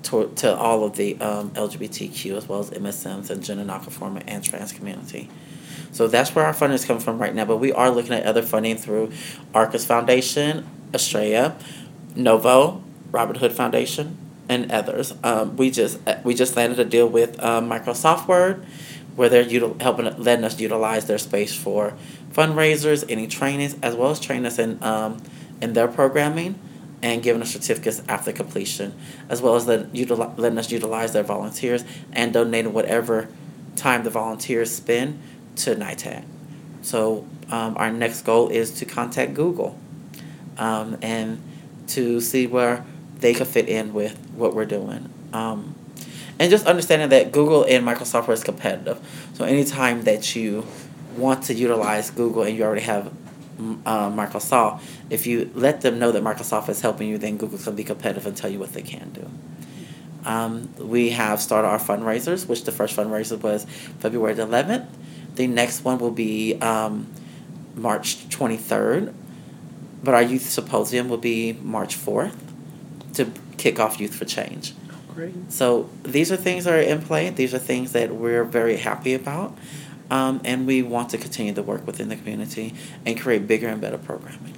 to, 0.02 0.30
to 0.36 0.54
all 0.54 0.84
of 0.84 0.96
the 0.96 1.18
um, 1.20 1.50
LGBTQ 1.50 2.36
as 2.36 2.46
well 2.46 2.60
as 2.60 2.70
MSMs 2.70 3.30
and 3.30 3.42
gender 3.42 3.64
nonconforming 3.64 4.24
and 4.24 4.44
trans 4.44 4.72
community. 4.72 5.30
So 5.92 6.06
that's 6.06 6.34
where 6.34 6.44
our 6.44 6.52
funding 6.52 6.74
is 6.74 6.84
coming 6.84 7.02
from 7.02 7.18
right 7.18 7.34
now. 7.34 7.46
But 7.46 7.56
we 7.56 7.72
are 7.72 7.90
looking 7.90 8.12
at 8.12 8.24
other 8.24 8.42
funding 8.42 8.76
through 8.76 9.12
Arcus 9.54 9.86
Foundation, 9.86 10.68
Astraea, 10.92 11.60
Novo, 12.14 12.82
Robin 13.12 13.36
Hood 13.36 13.52
Foundation, 13.52 14.16
and 14.48 14.70
others. 14.72 15.14
Um, 15.22 15.56
we 15.56 15.70
just 15.70 15.98
we 16.24 16.34
just 16.34 16.56
landed 16.56 16.78
a 16.80 16.84
deal 16.84 17.08
with 17.08 17.42
um, 17.42 17.70
Microsoft 17.70 18.26
Word, 18.26 18.66
where 19.16 19.28
they're 19.28 19.44
util- 19.44 19.80
helping 19.80 20.06
letting 20.18 20.44
us 20.44 20.60
utilize 20.60 21.06
their 21.06 21.18
space 21.18 21.54
for 21.54 21.94
fundraisers, 22.32 23.04
any 23.08 23.26
trainings, 23.26 23.76
as 23.82 23.94
well 23.94 24.10
as 24.10 24.20
train 24.20 24.44
us 24.44 24.58
in 24.58 24.82
um, 24.82 25.22
in 25.62 25.72
their 25.74 25.88
programming 25.88 26.58
and 27.02 27.22
giving 27.22 27.40
us 27.40 27.52
certificates 27.52 28.02
after 28.08 28.32
completion, 28.32 28.92
as 29.28 29.40
well 29.40 29.56
as 29.56 29.66
letting, 29.66 29.90
utili- 29.92 30.36
letting 30.36 30.58
us 30.58 30.70
utilize 30.70 31.12
their 31.12 31.22
volunteers 31.22 31.84
and 32.12 32.32
donating 32.32 32.72
whatever 32.72 33.28
time 33.76 34.02
the 34.02 34.10
volunteers 34.10 34.70
spend 34.70 35.18
to 35.56 35.74
NYTAG. 35.74 36.24
So 36.82 37.26
um, 37.50 37.76
our 37.78 37.90
next 37.90 38.22
goal 38.22 38.48
is 38.48 38.72
to 38.72 38.84
contact 38.84 39.32
Google 39.34 39.78
um, 40.58 40.98
and 41.00 41.40
to 41.88 42.20
see 42.20 42.46
where 42.46 42.84
they 43.20 43.34
could 43.34 43.46
fit 43.46 43.68
in 43.68 43.92
with 43.92 44.16
what 44.34 44.54
we're 44.54 44.66
doing. 44.66 45.10
Um, 45.32 45.74
and 46.38 46.50
just 46.50 46.66
understanding 46.66 47.10
that 47.10 47.32
Google 47.32 47.64
and 47.64 47.86
Microsoft 47.86 48.28
is 48.30 48.42
competitive. 48.42 48.98
So 49.34 49.44
anytime 49.44 50.02
that 50.02 50.34
you 50.34 50.66
want 51.16 51.44
to 51.44 51.54
utilize 51.54 52.10
Google 52.10 52.44
and 52.44 52.56
you 52.56 52.64
already 52.64 52.80
have 52.82 53.12
uh, 53.84 54.08
Microsoft, 54.10 54.82
if 55.10 55.26
you 55.26 55.50
let 55.54 55.82
them 55.82 55.98
know 55.98 56.12
that 56.12 56.22
Microsoft 56.22 56.70
is 56.70 56.80
helping 56.80 57.08
you, 57.08 57.18
then 57.18 57.36
Google 57.36 57.58
can 57.58 57.76
be 57.76 57.84
competitive 57.84 58.26
and 58.26 58.34
tell 58.34 58.50
you 58.50 58.58
what 58.58 58.72
they 58.72 58.80
can 58.80 59.10
do. 59.10 59.30
Um, 60.24 60.70
we 60.78 61.10
have 61.10 61.40
started 61.40 61.68
our 61.68 61.78
fundraisers, 61.78 62.48
which 62.48 62.64
the 62.64 62.72
first 62.72 62.96
fundraiser 62.96 63.38
was 63.40 63.64
February 63.98 64.32
the 64.34 64.46
11th. 64.46 64.86
The 65.34 65.46
next 65.46 65.84
one 65.84 65.98
will 65.98 66.10
be 66.10 66.54
um, 66.60 67.06
March 67.74 68.28
23rd, 68.30 69.12
but 70.02 70.14
our 70.14 70.22
youth 70.22 70.48
symposium 70.48 71.10
will 71.10 71.18
be 71.18 71.52
March 71.52 71.96
4th 71.96 72.49
to 73.14 73.30
kick 73.56 73.78
off 73.78 74.00
Youth 74.00 74.14
for 74.14 74.24
Change. 74.24 74.74
Great. 75.14 75.52
So 75.52 75.90
these 76.02 76.30
are 76.30 76.36
things 76.36 76.64
that 76.64 76.74
are 76.74 76.80
in 76.80 77.02
play. 77.02 77.30
These 77.30 77.52
are 77.54 77.58
things 77.58 77.92
that 77.92 78.14
we're 78.14 78.44
very 78.44 78.76
happy 78.76 79.14
about. 79.14 79.56
Um, 80.10 80.40
and 80.44 80.66
we 80.66 80.82
want 80.82 81.10
to 81.10 81.18
continue 81.18 81.52
to 81.54 81.62
work 81.62 81.86
within 81.86 82.08
the 82.08 82.16
community 82.16 82.74
and 83.06 83.20
create 83.20 83.46
bigger 83.46 83.68
and 83.68 83.80
better 83.80 83.98
programming. 83.98 84.54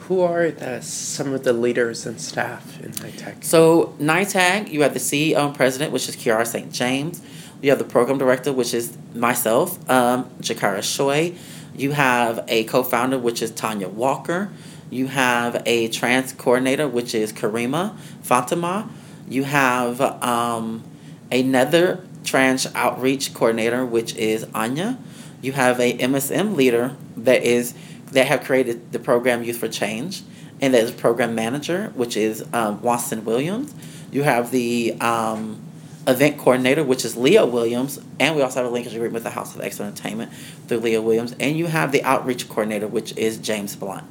Who 0.00 0.20
are 0.20 0.50
the, 0.50 0.80
some 0.82 1.32
of 1.32 1.44
the 1.44 1.52
leaders 1.52 2.06
and 2.06 2.20
staff 2.20 2.80
in 2.80 2.92
NYTAG? 2.92 3.44
So 3.44 3.94
NYTAG, 3.98 4.70
you 4.70 4.82
have 4.82 4.94
the 4.94 5.00
CEO 5.00 5.46
and 5.46 5.54
president, 5.54 5.92
which 5.92 6.08
is 6.08 6.16
Kiara 6.16 6.46
St. 6.46 6.72
James. 6.72 7.22
You 7.60 7.70
have 7.70 7.78
the 7.78 7.84
program 7.84 8.18
director, 8.18 8.52
which 8.52 8.74
is 8.74 8.96
myself, 9.14 9.78
um, 9.90 10.24
Gykyira 10.40 10.78
Shoy. 10.78 11.36
You 11.76 11.92
have 11.92 12.44
a 12.48 12.64
co-founder, 12.64 13.18
which 13.18 13.42
is 13.42 13.50
Tanya 13.50 13.88
Walker. 13.88 14.50
You 14.90 15.08
have 15.08 15.62
a 15.66 15.88
trans 15.88 16.32
coordinator, 16.32 16.86
which 16.86 17.14
is 17.14 17.32
Karima 17.32 17.96
Fatima. 18.22 18.88
You 19.28 19.44
have 19.44 20.00
um, 20.00 20.84
another 21.32 22.04
trans 22.24 22.66
outreach 22.74 23.34
coordinator, 23.34 23.84
which 23.84 24.14
is 24.16 24.46
Anya. 24.54 24.98
You 25.42 25.52
have 25.52 25.80
a 25.80 25.96
MSM 25.98 26.56
leader 26.56 26.96
that 27.16 27.42
is 27.42 27.74
that 28.12 28.26
have 28.26 28.44
created 28.44 28.92
the 28.92 28.98
program 28.98 29.42
Youth 29.42 29.58
for 29.58 29.68
Change, 29.68 30.22
and 30.60 30.72
that 30.74 30.82
is 30.82 30.92
program 30.92 31.34
manager, 31.34 31.92
which 31.94 32.16
is 32.16 32.44
um, 32.52 32.80
Watson 32.80 33.24
Williams. 33.24 33.74
You 34.12 34.22
have 34.22 34.52
the 34.52 34.96
um, 35.00 35.60
event 36.06 36.38
coordinator, 36.38 36.84
which 36.84 37.04
is 37.04 37.16
Leah 37.16 37.46
Williams, 37.46 38.00
and 38.20 38.36
we 38.36 38.42
also 38.42 38.62
have 38.62 38.70
a 38.70 38.72
linkage 38.72 38.94
agreement 38.94 39.14
with 39.14 39.24
the 39.24 39.30
House 39.30 39.54
of 39.54 39.60
X 39.60 39.80
Entertainment 39.80 40.32
through 40.68 40.78
Leah 40.78 41.02
Williams, 41.02 41.34
and 41.40 41.58
you 41.58 41.66
have 41.66 41.90
the 41.90 42.04
outreach 42.04 42.48
coordinator, 42.48 42.86
which 42.86 43.16
is 43.16 43.38
James 43.38 43.74
Blunt. 43.74 44.06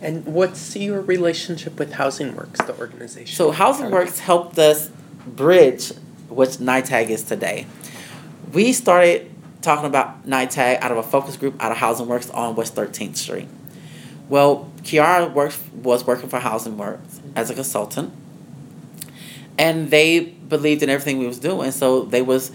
And 0.00 0.24
what's 0.26 0.76
your 0.76 1.00
relationship 1.00 1.78
with 1.78 1.92
Housing 1.92 2.36
Works, 2.36 2.60
the 2.64 2.78
organization? 2.78 3.34
So 3.34 3.50
Housing 3.50 3.90
Works 3.90 4.20
helped 4.20 4.58
us 4.58 4.90
bridge 5.26 5.92
what 6.28 6.50
NYTAG 6.50 7.08
is 7.10 7.24
today. 7.24 7.66
We 8.52 8.72
started 8.72 9.30
talking 9.60 9.86
about 9.86 10.24
NYTAG 10.24 10.80
out 10.80 10.92
of 10.92 10.98
a 10.98 11.02
focus 11.02 11.36
group 11.36 11.60
out 11.62 11.72
of 11.72 11.78
Housing 11.78 12.06
Works 12.06 12.30
on 12.30 12.54
West 12.54 12.76
13th 12.76 13.16
Street. 13.16 13.48
Well, 14.28 14.70
Kiara 14.82 15.32
works, 15.32 15.58
was 15.74 16.06
working 16.06 16.28
for 16.28 16.38
Housing 16.38 16.76
Works 16.76 17.20
as 17.34 17.50
a 17.50 17.54
consultant, 17.54 18.12
and 19.56 19.90
they 19.90 20.20
believed 20.20 20.82
in 20.82 20.90
everything 20.90 21.18
we 21.18 21.26
was 21.26 21.38
doing, 21.38 21.72
so 21.72 22.02
they 22.02 22.22
was 22.22 22.52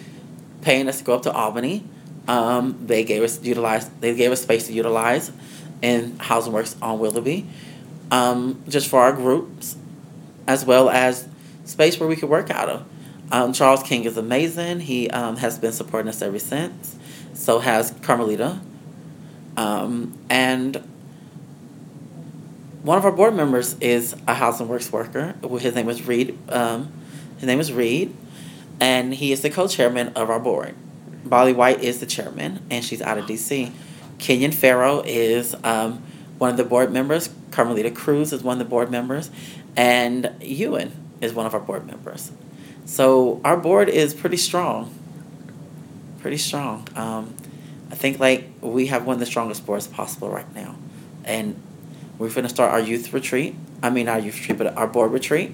paying 0.62 0.88
us 0.88 1.00
to 1.00 1.04
go 1.04 1.16
up 1.16 1.24
to 1.24 1.32
Albany. 1.32 1.84
Um, 2.28 2.80
they 2.86 3.04
gave 3.04 3.22
us 3.22 3.44
utilize. 3.44 3.90
They 4.00 4.16
gave 4.16 4.32
us 4.32 4.44
space 4.44 4.68
to 4.68 4.74
utilize 4.74 5.32
in 5.84 6.18
Housing 6.18 6.54
Works 6.54 6.76
on 6.82 6.98
Willoughby, 6.98 7.46
um, 8.10 8.64
just 8.68 8.88
for 8.88 9.02
our 9.02 9.12
groups, 9.12 9.76
as 10.48 10.66
well 10.66 10.90
as 10.90 11.28
space 11.66 12.00
where 12.00 12.10
we 12.10 12.16
could 12.16 12.30
work 12.30 12.50
out 12.50 12.70
of. 12.70 12.86
Um, 13.32 13.54
Charles 13.54 13.84
King 13.84 14.06
is 14.06 14.18
amazing. 14.18 14.80
He 14.80 15.10
um, 15.10 15.38
has 15.38 15.60
been 15.60 15.74
supporting 15.74 16.10
us 16.10 16.22
ever 16.22 16.40
since. 16.40 16.98
So 17.34 17.60
has 17.60 17.92
Carmelita. 18.02 18.60
Um, 19.58 20.18
and 20.30 20.78
one 22.82 22.98
of 22.98 23.06
our 23.06 23.12
board 23.12 23.36
members 23.36 23.76
is 23.80 24.16
a 24.28 24.34
Housing 24.34 24.68
Works 24.68 24.92
worker. 24.92 25.36
His 25.60 25.76
name 25.76 25.90
is 25.90 26.08
Reed. 26.08 26.38
Um, 26.50 26.92
his 27.38 27.48
name 27.48 27.60
is 27.60 27.74
Reed, 27.74 28.16
and 28.80 29.14
he 29.14 29.32
is 29.32 29.42
the 29.42 29.50
co-chairman 29.50 30.10
of 30.10 30.30
our 30.30 30.40
board. 30.40 30.76
Molly 31.26 31.54
White 31.54 31.84
is 31.84 32.00
the 32.00 32.06
chairman, 32.06 32.62
and 32.70 32.86
she's 32.86 33.02
out 33.02 33.18
of 33.18 33.26
D.C. 33.26 33.72
Kenyon 34.24 34.54
Farrow 34.54 35.02
is 35.06 35.54
um, 35.66 36.02
one 36.38 36.50
of 36.50 36.56
the 36.56 36.64
board 36.64 36.94
members. 36.94 37.30
Carmelita 37.52 37.92
Cruz 37.92 38.32
is 38.32 38.42
one 38.42 38.54
of 38.54 38.60
the 38.60 38.70
board 38.70 38.90
members, 38.90 39.30
and 39.76 40.34
Ewan 40.40 40.94
is 41.20 41.34
one 41.34 41.46
of 41.46 41.54
our 41.54 41.60
board 41.60 41.86
members. 41.86 42.32
So 42.86 43.42
our 43.44 43.58
board 43.58 43.90
is 43.90 44.14
pretty 44.14 44.38
strong. 44.38 44.98
Pretty 46.22 46.38
strong. 46.38 46.88
Um, 46.96 47.36
I 47.92 47.96
think 47.96 48.18
like 48.22 48.50
we 48.62 48.88
have 48.88 49.06
one 49.06 49.16
of 49.16 49.20
the 49.20 49.26
strongest 49.26 49.66
boards 49.66 49.88
possible 49.88 50.30
right 50.30 50.56
now, 50.56 50.78
and 51.26 51.62
we're 52.18 52.30
going 52.30 52.44
to 52.44 52.50
start 52.50 52.72
our 52.72 52.80
youth 52.80 53.12
retreat. 53.12 53.56
I 53.82 53.90
mean, 53.90 54.08
our 54.08 54.20
youth 54.20 54.40
retreat, 54.40 54.58
but 54.58 54.78
our 54.78 54.88
board 54.88 55.12
retreat. 55.12 55.54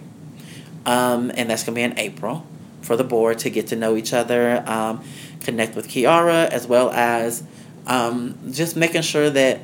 Um, 0.85 1.31
and 1.33 1.49
that's 1.49 1.63
going 1.63 1.73
to 1.73 1.79
be 1.79 1.81
in 1.81 1.97
April 1.97 2.45
for 2.81 2.95
the 2.95 3.03
board 3.03 3.39
to 3.39 3.49
get 3.49 3.65
to 3.67 3.75
know 3.75 3.95
each 3.95 4.13
other, 4.13 4.63
um, 4.69 5.03
connect 5.41 5.75
with 5.75 5.87
Kiara, 5.87 6.47
as 6.49 6.67
well 6.67 6.91
as 6.91 7.43
um, 7.89 8.37
just 8.51 8.77
making 8.77 9.01
sure 9.01 9.29
that 9.29 9.59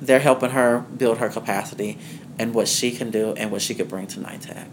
they're 0.00 0.18
helping 0.20 0.50
her 0.50 0.80
build 0.80 1.18
her 1.18 1.28
capacity 1.28 1.96
and 2.38 2.52
what 2.54 2.68
she 2.68 2.90
can 2.90 3.10
do 3.10 3.32
and 3.32 3.50
what 3.50 3.62
she 3.62 3.74
could 3.74 3.88
bring 3.88 4.06
to 4.08 4.20
NYTAG. 4.20 4.66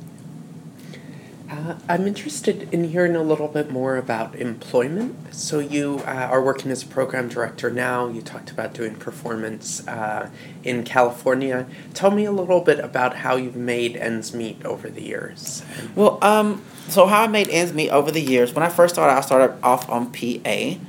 Uh, 1.49 1.75
I'm 1.87 2.07
interested 2.07 2.67
in 2.73 2.85
hearing 2.85 3.15
a 3.15 3.21
little 3.21 3.47
bit 3.47 3.69
more 3.69 3.97
about 3.97 4.35
employment. 4.35 5.33
So, 5.33 5.59
you 5.59 6.01
uh, 6.05 6.27
are 6.31 6.41
working 6.41 6.71
as 6.71 6.81
a 6.81 6.87
program 6.87 7.29
director 7.29 7.69
now. 7.69 8.07
You 8.07 8.23
talked 8.23 8.49
about 8.49 8.73
doing 8.73 8.95
performance 8.95 9.87
uh, 9.87 10.31
in 10.63 10.83
California. 10.83 11.67
Tell 11.93 12.09
me 12.09 12.25
a 12.25 12.31
little 12.31 12.61
bit 12.61 12.79
about 12.79 13.17
how 13.17 13.35
you've 13.35 13.55
made 13.55 13.95
ends 13.95 14.33
meet 14.33 14.65
over 14.65 14.89
the 14.89 15.03
years. 15.03 15.63
Well, 15.95 16.17
um, 16.23 16.63
so 16.87 17.05
how 17.05 17.23
I 17.23 17.27
made 17.27 17.49
ends 17.49 17.73
meet 17.73 17.91
over 17.91 18.09
the 18.09 18.21
years. 18.21 18.53
When 18.53 18.63
I 18.63 18.69
first 18.69 18.95
started, 18.95 19.13
I 19.13 19.21
started 19.21 19.63
off 19.63 19.87
on 19.87 20.11
PA, 20.11 20.79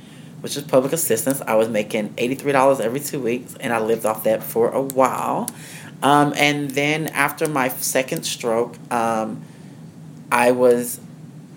which 0.47 0.55
is 0.55 0.63
public 0.63 0.93
assistance. 0.93 1.41
I 1.41 1.55
was 1.55 1.67
making 1.67 2.11
$83 2.11 2.79
every 2.79 3.01
two 3.01 3.19
weeks, 3.19 3.55
and 3.59 3.73
I 3.73 3.81
lived 3.81 4.05
off 4.05 4.23
that 4.23 4.41
for 4.41 4.69
a 4.69 4.81
while. 4.81 5.49
Um, 6.01 6.33
and 6.37 6.71
then 6.71 7.07
after 7.07 7.49
my 7.49 7.67
second 7.67 8.23
stroke, 8.23 8.77
um, 8.89 9.43
I 10.31 10.51
was 10.51 11.01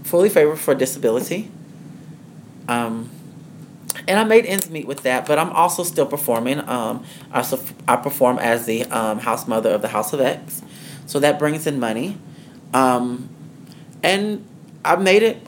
fully 0.02 0.28
favored 0.28 0.58
for 0.58 0.74
disability. 0.74 1.52
Um, 2.66 3.10
and 4.08 4.18
I 4.18 4.24
made 4.24 4.44
ends 4.44 4.68
meet 4.68 4.88
with 4.88 5.04
that, 5.04 5.24
but 5.24 5.38
I'm 5.38 5.50
also 5.50 5.84
still 5.84 6.06
performing. 6.06 6.58
Um, 6.68 7.04
I, 7.30 7.48
I 7.86 7.94
perform 7.94 8.40
as 8.40 8.66
the 8.66 8.86
um, 8.86 9.20
house 9.20 9.46
mother 9.46 9.70
of 9.70 9.82
the 9.82 9.88
House 9.88 10.12
of 10.12 10.20
X, 10.20 10.62
so 11.06 11.20
that 11.20 11.38
brings 11.38 11.64
in 11.64 11.78
money. 11.78 12.18
Um, 12.74 13.28
and 14.02 14.44
I 14.84 14.96
made 14.96 15.22
it 15.22 15.46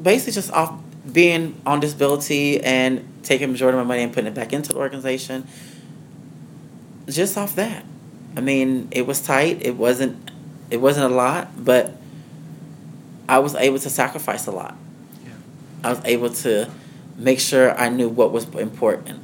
basically 0.00 0.34
just 0.34 0.52
off 0.52 0.80
being 1.12 1.60
on 1.64 1.80
disability 1.80 2.60
and 2.60 3.06
taking 3.22 3.50
majority 3.50 3.78
of 3.78 3.86
my 3.86 3.88
money 3.88 4.02
and 4.02 4.12
putting 4.12 4.28
it 4.28 4.34
back 4.34 4.52
into 4.52 4.72
the 4.72 4.78
organization, 4.78 5.46
just 7.06 7.36
off 7.36 7.54
that. 7.56 7.84
I 8.36 8.40
mean, 8.40 8.88
it 8.90 9.06
was 9.06 9.20
tight. 9.20 9.64
It 9.64 9.76
wasn't 9.76 10.30
it 10.70 10.78
wasn't 10.78 11.10
a 11.10 11.14
lot, 11.14 11.64
but 11.64 11.94
I 13.28 13.38
was 13.38 13.54
able 13.54 13.78
to 13.78 13.90
sacrifice 13.90 14.46
a 14.46 14.50
lot. 14.50 14.76
Yeah. 15.24 15.32
I 15.84 15.90
was 15.90 16.00
able 16.04 16.30
to 16.30 16.70
make 17.16 17.40
sure 17.40 17.78
I 17.78 17.88
knew 17.88 18.08
what 18.08 18.32
was 18.32 18.48
important. 18.54 19.20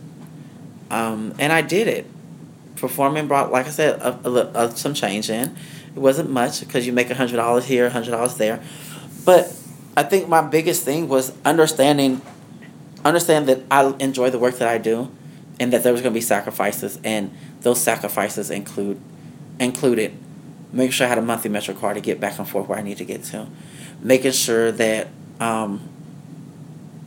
Um, 0.90 1.34
and 1.38 1.52
I 1.52 1.62
did 1.62 1.86
it. 1.86 2.06
Performing 2.76 3.28
brought, 3.28 3.52
like 3.52 3.66
I 3.66 3.70
said, 3.70 4.00
a, 4.00 4.28
a, 4.28 4.66
a, 4.66 4.76
some 4.76 4.94
change 4.94 5.30
in. 5.30 5.56
It 5.94 5.98
wasn't 5.98 6.30
much 6.30 6.60
because 6.60 6.86
you 6.86 6.92
make 6.92 7.10
a 7.10 7.14
hundred 7.14 7.36
dollars 7.36 7.66
here, 7.66 7.86
a 7.86 7.90
hundred 7.90 8.10
dollars 8.10 8.36
there, 8.36 8.62
but 9.24 9.54
I 9.96 10.02
think 10.02 10.28
my 10.28 10.40
biggest 10.40 10.84
thing 10.84 11.08
was 11.08 11.32
understanding, 11.44 12.20
understand 13.04 13.46
that 13.48 13.60
I 13.70 13.94
enjoy 14.00 14.30
the 14.30 14.38
work 14.38 14.58
that 14.58 14.68
I 14.68 14.78
do, 14.78 15.10
and 15.60 15.72
that 15.72 15.84
there 15.84 15.92
was 15.92 16.02
going 16.02 16.12
to 16.12 16.18
be 16.18 16.22
sacrifices, 16.22 16.98
and 17.04 17.32
those 17.60 17.80
sacrifices 17.80 18.50
include, 18.50 19.00
included, 19.60 20.16
making 20.72 20.90
sure 20.90 21.06
I 21.06 21.08
had 21.08 21.18
a 21.18 21.22
monthly 21.22 21.48
Metro 21.48 21.74
card 21.74 21.94
to 21.94 22.00
get 22.00 22.18
back 22.18 22.38
and 22.38 22.48
forth 22.48 22.68
where 22.68 22.78
I 22.78 22.82
need 22.82 22.98
to 22.98 23.04
get 23.04 23.22
to, 23.24 23.46
making 24.00 24.32
sure 24.32 24.72
that 24.72 25.08
um, 25.38 25.88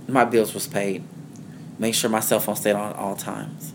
my 0.08 0.24
bills 0.24 0.54
was 0.54 0.66
paid, 0.66 1.04
make 1.78 1.94
sure 1.94 2.10
my 2.10 2.22
cell 2.22 2.40
phone 2.40 2.56
stayed 2.56 2.76
on 2.76 2.92
at 2.92 2.96
all 2.96 3.18
times. 3.18 3.74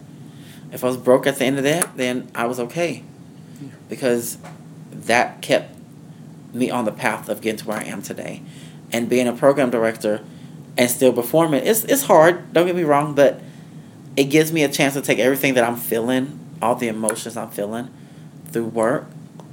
If 0.73 0.83
I 0.83 0.87
was 0.87 0.97
broke 0.97 1.27
at 1.27 1.37
the 1.37 1.45
end 1.45 1.59
of 1.59 1.65
that, 1.65 1.99
then 1.99 2.31
I 2.35 2.47
was 2.47 2.59
okay, 2.59 3.05
because 3.91 4.39
that 4.91 5.43
kept 5.43 5.77
me 6.55 6.71
on 6.71 6.87
the 6.87 6.93
path 6.93 7.29
of 7.29 7.43
getting 7.43 7.59
to 7.59 7.67
where 7.67 7.79
I 7.79 7.85
am 7.85 8.01
today 8.01 8.43
and 8.93 9.09
being 9.09 9.27
a 9.27 9.33
program 9.33 9.71
director 9.71 10.21
and 10.77 10.91
still 10.91 11.13
performing 11.13 11.65
it's 11.65 11.85
it's 11.85 12.05
hard 12.05 12.53
don't 12.53 12.67
get 12.67 12.77
me 12.77 12.85
wrong 12.85 13.15
but 13.15 13.41
it 14.17 14.25
gives 14.25 14.53
me 14.53 14.63
a 14.63 14.69
chance 14.69 14.95
to 14.95 15.03
take 15.03 15.19
everything 15.19 15.55
that 15.55 15.65
i'm 15.65 15.77
feeling 15.77 16.39
all 16.61 16.75
the 16.75 16.89
emotions 16.89 17.37
i'm 17.37 17.51
feeling 17.51 17.89
through 18.51 18.67
work 18.67 19.07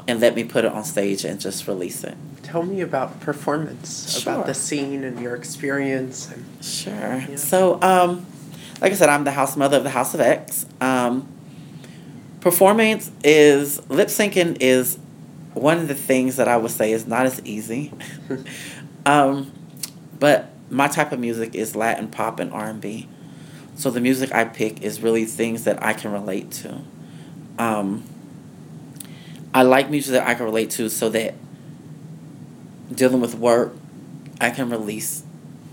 and 0.08 0.20
let 0.20 0.36
me 0.36 0.44
put 0.44 0.66
it 0.66 0.72
on 0.72 0.84
stage 0.84 1.24
and 1.24 1.40
just 1.40 1.68
release 1.68 2.04
it 2.04 2.16
tell 2.44 2.64
me 2.64 2.82
about 2.82 3.20
performance 3.20 4.20
sure. 4.20 4.34
about 4.34 4.46
the 4.46 4.54
scene 4.54 5.04
and 5.04 5.20
your 5.20 5.36
experience 5.36 6.32
and 6.32 6.46
sure 6.64 6.94
yeah. 6.94 7.36
so 7.36 7.82
um, 7.82 8.26
like 8.82 8.92
i 8.92 8.96
said 8.96 9.10
i'm 9.10 9.24
the 9.24 9.32
house 9.32 9.56
mother 9.56 9.78
of 9.78 9.84
the 9.84 9.90
house 9.90 10.14
of 10.14 10.20
x 10.20 10.66
um, 10.82 11.28
performance 12.42 13.12
is 13.24 13.88
lip 13.90 14.08
syncing 14.08 14.58
is 14.62 14.98
one 15.54 15.78
of 15.78 15.88
the 15.88 15.96
things 15.96 16.38
that 16.38 16.48
i 16.48 16.56
would 16.56 16.72
say 16.72 16.92
is 16.92 17.06
not 17.06 17.26
as 17.26 17.44
easy 17.46 17.92
Um, 19.10 19.52
but 20.20 20.52
my 20.70 20.88
type 20.88 21.12
of 21.12 21.20
music 21.20 21.56
is 21.56 21.76
Latin 21.76 22.10
pop 22.10 22.40
and 22.40 22.54
R 22.54 22.68
and 22.68 22.80
B. 22.80 23.10
So 23.76 23.90
the 23.90 24.00
music 24.00 24.32
I 24.32 24.46
pick 24.46 24.84
is 24.84 25.02
really 25.02 25.26
things 25.26 25.64
that 25.64 25.82
I 25.84 25.94
can 25.94 26.12
relate 26.12 26.52
to. 26.52 26.82
Um, 27.58 28.04
I 29.52 29.64
like 29.64 29.90
music 29.90 30.12
that 30.12 30.28
I 30.28 30.36
can 30.36 30.46
relate 30.46 30.70
to 30.72 30.90
so 30.90 31.10
that 31.10 31.34
dealing 32.94 33.20
with 33.20 33.34
work, 33.34 33.74
I 34.40 34.52
can 34.52 34.70
release 34.70 35.24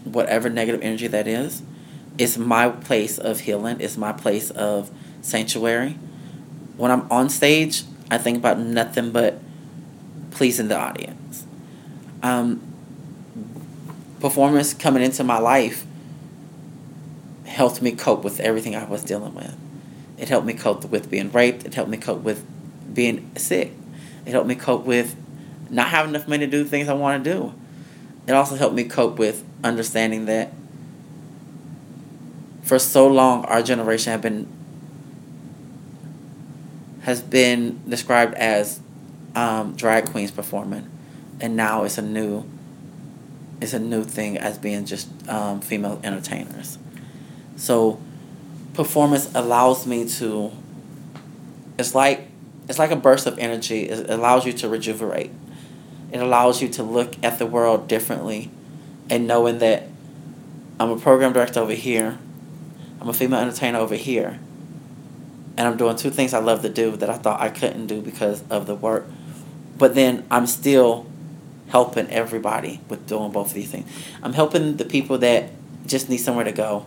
whatever 0.05 0.49
negative 0.49 0.80
energy 0.80 1.09
that 1.09 1.28
is. 1.28 1.62
It's 2.16 2.39
my 2.39 2.70
place 2.70 3.18
of 3.18 3.41
healing. 3.41 3.82
It's 3.82 3.99
my 3.99 4.12
place 4.12 4.51
of 4.51 4.91
sanctuary. 5.20 5.99
When 6.78 6.91
I'm 6.91 7.07
on 7.12 7.28
stage, 7.28 7.82
I 8.11 8.16
think 8.16 8.39
about 8.39 8.59
nothing 8.59 9.11
but 9.11 9.41
pleasing 10.30 10.68
the 10.68 10.78
audience. 10.78 11.45
Um, 12.22 12.66
performance 14.21 14.75
coming 14.75 15.03
into 15.03 15.25
my 15.25 15.39
life 15.39 15.85
helped 17.45 17.81
me 17.81 17.93
cope 17.93 18.25
with 18.25 18.41
everything 18.41 18.75
I 18.75 18.85
was 18.85 19.03
dealing 19.03 19.35
with. 19.35 19.57
It 20.19 20.29
helped 20.29 20.47
me 20.47 20.55
cope 20.55 20.85
with 20.87 21.11
being 21.11 21.31
raped. 21.31 21.64
It 21.64 21.75
helped 21.75 21.91
me 21.91 21.97
cope 21.97 22.23
with 22.23 22.45
being 22.93 23.31
sick. 23.37 23.73
It 24.25 24.33
helped 24.33 24.49
me 24.49 24.55
cope 24.55 24.85
with 24.85 25.17
not 25.71 25.89
having 25.89 26.14
enough 26.14 26.29
money 26.29 26.47
to 26.47 26.51
do 26.51 26.64
things 26.64 26.89
I 26.89 26.95
want 26.95 27.25
to 27.25 27.33
do. 27.33 27.55
It 28.27 28.33
also 28.33 28.57
helped 28.57 28.75
me 28.75 28.85
cope 28.85 29.19
with 29.19 29.45
understanding 29.62 30.27
that 30.27 30.53
for 32.62 32.79
so 32.79 33.07
long 33.07 33.45
our 33.45 33.62
generation 33.62 34.11
have 34.11 34.23
been 34.23 34.49
has 37.03 37.23
been 37.23 37.81
described 37.89 38.35
as 38.35 38.81
um, 39.37 39.77
drag 39.77 40.11
queens 40.11 40.33
performing, 40.33 40.91
and 41.41 41.55
now 41.55 41.85
it's 41.85 41.99
a 41.99 42.03
new 42.03 42.45
is 43.61 43.75
a 43.75 43.79
new 43.79 44.05
thing 44.05 44.37
as 44.37 44.59
being 44.59 44.85
just 44.85 45.09
um, 45.29 45.61
female 45.61 46.01
entertainers. 46.05 46.79
So 47.57 48.01
performance 48.75 49.31
allows 49.35 49.87
me 49.87 50.09
to 50.09 50.53
it's 51.79 51.95
like 51.95 52.29
it's 52.69 52.79
like 52.79 52.91
a 52.91 52.97
burst 52.97 53.27
of 53.27 53.39
energy. 53.39 53.89
It 53.89 54.11
allows 54.11 54.45
you 54.45 54.53
to 54.55 54.69
rejuvenate. 54.69 55.31
It 56.13 56.21
allows 56.21 56.61
you 56.63 56.69
to 56.71 56.83
look 56.83 57.15
at 57.23 57.39
the 57.39 57.47
world 57.47 57.89
differently 57.89 58.51
and 59.09 59.27
knowing 59.27 59.59
that 59.59 59.85
I'm 60.79 60.91
a 60.91 60.99
program 60.99 61.33
director 61.33 61.61
over 61.61 61.73
here, 61.73 62.19
I'm 63.01 63.09
a 63.09 63.15
female 63.15 63.41
entertainer 63.41 63.79
over 63.79 63.95
here, 63.95 64.39
and 65.57 65.69
I'm 65.69 65.77
doing 65.77 65.97
two 65.97 66.11
things 66.11 66.35
I 66.35 66.39
love 66.39 66.63
to 66.63 66.69
do 66.69 66.97
that 66.97 67.09
I 67.09 67.17
thought 67.17 67.41
I 67.41 67.49
couldn't 67.49 67.87
do 67.87 68.01
because 68.01 68.43
of 68.51 68.67
the 68.67 68.75
work. 68.75 69.07
But 69.79 69.95
then 69.95 70.27
I'm 70.31 70.47
still 70.47 71.07
helping 71.69 72.09
everybody 72.11 72.81
with 72.89 73.07
doing 73.07 73.33
both 73.33 73.49
of 73.49 73.55
these 73.55 73.71
things. 73.71 73.91
I'm 74.23 74.33
helping 74.33 74.77
the 74.77 74.85
people 74.85 75.19
that 75.19 75.51
just 75.87 76.09
need 76.09 76.19
somewhere 76.19 76.45
to 76.45 76.53
go 76.53 76.87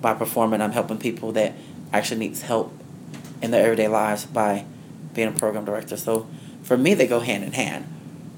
by 0.00 0.14
performing. 0.14 0.60
I'm 0.60 0.72
helping 0.72 0.98
people 0.98 1.32
that 1.32 1.54
actually 1.92 2.20
needs 2.20 2.42
help 2.42 2.72
in 3.40 3.50
their 3.50 3.64
everyday 3.64 3.88
lives 3.88 4.24
by 4.24 4.64
being 5.14 5.28
a 5.28 5.32
program 5.32 5.64
director. 5.64 5.96
So 5.96 6.26
for 6.62 6.76
me, 6.76 6.94
they 6.94 7.06
go 7.06 7.20
hand 7.20 7.44
in 7.44 7.52
hand. 7.52 7.86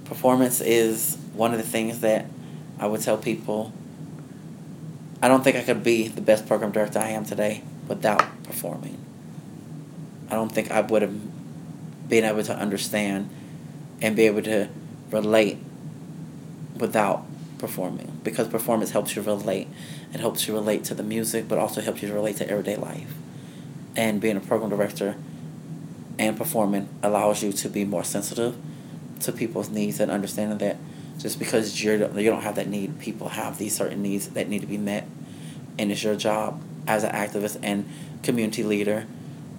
Performance 0.05 0.61
is 0.61 1.19
one 1.35 1.53
of 1.53 1.59
the 1.59 1.65
things 1.65 2.01
that 2.01 2.27
I 2.79 2.87
would 2.87 3.01
tell 3.01 3.19
people. 3.19 3.73
I 5.23 5.29
don't 5.29 5.43
think 5.43 5.57
I 5.57 5.63
could 5.63 5.83
be 5.83 6.09
the 6.09 6.21
best 6.21 6.47
program 6.47 6.73
director 6.73 6.99
I 6.99 7.11
am 7.11 7.25
today 7.25 7.63
without 7.89 8.43
performing. 8.45 8.99
I 10.29 10.35
don't 10.35 10.51
think 10.51 10.71
I 10.71 10.81
would 10.81 11.03
have 11.03 12.09
been 12.09 12.25
able 12.25 12.43
to 12.43 12.57
understand 12.57 13.31
and 14.03 14.17
be 14.17 14.27
able 14.27 14.43
to 14.43 14.69
relate 15.15 15.59
without 16.77 17.25
performing 17.59 18.21
because 18.25 18.49
performance 18.49 18.91
helps 18.91 19.15
you 19.17 19.23
relate. 19.23 19.69
It 20.13 20.21
helps 20.21 20.47
you 20.47 20.55
relate 20.55 20.85
to 20.85 20.95
the 20.95 21.03
music, 21.03 21.49
but 21.49 21.59
also 21.59 21.81
helps 21.81 22.03
you 22.03 22.13
relate 22.13 22.37
to 22.37 22.51
everyday 22.51 22.77
life. 22.77 23.15
And 23.97 24.21
being 24.21 24.37
a 24.37 24.41
program 24.41 24.71
director 24.71 25.17
and 26.19 26.37
performing 26.37 26.89
allows 27.03 27.43
you 27.43 27.53
to 27.53 27.69
be 27.69 27.85
more 27.85 28.05
sensitive 28.05 28.57
to 29.21 29.33
people's 29.33 29.71
needs 29.71 30.01
and 30.01 30.11
understanding 30.11 30.59
that 30.59 30.77
just 31.19 31.39
because 31.39 31.83
you're 31.83 31.97
you 32.19 32.31
don't 32.31 32.43
have 32.43 32.57
that 32.57 32.69
need, 32.69 32.99
people 32.99 33.29
have 33.31 33.57
these 33.59 33.75
certain 33.75 34.03
needs 34.03 34.29
that 34.31 34.49
need 34.49 34.61
to 34.61 34.67
be 34.67 34.77
met, 34.77 35.07
and 35.79 35.93
it's 35.93 36.03
your 36.03 36.17
job 36.17 36.61
as 36.87 37.05
an 37.05 37.13
activist 37.13 37.59
and 37.63 37.89
community 38.23 38.63
leader 38.63 39.07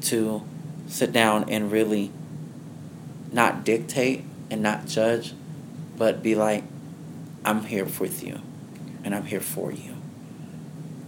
to 0.01 0.43
sit 0.87 1.11
down 1.11 1.49
and 1.49 1.71
really 1.71 2.11
not 3.31 3.63
dictate 3.63 4.23
and 4.51 4.61
not 4.61 4.85
judge, 4.85 5.33
but 5.97 6.21
be 6.21 6.35
like, 6.35 6.63
I'm 7.43 7.63
here 7.63 7.85
with 7.85 8.23
you 8.23 8.41
and 9.03 9.13
I'm 9.13 9.25
here 9.25 9.39
for 9.39 9.71
you. 9.71 9.95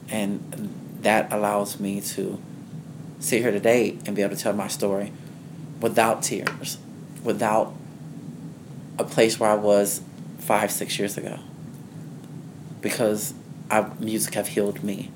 And 0.09 0.99
that 1.01 1.31
allows 1.31 1.79
me 1.79 2.01
to 2.01 2.41
sit 3.19 3.41
here 3.41 3.51
today 3.51 3.97
and 4.05 4.15
be 4.15 4.21
able 4.21 4.35
to 4.35 4.41
tell 4.41 4.53
my 4.53 4.67
story 4.67 5.11
without 5.81 6.23
tears, 6.23 6.77
without 7.23 7.73
a 8.99 9.03
place 9.03 9.39
where 9.39 9.49
I 9.49 9.55
was 9.55 10.01
five, 10.39 10.71
six 10.71 10.97
years 10.97 11.17
ago. 11.17 11.39
Because 12.81 13.33
I, 13.69 13.89
music 13.99 14.35
have 14.35 14.49
healed 14.49 14.83
me 14.83 15.11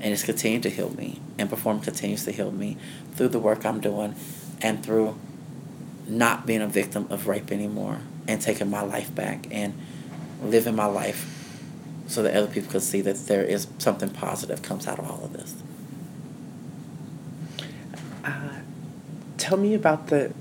and 0.00 0.12
it's 0.12 0.24
continued 0.24 0.62
to 0.64 0.70
heal 0.70 0.90
me 0.90 1.20
and 1.38 1.48
perform 1.48 1.80
continues 1.80 2.24
to 2.24 2.32
heal 2.32 2.50
me 2.50 2.76
through 3.14 3.28
the 3.28 3.38
work 3.38 3.64
I'm 3.64 3.80
doing 3.80 4.14
and 4.60 4.84
through 4.84 5.18
not 6.06 6.46
being 6.46 6.60
a 6.60 6.66
victim 6.66 7.06
of 7.10 7.28
rape 7.28 7.52
anymore 7.52 8.00
and 8.26 8.40
taking 8.40 8.70
my 8.70 8.82
life 8.82 9.14
back 9.14 9.46
and 9.50 9.74
living 10.42 10.74
my 10.74 10.86
life 10.86 11.36
so 12.06 12.22
that 12.22 12.34
other 12.34 12.48
people 12.48 12.70
could 12.70 12.82
see 12.82 13.00
that 13.00 13.16
there 13.26 13.44
is 13.44 13.68
something 13.78 14.10
positive 14.10 14.62
comes 14.62 14.86
out 14.86 14.98
of 14.98 15.08
all 15.08 15.24
of 15.24 15.32
this. 15.32 15.54
Uh, 18.24 18.60
tell 19.38 19.56
me 19.56 19.74
about 19.74 20.08
the 20.08 20.32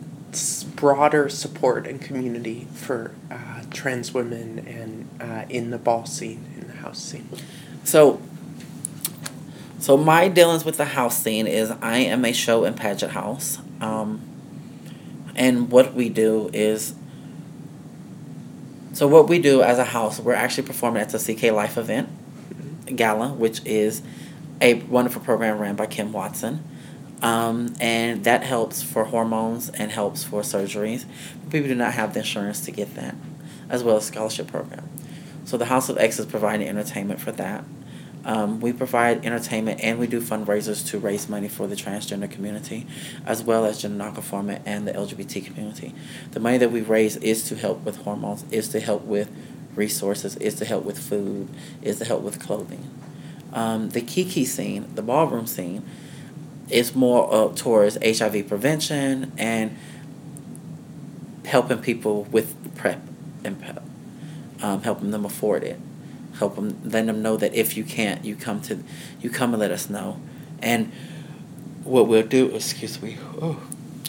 broader 0.75 1.29
support 1.29 1.87
and 1.87 2.01
community 2.01 2.67
for 2.73 3.11
uh, 3.31 3.61
trans 3.71 4.13
women 4.13 4.59
and 4.59 5.09
uh, 5.21 5.45
in 5.49 5.69
the 5.69 5.77
ball 5.77 6.05
scene, 6.05 6.45
in 6.59 6.67
the 6.67 6.73
house 6.73 6.99
scene. 6.99 7.29
So, 7.83 8.21
so 9.79 9.97
my 9.97 10.27
dealings 10.27 10.65
with 10.65 10.77
the 10.77 10.85
house 10.85 11.21
scene 11.21 11.47
is 11.47 11.71
I 11.81 11.99
am 11.99 12.25
a 12.25 12.31
show 12.31 12.63
and 12.63 12.75
pageant 12.75 13.13
house. 13.13 13.59
Um, 13.81 14.21
and 15.35 15.71
what 15.71 15.93
we 15.93 16.09
do 16.09 16.49
is 16.53 16.93
So 18.93 19.07
what 19.07 19.29
we 19.29 19.39
do 19.39 19.61
as 19.61 19.77
a 19.77 19.83
house, 19.83 20.19
we're 20.19 20.33
actually 20.33 20.67
performing 20.67 21.01
at 21.01 21.09
the 21.09 21.19
CK 21.19 21.51
Life 21.51 21.77
event 21.77 22.09
gala, 22.95 23.29
which 23.29 23.63
is 23.65 24.01
a 24.61 24.75
wonderful 24.75 25.21
program 25.21 25.59
ran 25.59 25.75
by 25.75 25.85
Kim 25.85 26.11
Watson. 26.11 26.63
Um, 27.21 27.75
and 27.79 28.23
that 28.23 28.43
helps 28.43 28.81
for 28.81 29.05
hormones 29.05 29.69
and 29.69 29.91
helps 29.91 30.23
for 30.23 30.41
surgeries. 30.41 31.05
People 31.49 31.67
do 31.67 31.75
not 31.75 31.93
have 31.93 32.13
the 32.13 32.19
insurance 32.19 32.61
to 32.61 32.71
get 32.71 32.95
that, 32.95 33.15
as 33.69 33.83
well 33.83 33.97
as 33.97 34.05
scholarship 34.05 34.47
program. 34.47 34.87
So 35.45 35.57
the 35.57 35.65
House 35.65 35.89
of 35.89 35.97
X 35.97 36.19
is 36.19 36.25
providing 36.25 36.67
entertainment 36.67 37.19
for 37.19 37.31
that. 37.33 37.63
Um, 38.25 38.59
we 38.59 38.73
provide 38.73 39.25
entertainment 39.25 39.79
and 39.81 39.97
we 39.97 40.07
do 40.07 40.21
fundraisers 40.21 40.85
to 40.89 40.99
raise 40.99 41.29
money 41.29 41.47
for 41.47 41.67
the 41.67 41.75
transgender 41.75 42.29
community, 42.29 42.85
as 43.25 43.43
well 43.43 43.65
as 43.65 43.81
gender 43.81 43.97
nonconforming 43.97 44.61
and 44.65 44.87
the 44.87 44.91
LGBT 44.91 45.45
community. 45.45 45.93
The 46.31 46.39
money 46.39 46.57
that 46.57 46.71
we 46.71 46.81
raise 46.81 47.15
is 47.17 47.43
to 47.45 47.55
help 47.55 47.85
with 47.85 47.97
hormones, 47.97 48.43
is 48.51 48.67
to 48.69 48.79
help 48.79 49.03
with 49.03 49.31
resources, 49.75 50.35
is 50.37 50.55
to 50.55 50.65
help 50.65 50.83
with 50.83 50.99
food, 50.99 51.49
is 51.81 51.99
to 51.99 52.05
help 52.05 52.21
with 52.21 52.39
clothing. 52.39 52.89
Um, 53.53 53.89
the 53.89 54.01
Kiki 54.01 54.45
scene, 54.45 54.93
the 54.95 55.01
ballroom 55.01 55.47
scene, 55.47 55.83
is 56.69 56.93
more 56.93 57.33
up 57.33 57.55
towards 57.55 57.97
HIV 58.03 58.47
prevention 58.47 59.31
and 59.37 59.75
helping 61.45 61.79
people 61.79 62.25
with 62.25 62.55
PrEP 62.75 63.01
and 63.43 63.59
PEP, 63.59 63.81
um, 64.61 64.83
helping 64.83 65.09
them 65.11 65.25
afford 65.25 65.63
it, 65.63 65.79
help 66.39 66.55
them, 66.55 66.81
let 66.83 67.05
them 67.05 67.21
know 67.21 67.37
that 67.37 67.53
if 67.53 67.77
you 67.77 67.83
can't, 67.83 68.25
you 68.25 68.35
come 68.35 68.61
to, 68.61 68.79
you 69.21 69.29
come 69.29 69.53
and 69.53 69.59
let 69.59 69.71
us 69.71 69.89
know, 69.89 70.19
and 70.61 70.91
what 71.83 72.07
we'll 72.07 72.25
do, 72.25 72.47
excuse 72.55 73.01
me, 73.01 73.17
oh, 73.41 73.61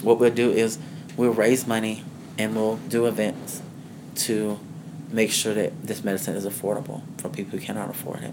what 0.02 0.18
we'll 0.18 0.30
do 0.30 0.50
is 0.50 0.78
we'll 1.16 1.32
raise 1.32 1.66
money 1.66 2.04
and 2.38 2.54
we'll 2.54 2.76
do 2.76 3.06
events 3.06 3.62
to 4.14 4.58
make 5.10 5.30
sure 5.30 5.54
that 5.54 5.86
this 5.86 6.04
medicine 6.04 6.36
is 6.36 6.46
affordable 6.46 7.02
for 7.18 7.28
people 7.28 7.58
who 7.58 7.64
cannot 7.64 7.90
afford 7.90 8.22
it. 8.22 8.32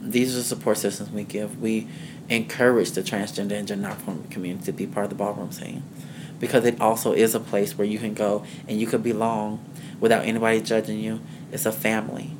These 0.00 0.34
are 0.34 0.38
the 0.38 0.44
support 0.44 0.78
systems 0.78 1.10
we 1.10 1.24
give. 1.24 1.60
We 1.60 1.88
encourage 2.28 2.92
the 2.92 3.02
transgender 3.02 3.52
and 3.52 3.66
gender 3.66 3.88
nonconforming 3.88 4.28
community 4.28 4.66
to 4.66 4.72
be 4.72 4.86
part 4.86 5.04
of 5.04 5.10
the 5.10 5.16
ballroom 5.16 5.52
scene 5.52 5.82
because 6.38 6.64
it 6.64 6.80
also 6.80 7.12
is 7.12 7.34
a 7.34 7.40
place 7.40 7.76
where 7.76 7.86
you 7.86 7.98
can 7.98 8.14
go 8.14 8.44
and 8.68 8.80
you 8.80 8.86
can 8.86 9.02
belong 9.02 9.64
without 10.00 10.24
anybody 10.24 10.60
judging 10.60 11.00
you. 11.00 11.20
It's 11.50 11.66
a 11.66 11.72
family. 11.72 12.30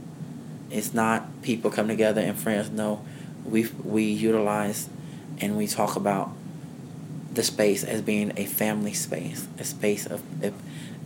It's 0.77 0.93
not 0.93 1.43
people 1.43 1.71
come 1.71 1.89
together 1.89 2.21
and 2.21 2.39
friends. 2.39 2.71
No, 2.71 3.03
we 3.45 3.69
we 3.83 4.05
utilize 4.05 4.91
and 5.41 5.57
we 5.57 5.67
talk 5.67 5.97
about 5.97 6.31
the 7.33 7.43
space 7.43 7.83
as 7.83 8.03
being 8.03 8.33
a 8.37 8.45
family 8.45 8.93
space, 8.93 9.49
a 9.59 9.65
space 9.65 10.05
of 10.07 10.23
a, 10.45 10.53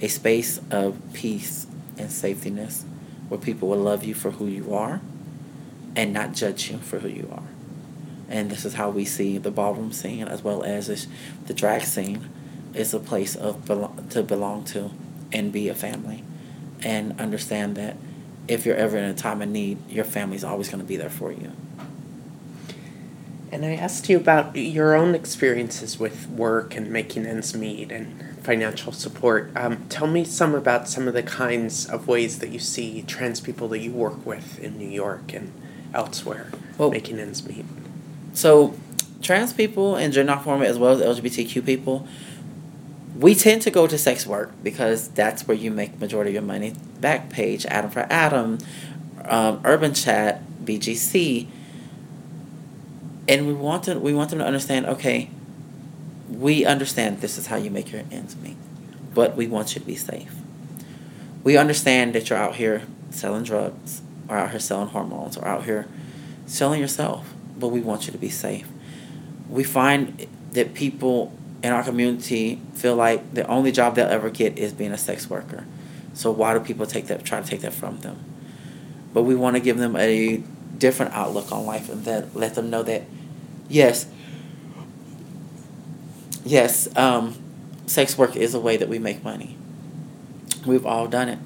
a 0.01 0.09
space 0.09 0.61
of 0.73 0.99
peace 1.13 1.69
and 1.97 2.09
safetyness, 2.09 2.83
where 3.29 3.39
people 3.39 3.69
will 3.69 3.79
love 3.79 4.03
you 4.03 4.15
for 4.15 4.33
who 4.33 4.47
you 4.47 4.75
are, 4.75 5.01
and 5.95 6.13
not 6.13 6.33
judge 6.33 6.71
you 6.71 6.79
for 6.79 6.99
who 6.99 7.09
you 7.09 7.29
are. 7.31 7.49
And 8.29 8.51
this 8.51 8.65
is 8.65 8.75
how 8.75 8.91
we 8.91 9.05
see 9.05 9.39
the 9.39 9.51
ballroom 9.53 9.93
scene 9.93 10.27
as 10.27 10.43
well 10.43 10.65
as 10.65 11.07
the 11.47 11.55
drag 11.55 11.83
scene 11.83 12.29
is 12.75 12.93
a 12.93 13.01
place 13.01 13.37
of 13.37 13.65
belo- 13.65 14.09
to 14.11 14.23
belong 14.23 14.65
to 14.65 14.91
and 15.33 15.53
be 15.53 15.69
a 15.69 15.75
family 15.75 16.25
and 16.83 17.19
understand 17.21 17.77
that 17.77 17.97
if 18.51 18.67
you're 18.67 18.77
ever 18.77 18.99
in 18.99 19.05
a 19.05 19.15
time 19.15 19.41
of 19.41 19.49
need, 19.49 19.79
your 19.89 20.05
family's 20.05 20.43
always 20.43 20.69
going 20.69 20.81
to 20.81 20.87
be 20.87 20.97
there 20.97 21.09
for 21.09 21.31
you. 21.31 21.53
And 23.53 23.65
I 23.65 23.75
asked 23.75 24.09
you 24.09 24.17
about 24.17 24.57
your 24.57 24.95
own 24.95 25.15
experiences 25.15 25.99
with 25.99 26.29
work 26.29 26.77
and 26.77 26.91
making 26.91 27.27
ends 27.27 27.55
meet 27.55 27.91
and 27.91 28.39
financial 28.43 28.93
support. 28.93 29.51
Um, 29.57 29.87
tell 29.89 30.07
me 30.07 30.25
some 30.25 30.55
about 30.55 30.89
some 30.89 31.07
of 31.07 31.15
the 31.15 31.23
kinds 31.23 31.87
of 31.87 32.09
ways 32.09 32.41
that 32.41 32.51
you 32.51 32.59
see 32.59 33.03
trans 33.03 33.41
people 33.41 33.69
that 33.69 33.79
you 33.79 33.93
work 33.93 34.25
with 34.27 34.59
in 34.61 34.79
New 34.79 34.89
York 34.89 35.33
and 35.33 35.53
elsewhere 35.95 36.51
well, 36.79 36.91
making 36.91 37.19
ends 37.19 37.47
meet. 37.47 37.65
So, 38.33 38.75
trans 39.23 39.53
people 39.53 39.97
and 39.97 40.13
gender 40.13 40.33
nonconforming 40.33 40.69
as 40.69 40.79
well 40.79 41.01
as 41.01 41.19
LGBTQ 41.19 41.65
people, 41.65 42.09
we 43.21 43.35
tend 43.35 43.63
to 43.63 43.71
go 43.71 43.87
to 43.87 43.99
sex 43.99 44.27
work 44.27 44.53
because 44.63 45.09
that's 45.09 45.47
where 45.47 45.57
you 45.57 45.71
make 45.71 45.99
majority 45.99 46.31
of 46.31 46.35
your 46.35 46.43
money. 46.43 46.73
Backpage, 47.01 47.67
Adam4Adam, 47.67 48.65
um, 49.31 49.61
Urban 49.65 49.95
Chat, 49.95 50.43
BGC, 50.65 51.47
and 53.29 53.47
we 53.47 53.53
want 53.53 53.85
to 53.85 53.99
we 53.99 54.15
want 54.15 54.31
them 54.31 54.39
to 54.39 54.47
understand. 54.47 54.87
Okay, 54.87 55.31
we 56.29 56.65
understand 56.65 57.21
this 57.21 57.39
is 57.39 57.47
how 57.47 57.57
you 57.57 57.71
make 57.71 57.93
your 57.93 58.03
ends 58.11 58.37
meet, 58.37 58.57
but 59.15 59.37
we 59.37 59.47
want 59.47 59.75
you 59.75 59.81
to 59.81 59.87
be 59.87 59.97
safe. 59.97 60.35
We 61.45 61.57
understand 61.57 62.15
that 62.15 62.29
you're 62.29 62.39
out 62.39 62.57
here 62.57 62.83
selling 63.11 63.45
drugs, 63.45 64.03
or 64.29 64.37
out 64.37 64.51
here 64.51 64.61
selling 64.61 64.89
hormones, 64.89 65.37
or 65.37 65.47
out 65.47 65.65
here 65.65 65.87
selling 66.47 66.81
yourself 66.81 67.35
but 67.61 67.69
we 67.69 67.81
want 67.81 68.07
you 68.07 68.13
to 68.13 68.19
be 68.19 68.31
safe. 68.31 68.67
We 69.49 69.63
find 69.63 70.27
that 70.53 70.75
people 70.75 71.33
in 71.63 71.73
our 71.73 71.83
community 71.83 72.61
feel 72.75 72.97
like 72.97 73.35
the 73.35 73.47
only 73.47 73.73
job 73.73 73.95
they'll 73.95 74.09
ever 74.09 74.31
get 74.31 74.59
is 74.59 74.73
being 74.73 74.93
a 74.93 74.99
sex 74.99 75.29
worker. 75.29 75.67
So 76.15 76.31
why 76.31 76.55
do 76.55 76.61
people 76.61 76.87
take 76.87 77.07
that 77.07 77.25
try 77.25 77.41
to 77.41 77.47
take 77.47 77.61
that 77.61 77.73
from 77.73 78.01
them? 78.01 78.25
But 79.13 79.23
we 79.23 79.35
want 79.35 79.57
to 79.57 79.61
give 79.61 79.79
them 79.79 79.97
a 79.97 80.43
different 80.79 81.13
outlook 81.13 81.53
on 81.53 81.67
life 81.67 81.89
and 81.89 82.05
that 82.05 82.35
let 82.35 82.55
them 82.55 82.71
know 82.71 82.83
that 82.83 83.03
yes 83.69 84.07
yes, 86.45 86.89
um, 86.97 87.37
sex 87.87 88.17
work 88.17 88.35
is 88.35 88.55
a 88.55 88.61
way 88.61 88.77
that 88.77 88.89
we 88.89 88.99
make 88.99 89.23
money. 89.23 89.57
We've 90.67 90.87
all 90.87 91.07
done 91.07 91.29
it. 91.29 91.39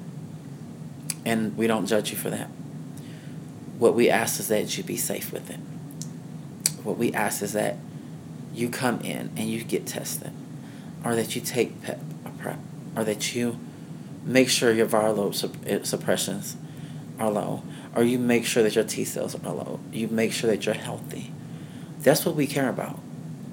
And 1.25 1.57
we 1.57 1.67
don't 1.67 1.85
judge 1.85 2.11
you 2.11 2.17
for 2.17 2.29
that. 2.29 2.47
What 3.77 3.93
we 3.93 4.09
ask 4.09 4.39
is 4.39 4.47
that 4.47 4.77
you 4.77 4.83
be 4.83 4.95
safe 4.95 5.33
with 5.33 5.49
it 5.49 5.59
what 6.85 6.97
we 6.97 7.11
ask 7.13 7.41
is 7.41 7.53
that 7.53 7.77
you 8.55 8.69
come 8.69 9.01
in 9.01 9.31
and 9.35 9.49
you 9.49 9.63
get 9.63 9.85
tested, 9.85 10.31
or 11.03 11.15
that 11.15 11.35
you 11.35 11.41
take 11.41 11.81
PEP 11.81 11.99
or 12.25 12.31
PrEP, 12.31 12.59
or 12.95 13.03
that 13.03 13.35
you 13.35 13.59
make 14.23 14.49
sure 14.49 14.71
your 14.71 14.87
viral 14.87 15.17
load 15.17 15.67
eh, 15.67 15.79
suppressions 15.83 16.55
are 17.19 17.29
low, 17.29 17.63
or 17.95 18.03
you 18.03 18.17
make 18.17 18.45
sure 18.45 18.63
that 18.63 18.75
your 18.75 18.83
T 18.83 19.05
cells 19.05 19.35
are 19.35 19.53
low. 19.53 19.79
You 19.91 20.07
make 20.07 20.33
sure 20.33 20.49
that 20.49 20.65
you're 20.65 20.75
healthy. 20.75 21.31
That's 21.99 22.25
what 22.25 22.35
we 22.35 22.47
care 22.47 22.69
about. 22.69 22.99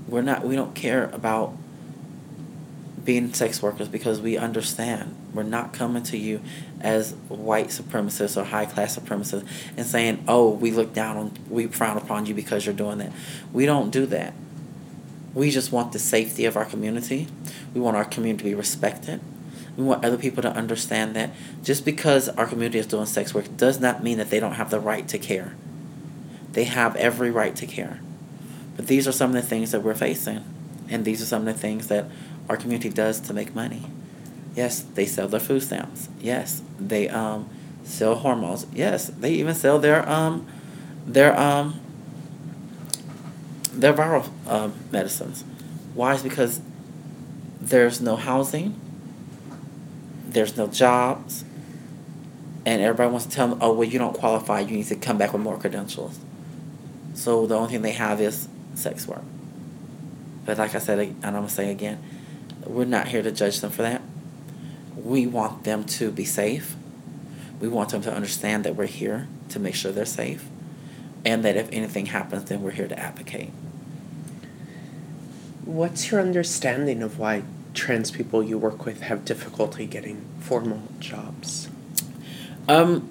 We're 0.09 0.22
not. 0.22 0.44
We 0.44 0.57
don't 0.57 0.74
care 0.74 1.11
about 1.12 1.57
being 3.05 3.32
sex 3.32 3.61
workers 3.61 3.88
because 3.88 4.20
we 4.20 4.36
understand 4.36 5.16
we're 5.34 5.42
not 5.42 5.72
coming 5.72 6.05
to 6.05 6.16
you 6.16 6.40
as 6.80 7.12
white 7.28 7.68
supremacists 7.68 8.40
or 8.40 8.44
high 8.44 8.66
class 8.66 8.96
supremacists 8.98 9.46
and 9.76 9.86
saying, 9.86 10.24
"Oh, 10.28 10.50
we 10.50 10.70
look 10.70 10.92
down 10.92 11.16
on, 11.16 11.32
we 11.48 11.66
frown 11.66 11.96
upon 11.96 12.26
you 12.26 12.34
because 12.34 12.66
you're 12.66 12.74
doing 12.74 12.98
that." 12.98 13.12
We 13.53 13.66
don't 13.66 13.90
do 13.90 14.07
that. 14.07 14.34
We 15.34 15.50
just 15.50 15.72
want 15.72 15.92
the 15.92 15.98
safety 15.98 16.44
of 16.44 16.56
our 16.56 16.64
community. 16.64 17.28
We 17.74 17.80
want 17.80 17.96
our 17.96 18.04
community 18.04 18.44
to 18.44 18.50
be 18.50 18.54
respected. 18.54 19.20
We 19.76 19.84
want 19.84 20.04
other 20.04 20.18
people 20.18 20.42
to 20.42 20.50
understand 20.50 21.16
that 21.16 21.30
just 21.62 21.84
because 21.84 22.28
our 22.28 22.46
community 22.46 22.78
is 22.78 22.86
doing 22.86 23.06
sex 23.06 23.32
work 23.32 23.56
does 23.56 23.80
not 23.80 24.02
mean 24.02 24.18
that 24.18 24.28
they 24.28 24.40
don't 24.40 24.54
have 24.54 24.70
the 24.70 24.80
right 24.80 25.08
to 25.08 25.18
care. 25.18 25.54
They 26.52 26.64
have 26.64 26.94
every 26.96 27.30
right 27.30 27.56
to 27.56 27.66
care. 27.66 28.00
But 28.76 28.86
these 28.86 29.08
are 29.08 29.12
some 29.12 29.30
of 29.30 29.34
the 29.34 29.48
things 29.48 29.70
that 29.72 29.82
we're 29.82 29.94
facing. 29.94 30.44
And 30.90 31.04
these 31.04 31.22
are 31.22 31.26
some 31.26 31.46
of 31.46 31.54
the 31.54 31.58
things 31.60 31.88
that 31.88 32.06
our 32.48 32.56
community 32.56 32.90
does 32.90 33.20
to 33.20 33.32
make 33.32 33.54
money. 33.54 33.84
Yes, 34.54 34.80
they 34.80 35.06
sell 35.06 35.28
their 35.28 35.40
food 35.40 35.62
stamps. 35.62 36.10
Yes, 36.20 36.60
they 36.78 37.08
um, 37.08 37.48
sell 37.84 38.16
hormones. 38.16 38.66
Yes, 38.74 39.06
they 39.06 39.32
even 39.32 39.54
sell 39.54 39.78
their 39.78 40.06
um, 40.06 40.46
their 41.06 41.38
um, 41.38 41.80
their 43.72 43.92
viral 43.92 44.28
um, 44.48 44.74
medicines. 44.90 45.44
Why? 45.94 46.14
Is 46.14 46.22
because 46.22 46.60
there's 47.60 48.00
no 48.00 48.16
housing, 48.16 48.78
there's 50.26 50.56
no 50.56 50.66
jobs, 50.66 51.44
and 52.64 52.80
everybody 52.80 53.10
wants 53.10 53.26
to 53.26 53.32
tell 53.32 53.48
them, 53.48 53.58
oh, 53.60 53.72
well, 53.72 53.88
you 53.88 53.98
don't 53.98 54.14
qualify. 54.14 54.60
You 54.60 54.76
need 54.76 54.86
to 54.86 54.96
come 54.96 55.18
back 55.18 55.32
with 55.32 55.42
more 55.42 55.58
credentials. 55.58 56.18
So 57.14 57.46
the 57.46 57.56
only 57.56 57.70
thing 57.70 57.82
they 57.82 57.92
have 57.92 58.20
is 58.20 58.48
sex 58.74 59.06
work. 59.06 59.22
But 60.44 60.58
like 60.58 60.74
I 60.74 60.78
said, 60.78 60.98
and 60.98 61.24
I'm 61.24 61.34
gonna 61.34 61.48
say 61.48 61.70
again, 61.70 62.02
we're 62.64 62.84
not 62.84 63.08
here 63.08 63.22
to 63.22 63.30
judge 63.30 63.60
them 63.60 63.70
for 63.70 63.82
that. 63.82 64.02
We 64.96 65.26
want 65.26 65.64
them 65.64 65.84
to 65.84 66.10
be 66.10 66.24
safe. 66.24 66.74
We 67.60 67.68
want 67.68 67.90
them 67.90 68.02
to 68.02 68.12
understand 68.12 68.64
that 68.64 68.74
we're 68.74 68.86
here 68.86 69.28
to 69.50 69.60
make 69.60 69.74
sure 69.74 69.92
they're 69.92 70.04
safe. 70.04 70.48
And 71.24 71.44
that 71.44 71.56
if 71.56 71.68
anything 71.72 72.06
happens, 72.06 72.46
then 72.46 72.62
we're 72.62 72.72
here 72.72 72.88
to 72.88 72.98
advocate. 72.98 73.50
What's 75.64 76.10
your 76.10 76.20
understanding 76.20 77.02
of 77.02 77.18
why 77.18 77.44
trans 77.72 78.10
people 78.10 78.42
you 78.42 78.58
work 78.58 78.84
with 78.84 79.02
have 79.02 79.24
difficulty 79.24 79.86
getting 79.86 80.24
formal 80.40 80.82
jobs? 80.98 81.68
Um, 82.68 83.08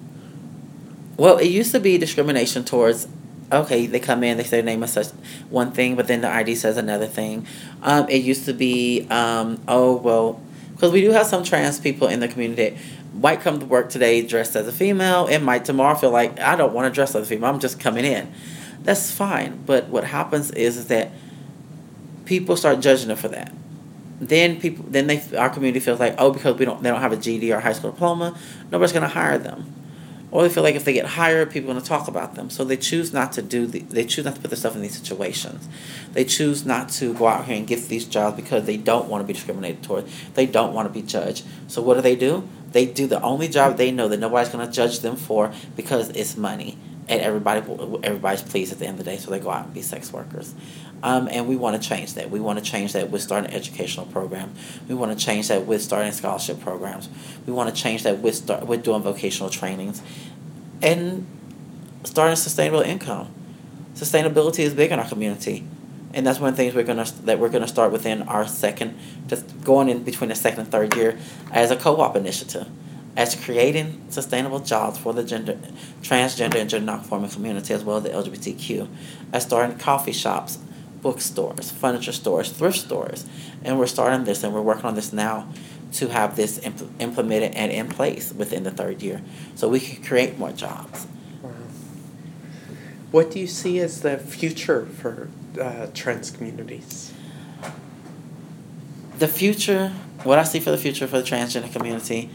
well, 1.16 1.38
it 1.38 1.48
used 1.48 1.72
to 1.72 1.80
be 1.80 1.98
discrimination 1.98 2.64
towards 2.64 3.08
okay, 3.52 3.86
they 3.86 4.00
come 4.00 4.24
in, 4.24 4.38
they 4.38 4.44
say 4.44 4.58
their 4.58 4.62
name 4.62 4.82
is 4.82 4.92
such 4.92 5.08
one 5.50 5.72
thing, 5.72 5.94
but 5.94 6.06
then 6.06 6.22
the 6.22 6.28
ID 6.28 6.54
says 6.54 6.76
another 6.76 7.06
thing. 7.06 7.46
Um, 7.82 8.08
it 8.08 8.22
used 8.22 8.46
to 8.46 8.54
be, 8.54 9.06
um, 9.10 9.60
oh, 9.68 9.96
well, 9.96 10.40
because 10.72 10.90
we 10.90 11.02
do 11.02 11.10
have 11.10 11.26
some 11.26 11.44
trans 11.44 11.78
people 11.78 12.08
in 12.08 12.20
the 12.20 12.28
community 12.28 12.78
might 13.14 13.40
come 13.42 13.60
to 13.60 13.66
work 13.66 13.90
today 13.90 14.26
dressed 14.26 14.56
as 14.56 14.66
a 14.66 14.72
female 14.72 15.26
and 15.26 15.44
might 15.44 15.64
tomorrow 15.64 15.94
feel 15.94 16.10
like 16.10 16.40
I 16.40 16.56
don't 16.56 16.72
want 16.72 16.90
to 16.90 16.94
dress 16.94 17.14
as 17.14 17.24
a 17.24 17.26
female. 17.26 17.50
I'm 17.50 17.60
just 17.60 17.78
coming 17.78 18.04
in. 18.04 18.32
That's 18.82 19.12
fine. 19.12 19.62
But 19.66 19.88
what 19.88 20.04
happens 20.04 20.50
is, 20.50 20.76
is 20.76 20.86
that 20.88 21.12
people 22.24 22.56
start 22.56 22.80
judging 22.80 23.08
them 23.08 23.16
for 23.16 23.28
that. 23.28 23.52
Then 24.20 24.60
people, 24.60 24.84
then 24.88 25.08
they, 25.08 25.22
our 25.36 25.50
community 25.50 25.80
feels 25.80 25.98
like, 25.98 26.14
oh, 26.18 26.32
because 26.32 26.56
we 26.56 26.64
don't, 26.64 26.82
they 26.82 26.90
don't 26.90 27.00
have 27.00 27.12
a 27.12 27.16
GED 27.16 27.52
or 27.52 27.60
high 27.60 27.72
school 27.72 27.90
diploma, 27.90 28.38
nobody's 28.70 28.92
gonna 28.92 29.08
hire 29.08 29.38
them 29.38 29.74
or 30.32 30.42
they 30.42 30.48
feel 30.48 30.62
like 30.62 30.74
if 30.74 30.84
they 30.84 30.94
get 30.94 31.04
hired, 31.04 31.50
people 31.50 31.70
are 31.70 31.74
going 31.74 31.82
to 31.82 31.88
talk 31.88 32.08
about 32.08 32.34
them. 32.34 32.48
So 32.48 32.64
they 32.64 32.78
choose 32.78 33.12
not 33.12 33.32
to 33.32 33.42
do. 33.42 33.66
The, 33.66 33.80
they 33.80 34.06
choose 34.06 34.24
not 34.24 34.34
to 34.34 34.40
put 34.40 34.48
themselves 34.48 34.74
in 34.76 34.82
these 34.82 34.96
situations. 34.96 35.68
They 36.14 36.24
choose 36.24 36.64
not 36.64 36.88
to 36.92 37.12
go 37.12 37.26
out 37.26 37.44
here 37.44 37.54
and 37.54 37.66
get 37.66 37.86
these 37.88 38.06
jobs 38.06 38.34
because 38.34 38.64
they 38.64 38.78
don't 38.78 39.08
want 39.08 39.22
to 39.22 39.26
be 39.26 39.34
discriminated 39.34 39.82
toward. 39.82 40.06
They 40.32 40.46
don't 40.46 40.72
want 40.72 40.88
to 40.88 40.92
be 40.92 41.06
judged. 41.06 41.44
So 41.68 41.82
what 41.82 41.94
do 41.94 42.00
they 42.00 42.16
do? 42.16 42.48
They 42.72 42.86
do 42.86 43.06
the 43.06 43.20
only 43.20 43.46
job 43.46 43.76
they 43.76 43.90
know 43.90 44.08
that 44.08 44.16
nobody's 44.16 44.48
going 44.48 44.66
to 44.66 44.72
judge 44.72 45.00
them 45.00 45.16
for 45.16 45.52
because 45.76 46.08
it's 46.08 46.38
money, 46.38 46.78
and 47.06 47.20
everybody 47.20 47.60
everybody's 48.02 48.40
pleased 48.40 48.72
at 48.72 48.78
the 48.78 48.86
end 48.86 48.98
of 48.98 49.04
the 49.04 49.10
day. 49.10 49.18
So 49.18 49.30
they 49.30 49.38
go 49.38 49.50
out 49.50 49.66
and 49.66 49.74
be 49.74 49.82
sex 49.82 50.10
workers. 50.10 50.54
Um, 51.02 51.28
and 51.30 51.48
we 51.48 51.56
want 51.56 51.80
to 51.80 51.88
change 51.88 52.14
that. 52.14 52.30
We 52.30 52.38
want 52.38 52.58
to 52.58 52.64
change 52.64 52.92
that 52.92 53.10
with 53.10 53.22
starting 53.22 53.52
educational 53.52 54.06
program. 54.06 54.54
We 54.88 54.94
want 54.94 55.16
to 55.16 55.24
change 55.24 55.48
that 55.48 55.66
with 55.66 55.82
starting 55.82 56.12
scholarship 56.12 56.60
programs. 56.60 57.08
We 57.46 57.52
want 57.52 57.74
to 57.74 57.80
change 57.80 58.04
that 58.04 58.18
with 58.18 58.36
start 58.36 58.66
with 58.66 58.84
doing 58.84 59.02
vocational 59.02 59.50
trainings, 59.50 60.00
and 60.80 61.26
starting 62.04 62.36
sustainable 62.36 62.82
income. 62.82 63.34
Sustainability 63.94 64.60
is 64.60 64.74
big 64.74 64.92
in 64.92 64.98
our 64.98 65.08
community, 65.08 65.64
and 66.14 66.26
that's 66.26 66.38
one 66.38 66.50
of 66.50 66.56
the 66.56 66.62
things 66.62 66.74
we're 66.74 66.84
gonna 66.84 67.06
that 67.24 67.40
we're 67.40 67.48
gonna 67.48 67.68
start 67.68 67.90
within 67.90 68.22
our 68.22 68.46
second, 68.46 68.96
just 69.26 69.64
going 69.64 69.88
in 69.88 70.04
between 70.04 70.28
the 70.28 70.36
second 70.36 70.60
and 70.60 70.70
third 70.70 70.94
year 70.94 71.18
as 71.50 71.72
a 71.72 71.76
co-op 71.76 72.14
initiative 72.14 72.68
as 73.16 73.34
creating 73.34 74.02
sustainable 74.08 74.60
jobs 74.60 74.98
for 74.98 75.12
the 75.12 75.22
gender, 75.22 75.58
transgender 76.00 76.56
and 76.56 76.70
gender 76.70 76.86
nonconforming 76.86 77.30
community 77.30 77.74
as 77.74 77.84
well 77.84 77.98
as 77.98 78.02
the 78.04 78.08
LGBTQ, 78.08 78.88
as 79.32 79.42
starting 79.42 79.76
coffee 79.76 80.12
shops, 80.12 80.58
bookstores, 81.02 81.70
furniture 81.70 82.12
stores, 82.12 82.50
thrift 82.50 82.78
stores. 82.78 83.26
And 83.62 83.78
we're 83.78 83.86
starting 83.86 84.24
this 84.24 84.42
and 84.42 84.54
we're 84.54 84.62
working 84.62 84.86
on 84.86 84.94
this 84.94 85.12
now 85.12 85.48
to 85.94 86.08
have 86.08 86.36
this 86.36 86.58
impl- 86.60 86.88
implemented 86.98 87.54
and 87.54 87.70
in 87.70 87.88
place 87.88 88.32
within 88.32 88.62
the 88.62 88.70
third 88.70 89.02
year 89.02 89.20
so 89.54 89.68
we 89.68 89.80
can 89.80 90.02
create 90.02 90.38
more 90.38 90.52
jobs. 90.52 91.06
Wow. 91.42 91.50
What 93.10 93.30
do 93.30 93.38
you 93.38 93.46
see 93.46 93.78
as 93.80 94.00
the 94.00 94.16
future 94.16 94.86
for 94.86 95.28
uh, 95.60 95.88
trans 95.92 96.30
communities? 96.30 97.12
The 99.18 99.28
future, 99.28 99.90
what 100.22 100.38
I 100.38 100.44
see 100.44 100.60
for 100.60 100.70
the 100.70 100.78
future 100.78 101.06
for 101.06 101.18
the 101.18 101.24
transgender 101.24 101.70
community, 101.70 102.30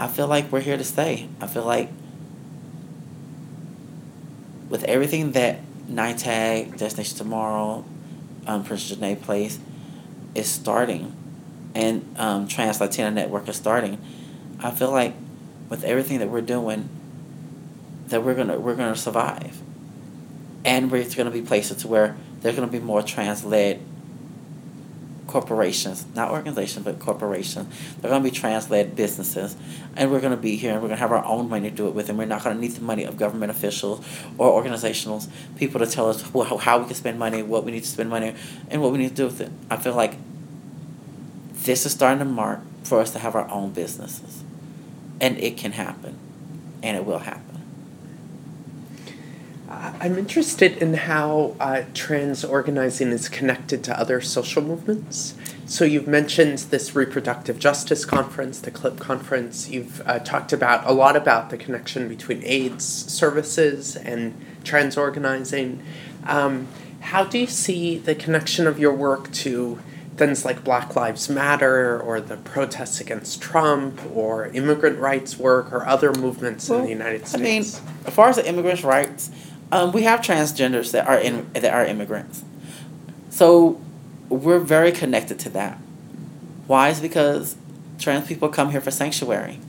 I 0.00 0.08
feel 0.08 0.26
like 0.26 0.50
we're 0.50 0.60
here 0.60 0.76
to 0.76 0.84
stay. 0.84 1.28
I 1.40 1.46
feel 1.46 1.64
like 1.64 1.90
with 4.68 4.84
everything 4.84 5.32
that 5.32 5.60
NYTAG, 5.88 6.76
Destination 6.76 7.16
Tomorrow, 7.16 7.84
um, 8.48 8.64
Prince 8.64 8.90
Janae 8.90 9.20
Place 9.20 9.60
is 10.34 10.48
starting, 10.48 11.14
and 11.74 12.14
um, 12.18 12.48
Trans 12.48 12.80
Latina 12.80 13.10
Network 13.10 13.48
is 13.48 13.56
starting, 13.56 13.98
I 14.60 14.70
feel 14.70 14.90
like 14.90 15.14
with 15.68 15.84
everything 15.84 16.18
that 16.18 16.28
we're 16.28 16.40
doing, 16.40 16.88
that 18.08 18.24
we're 18.24 18.34
gonna 18.34 18.58
we're 18.58 18.74
gonna 18.74 18.96
survive, 18.96 19.60
and 20.64 20.90
we're 20.90 21.08
gonna 21.10 21.30
be 21.30 21.42
places 21.42 21.84
where 21.84 22.16
there's 22.40 22.56
gonna 22.56 22.66
be 22.66 22.80
more 22.80 23.02
trans 23.02 23.44
led 23.44 23.80
corporations, 25.28 26.04
not 26.16 26.32
organizations, 26.32 26.84
but 26.84 26.98
corporations. 26.98 27.72
They're 28.00 28.10
going 28.10 28.24
to 28.24 28.28
be 28.28 28.34
trans-led 28.34 28.96
businesses, 28.96 29.54
and 29.94 30.10
we're 30.10 30.20
going 30.20 30.32
to 30.32 30.36
be 30.36 30.56
here, 30.56 30.72
and 30.72 30.82
we're 30.82 30.88
going 30.88 30.96
to 30.96 31.02
have 31.02 31.12
our 31.12 31.24
own 31.24 31.48
money 31.48 31.70
to 31.70 31.76
do 31.76 31.86
it 31.86 31.94
with, 31.94 32.08
and 32.08 32.18
we're 32.18 32.24
not 32.24 32.42
going 32.42 32.56
to 32.56 32.60
need 32.60 32.72
the 32.72 32.80
money 32.80 33.04
of 33.04 33.16
government 33.16 33.50
officials 33.50 34.04
or 34.38 34.50
organizational 34.50 35.22
people 35.56 35.78
to 35.78 35.86
tell 35.86 36.08
us 36.08 36.22
how 36.62 36.78
we 36.78 36.86
can 36.86 36.94
spend 36.94 37.18
money, 37.18 37.42
what 37.42 37.62
we 37.62 37.70
need 37.70 37.84
to 37.84 37.88
spend 37.88 38.10
money, 38.10 38.34
and 38.70 38.82
what 38.82 38.90
we 38.90 38.98
need 38.98 39.10
to 39.10 39.14
do 39.14 39.26
with 39.26 39.40
it. 39.40 39.52
I 39.70 39.76
feel 39.76 39.94
like 39.94 40.16
this 41.52 41.86
is 41.86 41.92
starting 41.92 42.18
to 42.20 42.24
mark 42.24 42.60
for 42.82 42.98
us 43.00 43.10
to 43.12 43.18
have 43.18 43.36
our 43.36 43.48
own 43.50 43.70
businesses, 43.72 44.42
and 45.20 45.38
it 45.38 45.56
can 45.56 45.72
happen, 45.72 46.16
and 46.82 46.96
it 46.96 47.04
will 47.04 47.20
happen. 47.20 47.47
I'm 49.70 50.16
interested 50.16 50.78
in 50.78 50.94
how 50.94 51.54
uh, 51.60 51.82
trans 51.92 52.44
organizing 52.44 53.08
is 53.08 53.28
connected 53.28 53.84
to 53.84 53.98
other 53.98 54.20
social 54.20 54.62
movements. 54.62 55.34
So 55.66 55.84
you've 55.84 56.06
mentioned 56.06 56.58
this 56.58 56.96
reproductive 56.96 57.58
justice 57.58 58.06
conference, 58.06 58.60
the 58.60 58.70
CLIP 58.70 58.98
conference. 58.98 59.68
You've 59.68 60.00
uh, 60.06 60.20
talked 60.20 60.54
about 60.54 60.86
a 60.86 60.92
lot 60.92 61.16
about 61.16 61.50
the 61.50 61.58
connection 61.58 62.08
between 62.08 62.42
AIDS 62.44 62.84
services 62.84 63.94
and 63.96 64.34
trans 64.64 64.96
organizing. 64.96 65.82
Um, 66.26 66.68
how 67.00 67.24
do 67.24 67.38
you 67.38 67.46
see 67.46 67.98
the 67.98 68.14
connection 68.14 68.66
of 68.66 68.78
your 68.78 68.94
work 68.94 69.30
to 69.32 69.78
things 70.16 70.44
like 70.44 70.64
Black 70.64 70.96
Lives 70.96 71.28
Matter 71.28 72.00
or 72.00 72.20
the 72.20 72.38
protests 72.38 73.00
against 73.00 73.42
Trump 73.42 74.00
or 74.14 74.46
immigrant 74.46 74.98
rights 74.98 75.38
work 75.38 75.72
or 75.72 75.86
other 75.86 76.12
movements 76.12 76.68
well, 76.68 76.80
in 76.80 76.84
the 76.86 76.90
United 76.90 77.28
States? 77.28 77.34
I 77.34 77.42
mean, 77.42 77.62
as 78.06 78.14
far 78.14 78.28
as 78.30 78.36
the 78.36 78.48
immigrant 78.48 78.82
rights, 78.82 79.30
um, 79.70 79.92
we 79.92 80.02
have 80.02 80.20
transgenders 80.20 80.92
that 80.92 81.06
are 81.06 81.18
in 81.18 81.50
that 81.52 81.72
are 81.72 81.84
immigrants, 81.84 82.44
so 83.30 83.80
we're 84.28 84.58
very 84.58 84.92
connected 84.92 85.38
to 85.40 85.50
that. 85.50 85.78
Why? 86.66 86.88
Is 86.88 87.00
because 87.00 87.56
trans 87.98 88.26
people 88.26 88.48
come 88.48 88.70
here 88.70 88.80
for 88.80 88.90
sanctuary. 88.90 89.60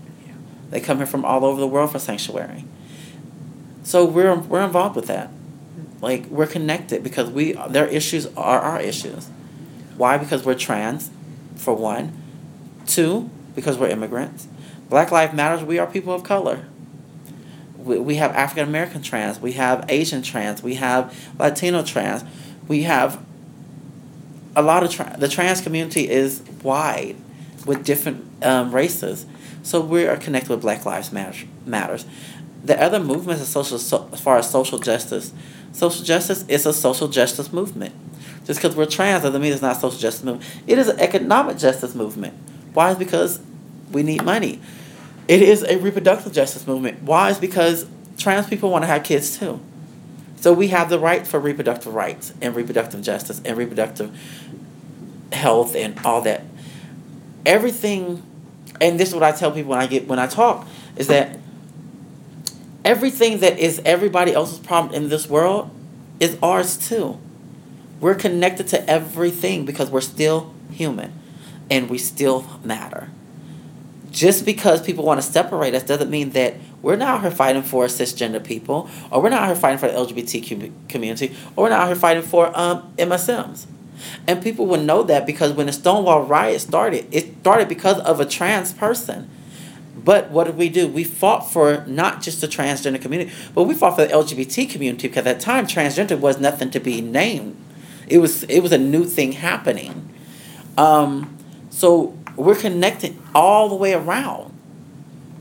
They 0.70 0.80
come 0.80 0.98
here 0.98 1.06
from 1.06 1.26
all 1.26 1.44
over 1.44 1.60
the 1.60 1.68
world 1.68 1.92
for 1.92 2.00
sanctuary. 2.00 2.66
So 3.84 4.06
we're 4.06 4.36
we're 4.36 4.64
involved 4.64 4.96
with 4.96 5.08
that. 5.08 5.32
Like 6.02 6.28
we're 6.28 6.48
connected 6.48 7.04
because 7.04 7.30
we 7.30 7.54
their 7.70 7.88
issues 7.88 8.28
are 8.38 8.60
our 8.60 8.80
issues. 8.80 9.28
Why? 9.98 10.18
Because 10.18 10.46
we're 10.46 10.56
trans, 10.56 11.10
for 11.56 11.74
one. 11.74 12.14
Two, 12.86 13.30
because 13.54 13.78
we're 13.78 13.90
immigrants. 13.90 14.48
Black 14.90 15.12
Lives 15.12 15.34
Matters. 15.34 15.64
We 15.64 15.78
are 15.78 15.86
people 15.86 16.14
of 16.14 16.24
color 16.24 16.69
we, 17.84 17.98
we 17.98 18.16
have 18.16 18.32
African 18.32 18.68
American 18.68 19.02
trans, 19.02 19.40
we 19.40 19.54
have 19.54 19.86
Asian 19.90 20.22
trans, 20.22 20.62
we 20.62 20.76
have 20.76 21.18
Latino 21.40 21.84
trans, 21.84 22.24
we 22.68 22.84
have 22.84 23.24
a 24.56 24.62
lot 24.62 24.84
of 24.84 24.92
trans. 24.92 25.20
The 25.20 25.28
trans 25.28 25.62
community 25.62 26.10
is 26.10 26.42
wide 26.64 27.16
with 27.66 27.84
different 27.84 28.26
um, 28.44 28.74
races. 28.74 29.26
So 29.64 29.82
we 29.82 30.08
are 30.08 30.18
connected 30.18 30.50
with 30.50 30.62
Black 30.62 30.86
Lives 30.86 31.12
Matter, 31.12 31.46
Matters. 31.66 32.06
The 32.64 32.82
other 32.82 33.00
movements 33.00 33.42
are 33.42 33.46
social, 33.46 33.80
so, 33.80 34.10
as 34.12 34.20
far 34.20 34.38
as 34.38 34.50
social 34.50 34.80
justice. 34.80 35.34
Social 35.72 36.04
justice 36.04 36.46
is 36.48 36.66
a 36.66 36.74
social 36.74 37.08
justice 37.08 37.54
movement. 37.54 37.94
Just 38.46 38.62
because 38.62 38.76
we're 38.76 38.86
trans 38.86 39.24
doesn't 39.24 39.42
mean 39.42 39.54
it's 39.54 39.62
not 39.62 39.78
social 39.78 40.00
justice 40.00 40.24
movement. 40.24 40.50
It 40.68 40.78
is 40.78 40.88
an 40.88 41.00
economic 41.00 41.58
justice 41.58 41.96
movement. 41.96 42.34
Why? 42.74 42.94
Because 42.94 43.40
we 43.92 44.04
need 44.04 44.24
money. 44.24 44.60
It 45.30 45.44
is 45.44 45.62
a 45.62 45.78
reproductive 45.78 46.34
justice 46.34 46.66
movement. 46.66 47.04
Why? 47.04 47.30
Is 47.30 47.38
because 47.38 47.86
trans 48.18 48.48
people 48.48 48.72
want 48.72 48.82
to 48.82 48.88
have 48.88 49.04
kids 49.04 49.38
too. 49.38 49.62
So 50.38 50.52
we 50.52 50.70
have 50.70 50.90
the 50.90 50.98
right 50.98 51.26
for 51.26 51.40
reproductive 51.40 51.94
rights 51.94 52.34
and 52.42 52.56
reproductive 52.56 53.04
justice 53.04 53.40
and 53.46 53.56
reproductive 53.56 54.18
health 55.32 55.76
and 55.76 56.00
all 56.04 56.22
that. 56.22 56.42
Everything, 57.46 58.24
and 58.82 59.00
this 59.00 59.10
is 59.10 59.14
what 59.14 59.24
I 59.24 59.32
tell 59.32 59.52
people 59.52 59.70
when 59.70 59.80
I 59.80 59.86
get 59.86 60.08
when 60.08 60.18
I 60.18 60.26
talk 60.26 60.68
is 60.96 61.06
that 61.08 61.38
everything 62.84 63.42
that 63.42 63.60
is 63.60 63.80
everybody 63.86 64.34
else's 64.34 64.58
problem 64.58 64.96
in 64.96 65.10
this 65.10 65.30
world 65.30 65.70
is 66.20 66.40
ours 66.42 66.76
too. 66.76 67.20
We're 68.00 68.16
connected 68.16 68.68
to 68.70 68.90
everything 68.90 69.66
because 69.66 69.92
we're 69.92 70.02
still 70.02 70.56
human 70.72 71.14
and 71.70 71.88
we 71.88 72.00
still 72.00 72.46
matter 72.64 73.12
just 74.12 74.46
because 74.46 74.82
people 74.82 75.06
want 75.06 75.22
to 75.22 75.28
separate 75.28 75.74
us 75.76 75.84
doesn't 75.84 76.10
mean 76.10 76.32
that 76.32 76.56
we're 76.82 76.96
not 76.96 77.18
out 77.18 77.22
here 77.22 77.32
fighting 77.32 77.64
for 77.64 77.86
cisgender 77.86 78.44
people, 78.44 78.90
or 79.12 79.22
we're 79.22 79.30
not 79.30 79.44
out 79.44 79.48
here 79.48 79.56
fighting 79.56 79.78
for 79.78 79.88
the 79.88 79.94
LGBT 79.94 80.72
community, 80.88 81.36
or 81.56 81.66
we're 81.66 81.70
not 81.70 81.82
out 81.82 81.88
here 81.88 81.96
fighting 81.96 82.24
for 82.24 82.58
um, 82.58 82.94
MSMs. 82.98 83.66
And 84.28 84.42
people 84.42 84.66
will 84.66 84.82
know 84.82 85.04
that 85.04 85.26
because 85.26 85.54
when 85.54 85.66
the 85.66 85.74
Stonewall 85.74 86.24
riot 86.24 86.62
started, 86.62 87.08
it 87.12 87.40
started 87.42 87.68
because 87.68 88.00
of 88.00 88.20
a 88.20 88.26
trans 88.26 88.74
person. 88.74 89.30
But 89.96 90.32
what 90.32 90.46
did 90.46 90.56
we 90.56 90.70
do? 90.70 90.88
We 90.88 91.04
fought 91.04 91.52
for 91.52 91.84
not 91.86 92.22
just 92.22 92.40
the 92.40 92.48
transgender 92.48 93.02
community, 93.02 93.32
but 93.54 93.64
we 93.64 93.74
fought 93.74 93.96
for 93.96 94.06
the 94.06 94.14
LGBT 94.14 94.70
community 94.70 95.08
because 95.08 95.20
at 95.20 95.24
that 95.26 95.40
time 95.42 95.68
transgender 95.68 96.18
was 96.18 96.40
nothing 96.40 96.72
to 96.72 96.80
be 96.80 97.02
named. 97.02 97.58
It 98.08 98.20
was 98.20 98.44
it 98.44 98.62
was 98.62 98.72
a 98.72 98.78
new 98.78 99.04
thing 99.06 99.34
happening. 99.34 100.10
Um, 100.78 101.38
so 101.70 102.18
we're 102.40 102.56
connected 102.56 103.18
all 103.36 103.70
the 103.70 103.76
way 103.76 103.94
around. 103.94 104.54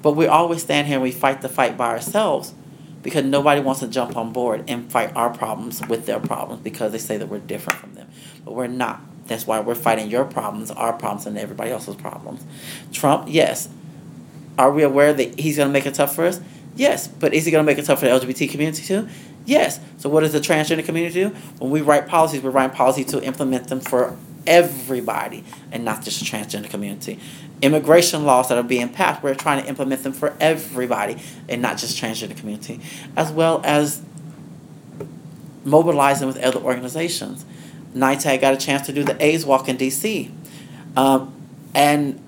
But 0.03 0.13
we 0.13 0.27
always 0.27 0.63
stand 0.63 0.87
here 0.87 0.97
and 0.97 1.03
we 1.03 1.11
fight 1.13 1.43
the 1.43 1.49
fight 1.49 1.77
by 1.77 1.89
ourselves 1.89 2.55
because 3.03 3.25
nobody 3.25 3.61
wants 3.61 3.81
to 3.81 3.89
jump 3.89 4.17
on 4.17 4.33
board 4.33 4.65
and 4.69 4.91
fight 4.91 5.15
our 5.17 5.31
problems 5.31 5.87
with 5.87 6.07
their 6.07 6.21
problems 6.21 6.63
because 6.63 6.93
they 6.93 6.99
say 6.99 7.17
that 7.17 7.29
we're 7.29 7.39
different 7.39 7.79
from 7.79 7.95
them. 7.95 8.09
But 8.45 8.55
we're 8.55 8.67
not. 8.69 9.01
That's 9.27 9.47
why 9.47 9.61
we're 9.61 9.75
fighting 9.75 10.11
your 10.11 10.25
problems, 10.25 10.71
our 10.71 10.93
problems, 10.93 11.27
and 11.27 11.39
everybody 11.39 11.71
else's 11.71 11.97
problems. 11.97 12.45
Trump, 12.93 13.27
yes, 13.29 13.69
Are 14.59 14.73
we 14.73 14.83
aware 14.83 15.13
that 15.13 15.39
he's 15.39 15.57
going 15.57 15.69
to 15.69 15.73
make 15.73 15.87
it 15.87 15.95
tough 15.95 16.15
for 16.15 16.25
us? 16.27 16.41
Yes, 16.77 17.07
but 17.09 17.33
is 17.35 17.45
he 17.45 17.53
going 17.53 17.65
to 17.65 17.67
make 17.67 17.79
it 17.79 17.85
tough 17.85 18.01
for 18.01 18.07
the 18.07 18.13
LGBT 18.13 18.51
community 18.51 18.83
too? 18.85 19.09
Yes. 19.47 19.81
So 19.99 20.09
what 20.09 20.21
does 20.21 20.33
the 20.33 20.41
transgender 20.41 20.85
community 20.85 21.23
do? 21.23 21.31
When 21.59 21.71
we 21.71 21.81
write 21.81 22.09
policies, 22.09 22.43
we're 22.43 22.51
writing 22.51 22.77
policies 22.77 23.07
to 23.07 23.23
implement 23.23 23.69
them 23.69 23.81
for 23.81 24.17
everybody 24.49 25.45
and 25.71 25.85
not 25.85 26.03
just 26.03 26.19
the 26.19 26.25
transgender 26.25 26.69
community. 26.69 27.21
Immigration 27.61 28.25
laws 28.25 28.49
that 28.49 28.59
are 28.59 28.63
being 28.63 28.89
passed, 28.89 29.23
we're 29.23 29.35
trying 29.35 29.63
to 29.63 29.69
implement 29.69 30.03
them 30.03 30.13
for 30.13 30.35
everybody 30.41 31.19
and 31.49 31.61
not 31.61 31.77
just 31.77 32.01
transgender 32.01 32.37
community, 32.37 32.81
as 33.17 33.31
well 33.31 33.61
as 33.65 34.03
mobilizing 35.65 36.27
with 36.27 36.39
other 36.39 36.61
organizations. 36.61 37.45
NYTAG 37.95 38.41
got 38.41 38.55
a 38.55 38.57
chance 38.57 38.87
to 38.87 38.93
do 38.93 39.05
the 39.05 39.23
AIDS 39.23 39.45
walk 39.45 39.69
in 39.69 39.77
DC. 39.77 40.31
Um, 40.97 41.35
and 41.75 42.21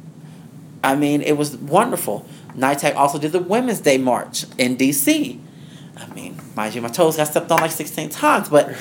I 0.82 0.96
mean, 0.96 1.22
it 1.22 1.36
was 1.36 1.56
wonderful. 1.56 2.26
NYTAG 2.56 2.94
also 2.94 3.18
did 3.18 3.32
the 3.32 3.40
Women's 3.40 3.80
Day 3.80 3.98
March 3.98 4.44
in 4.58 4.76
DC. 4.76 5.38
I 5.96 6.06
mean, 6.14 6.40
mind 6.56 6.74
you, 6.74 6.82
my 6.82 6.88
toes 6.88 7.16
got 7.16 7.28
stepped 7.28 7.50
on 7.50 7.60
like 7.60 7.70
16 7.70 8.10
times, 8.10 8.48
but 8.48 8.74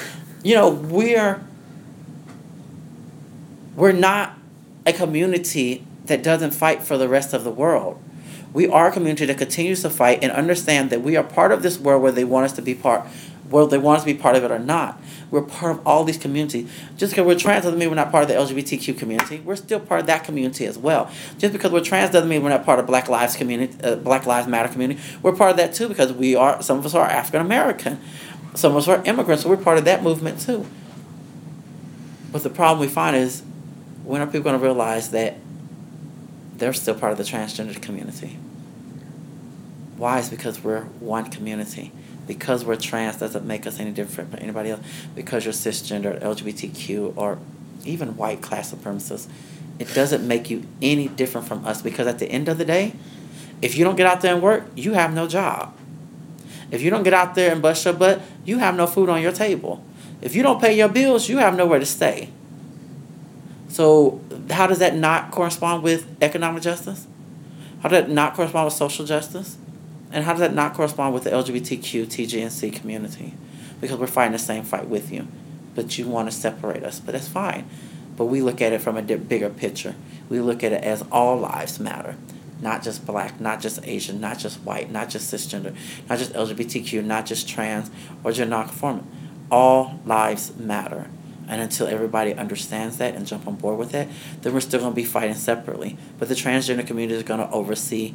you 0.44 0.56
know, 0.56 0.70
we're 0.70 1.42
we're 3.80 3.94
not 3.94 4.38
a 4.86 4.94
community 4.94 5.86
that 6.06 6.22
doesn't 6.22 6.52
fight 6.52 6.84
for 6.84 6.98
the 6.98 7.08
rest 7.08 7.34
of 7.34 7.44
the 7.44 7.52
world. 7.52 8.02
We 8.52 8.68
are 8.68 8.88
a 8.88 8.92
community 8.92 9.26
that 9.26 9.38
continues 9.38 9.84
to 9.84 9.90
fight 9.90 10.20
and 10.22 10.32
understand 10.32 10.90
that 10.90 11.02
we 11.02 11.16
are 11.16 11.24
part 11.24 11.52
of 11.52 11.62
this 11.62 11.80
world 11.80 12.02
where 12.02 12.12
they 12.12 12.26
want 12.26 12.46
us 12.46 12.54
to 12.54 12.62
be 12.62 12.76
part 12.76 13.06
whether 13.50 13.68
they 13.68 13.78
want 13.78 13.98
us 13.98 14.04
to 14.04 14.14
be 14.14 14.20
part 14.20 14.36
of 14.36 14.44
it 14.44 14.52
or 14.52 14.60
not. 14.60 15.02
We're 15.32 15.42
part 15.42 15.76
of 15.76 15.88
all 15.88 16.04
these 16.04 16.18
communities. 16.18 16.70
Just 16.98 17.14
because 17.14 17.26
we're 17.26 17.38
trans 17.38 17.64
doesn't 17.64 17.80
mean 17.80 17.90
we're 17.90 17.96
not 17.96 18.12
part 18.12 18.24
of 18.24 18.28
the 18.28 18.36
LGBTQ 18.36 18.98
community. 18.98 19.40
We're 19.40 19.56
still 19.56 19.80
part 19.80 20.02
of 20.02 20.08
that 20.08 20.24
community 20.24 20.66
as 20.66 20.78
well. 20.78 21.12
Just 21.40 21.54
because 21.54 21.72
we're 21.72 21.84
trans 21.84 22.12
doesn't 22.12 22.30
mean 22.30 22.44
we're 22.44 22.50
not 22.50 22.64
part 22.64 22.80
of 22.80 22.86
Black 22.86 23.10
Lives 23.10 23.36
community, 23.36 23.76
uh, 23.84 23.96
Black 23.96 24.28
Lives 24.28 24.48
Matter 24.48 24.70
community. 24.70 25.02
We're 25.24 25.36
part 25.36 25.52
of 25.52 25.58
that 25.58 25.74
too 25.74 25.88
because 25.88 26.14
we 26.14 26.36
are. 26.36 26.62
Some 26.62 26.78
of 26.78 26.86
us 26.86 26.94
are 26.94 27.08
African 27.08 27.42
American. 27.42 28.00
Some 28.54 28.74
of 28.74 28.78
us 28.78 28.88
are 28.88 29.04
immigrants, 29.06 29.44
so 29.44 29.50
we're 29.50 29.58
part 29.58 29.78
of 29.78 29.86
that 29.86 30.04
movement 30.04 30.40
too. 30.40 30.66
But 32.32 32.44
the 32.44 32.50
problem 32.50 32.80
we 32.80 32.88
find 32.88 33.16
is, 33.16 33.44
when 34.10 34.22
are 34.22 34.26
people 34.26 34.41
going 34.41 34.57
to 34.57 34.64
realize 34.64 35.12
that 35.12 35.36
they're 36.55 36.74
still 36.74 36.95
part 36.95 37.12
of 37.12 37.20
the 37.20 37.24
transgender 37.24 37.80
community? 37.80 38.39
Why? 39.97 40.18
Is 40.18 40.30
because 40.30 40.64
we're 40.64 40.86
one 40.99 41.30
community 41.30 41.91
because 42.26 42.66
we're 42.66 42.76
trans 42.76 43.18
doesn't 43.18 43.45
make 43.45 43.68
us 43.68 43.80
any 43.80 43.91
different 43.91 44.32
from 44.32 44.39
anybody 44.39 44.72
else. 44.72 44.82
Because 45.14 45.45
you're 45.45 45.53
cisgender, 45.53 46.20
LGBTQ, 46.24 47.18
or 47.18 47.38
even 47.86 48.18
white 48.18 48.41
class 48.41 48.74
supremacists, 48.74 49.28
it 49.78 49.93
doesn't 49.93 50.28
make 50.28 50.49
you 50.49 50.64
any 50.82 51.07
different 51.07 51.47
from 51.47 51.64
us. 51.68 51.84
Because 51.84 52.07
at 52.07 52.18
the 52.18 52.32
end 52.32 52.49
of 52.49 52.57
the 52.57 52.66
day, 52.66 52.93
if 53.62 53.78
you 53.78 53.84
don't 53.84 53.95
get 53.95 54.07
out 54.07 54.22
there 54.22 54.34
and 54.34 54.41
work, 54.41 54.64
you 54.76 54.93
have 54.93 55.14
no 55.14 55.28
job. 55.28 55.76
If 56.72 56.82
you 56.82 56.89
don't 56.89 57.03
get 57.03 57.14
out 57.14 57.36
there 57.36 57.51
and 57.51 57.62
bust 57.62 57.86
your 57.86 57.93
butt, 57.93 58.22
you 58.43 58.57
have 58.57 58.76
no 58.76 58.88
food 58.88 59.07
on 59.07 59.22
your 59.22 59.34
table. 59.34 59.84
If 60.20 60.36
you 60.36 60.41
don't 60.41 60.60
pay 60.60 60.76
your 60.76 60.89
bills, 60.89 61.30
you 61.30 61.38
have 61.38 61.55
nowhere 61.55 61.78
to 61.78 61.86
stay. 61.86 62.30
So, 63.70 64.20
how 64.50 64.66
does 64.66 64.80
that 64.80 64.96
not 64.96 65.32
correspond 65.32 65.84
with 65.84 66.08
economic 66.22 66.64
justice? 66.64 67.08
How 67.82 67.90
does 67.90 68.02
that 68.02 68.10
not 68.10 68.34
correspond 68.34 68.66
with 68.66 68.74
social 68.74 69.06
justice? 69.06 69.58
And 70.12 70.26
how 70.26 70.34
does 70.34 70.40
that 70.40 70.56
not 70.56 70.74
correspond 70.74 71.14
with 71.14 71.24
the 71.24 71.30
LGBTQ, 71.30 72.08
TGNC 72.08 72.74
community? 72.74 73.36
Because 73.80 73.98
we're 73.98 74.08
fighting 74.08 74.32
the 74.34 74.40
same 74.40 74.64
fight 74.64 74.88
with 74.88 75.12
you, 75.12 75.28
but 75.76 75.98
you 75.98 76.08
want 76.08 76.30
to 76.30 76.36
separate 76.36 76.84
us, 76.84 77.00
but 77.00 77.12
that's 77.14 77.28
fine. 77.28 77.70
But 78.18 78.26
we 78.26 78.42
look 78.42 78.60
at 78.60 78.74
it 78.74 78.82
from 78.82 78.98
a 78.98 79.02
bigger 79.02 79.50
picture. 79.50 79.96
We 80.30 80.40
look 80.40 80.64
at 80.64 80.74
it 80.74 80.84
as 80.84 81.06
all 81.12 81.38
lives 81.38 81.80
matter, 81.80 82.18
not 82.60 82.84
just 82.84 83.06
black, 83.06 83.40
not 83.40 83.62
just 83.62 83.80
Asian, 83.86 84.20
not 84.20 84.40
just 84.40 84.60
white, 84.62 84.92
not 84.92 85.10
just 85.10 85.34
cisgender, 85.34 85.76
not 86.10 86.18
just 86.18 86.34
LGBTQ, 86.34 87.06
not 87.06 87.28
just 87.28 87.48
trans 87.48 87.92
or 88.24 88.32
gender 88.32 88.50
nonconforming. 88.50 89.08
All 89.52 90.00
lives 90.06 90.56
matter. 90.58 91.08
And 91.50 91.62
until 91.62 91.88
everybody 91.88 92.34
understands 92.34 92.97
that 93.00 93.16
and 93.16 93.26
jump 93.28 93.47
on 93.47 93.56
board 93.56 93.78
with 93.78 93.93
it, 93.93 94.08
then 94.41 94.54
we're 94.54 94.62
still 94.62 94.80
going 94.80 94.91
to 94.91 94.95
be 94.95 95.04
fighting 95.04 95.36
separately. 95.36 95.97
But 96.20 96.30
the 96.30 96.36
transgender 96.36 96.86
community 96.86 97.18
is 97.18 97.24
going 97.24 97.39
to 97.39 97.50
oversee 97.50 98.14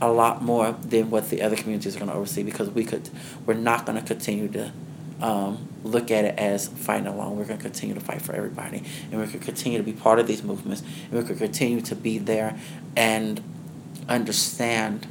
a 0.00 0.10
lot 0.10 0.42
more 0.42 0.72
than 0.72 1.10
what 1.10 1.30
the 1.30 1.42
other 1.42 1.56
communities 1.56 1.96
are 1.96 1.98
going 1.98 2.10
to 2.10 2.16
oversee 2.16 2.42
because 2.42 2.70
we 2.70 2.84
could 2.84 3.08
we're 3.46 3.54
not 3.54 3.86
going 3.86 3.98
to 3.98 4.06
continue 4.06 4.48
to 4.48 4.72
um, 5.20 5.68
look 5.82 6.10
at 6.10 6.24
it 6.24 6.38
as 6.38 6.68
fighting 6.68 7.06
alone. 7.06 7.36
We're 7.36 7.46
going 7.46 7.58
to 7.58 7.64
continue 7.64 7.94
to 7.94 8.00
fight 8.00 8.20
for 8.20 8.34
everybody, 8.34 8.82
and 9.10 9.20
we 9.20 9.26
could 9.26 9.40
continue 9.40 9.78
to 9.78 9.84
be 9.84 9.92
part 9.92 10.18
of 10.18 10.26
these 10.26 10.42
movements, 10.42 10.82
and 11.10 11.20
we 11.20 11.26
could 11.26 11.38
continue 11.38 11.80
to 11.80 11.96
be 11.96 12.18
there 12.18 12.58
and 12.96 13.42
understand 14.08 15.06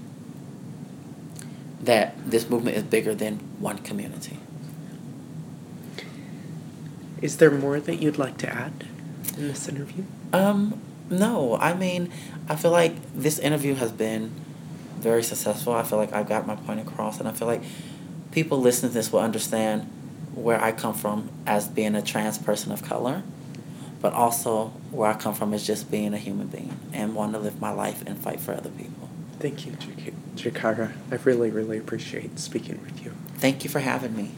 that 1.82 2.15
this 2.30 2.49
movement 2.49 2.78
is 2.78 2.84
bigger 2.84 3.15
than 3.15 3.38
one 3.59 3.80
community. 3.80 4.39
Is 7.26 7.38
there 7.38 7.49
more 7.49 7.80
that 7.80 7.95
you'd 7.95 8.19
like 8.19 8.38
to 8.38 8.47
add 8.53 8.86
in 9.36 9.47
this 9.47 9.67
interview? 9.67 10.03
Um, 10.32 10.80
no. 11.09 11.57
I 11.57 11.73
mean, 11.73 12.11
I 12.47 12.55
feel 12.55 12.69
like 12.69 12.93
this 13.15 13.39
interview 13.39 13.73
has 13.73 13.91
been 13.91 14.30
very 14.99 15.23
successful. 15.23 15.73
I 15.73 15.82
feel 15.82 15.97
like 15.97 16.13
I've 16.13 16.30
got 16.30 16.45
my 16.45 16.55
point 16.55 16.82
across, 16.82 17.19
and 17.19 17.28
I 17.28 17.32
feel 17.32 17.47
like 17.47 17.63
people 18.30 18.59
listening 18.59 18.91
to 18.91 18.93
this 18.93 19.11
will 19.11 19.21
understand 19.21 19.91
where 20.36 20.63
I 20.63 20.71
come 20.71 20.93
from 20.93 21.32
as 21.47 21.67
being 21.67 21.95
a 21.95 22.01
trans 22.03 22.38
person 22.38 22.71
of 22.71 22.84
color, 22.84 23.23
but 24.03 24.13
also 24.13 24.67
where 24.91 25.09
I 25.09 25.15
come 25.15 25.34
from 25.34 25.51
as 25.55 25.65
just 25.65 25.89
being 25.89 26.13
a 26.13 26.19
human 26.19 26.45
being 26.45 26.78
and 26.93 27.15
wanting 27.15 27.34
to 27.34 27.39
live 27.39 27.59
my 27.59 27.71
life 27.71 28.03
and 28.05 28.19
fight 28.19 28.39
for 28.39 28.53
other 28.53 28.69
people. 28.69 29.09
Thank 29.39 29.65
you, 29.65 29.71
Gykyira. 30.36 30.91
I 31.11 31.15
really, 31.15 31.49
really 31.49 31.80
appreciate 31.80 32.38
speaking 32.38 32.80
with 32.84 33.03
you. 33.03 33.13
Thank 33.39 33.63
you 33.63 33.69
for 33.71 33.80
having 33.80 34.15
me. 34.15 34.30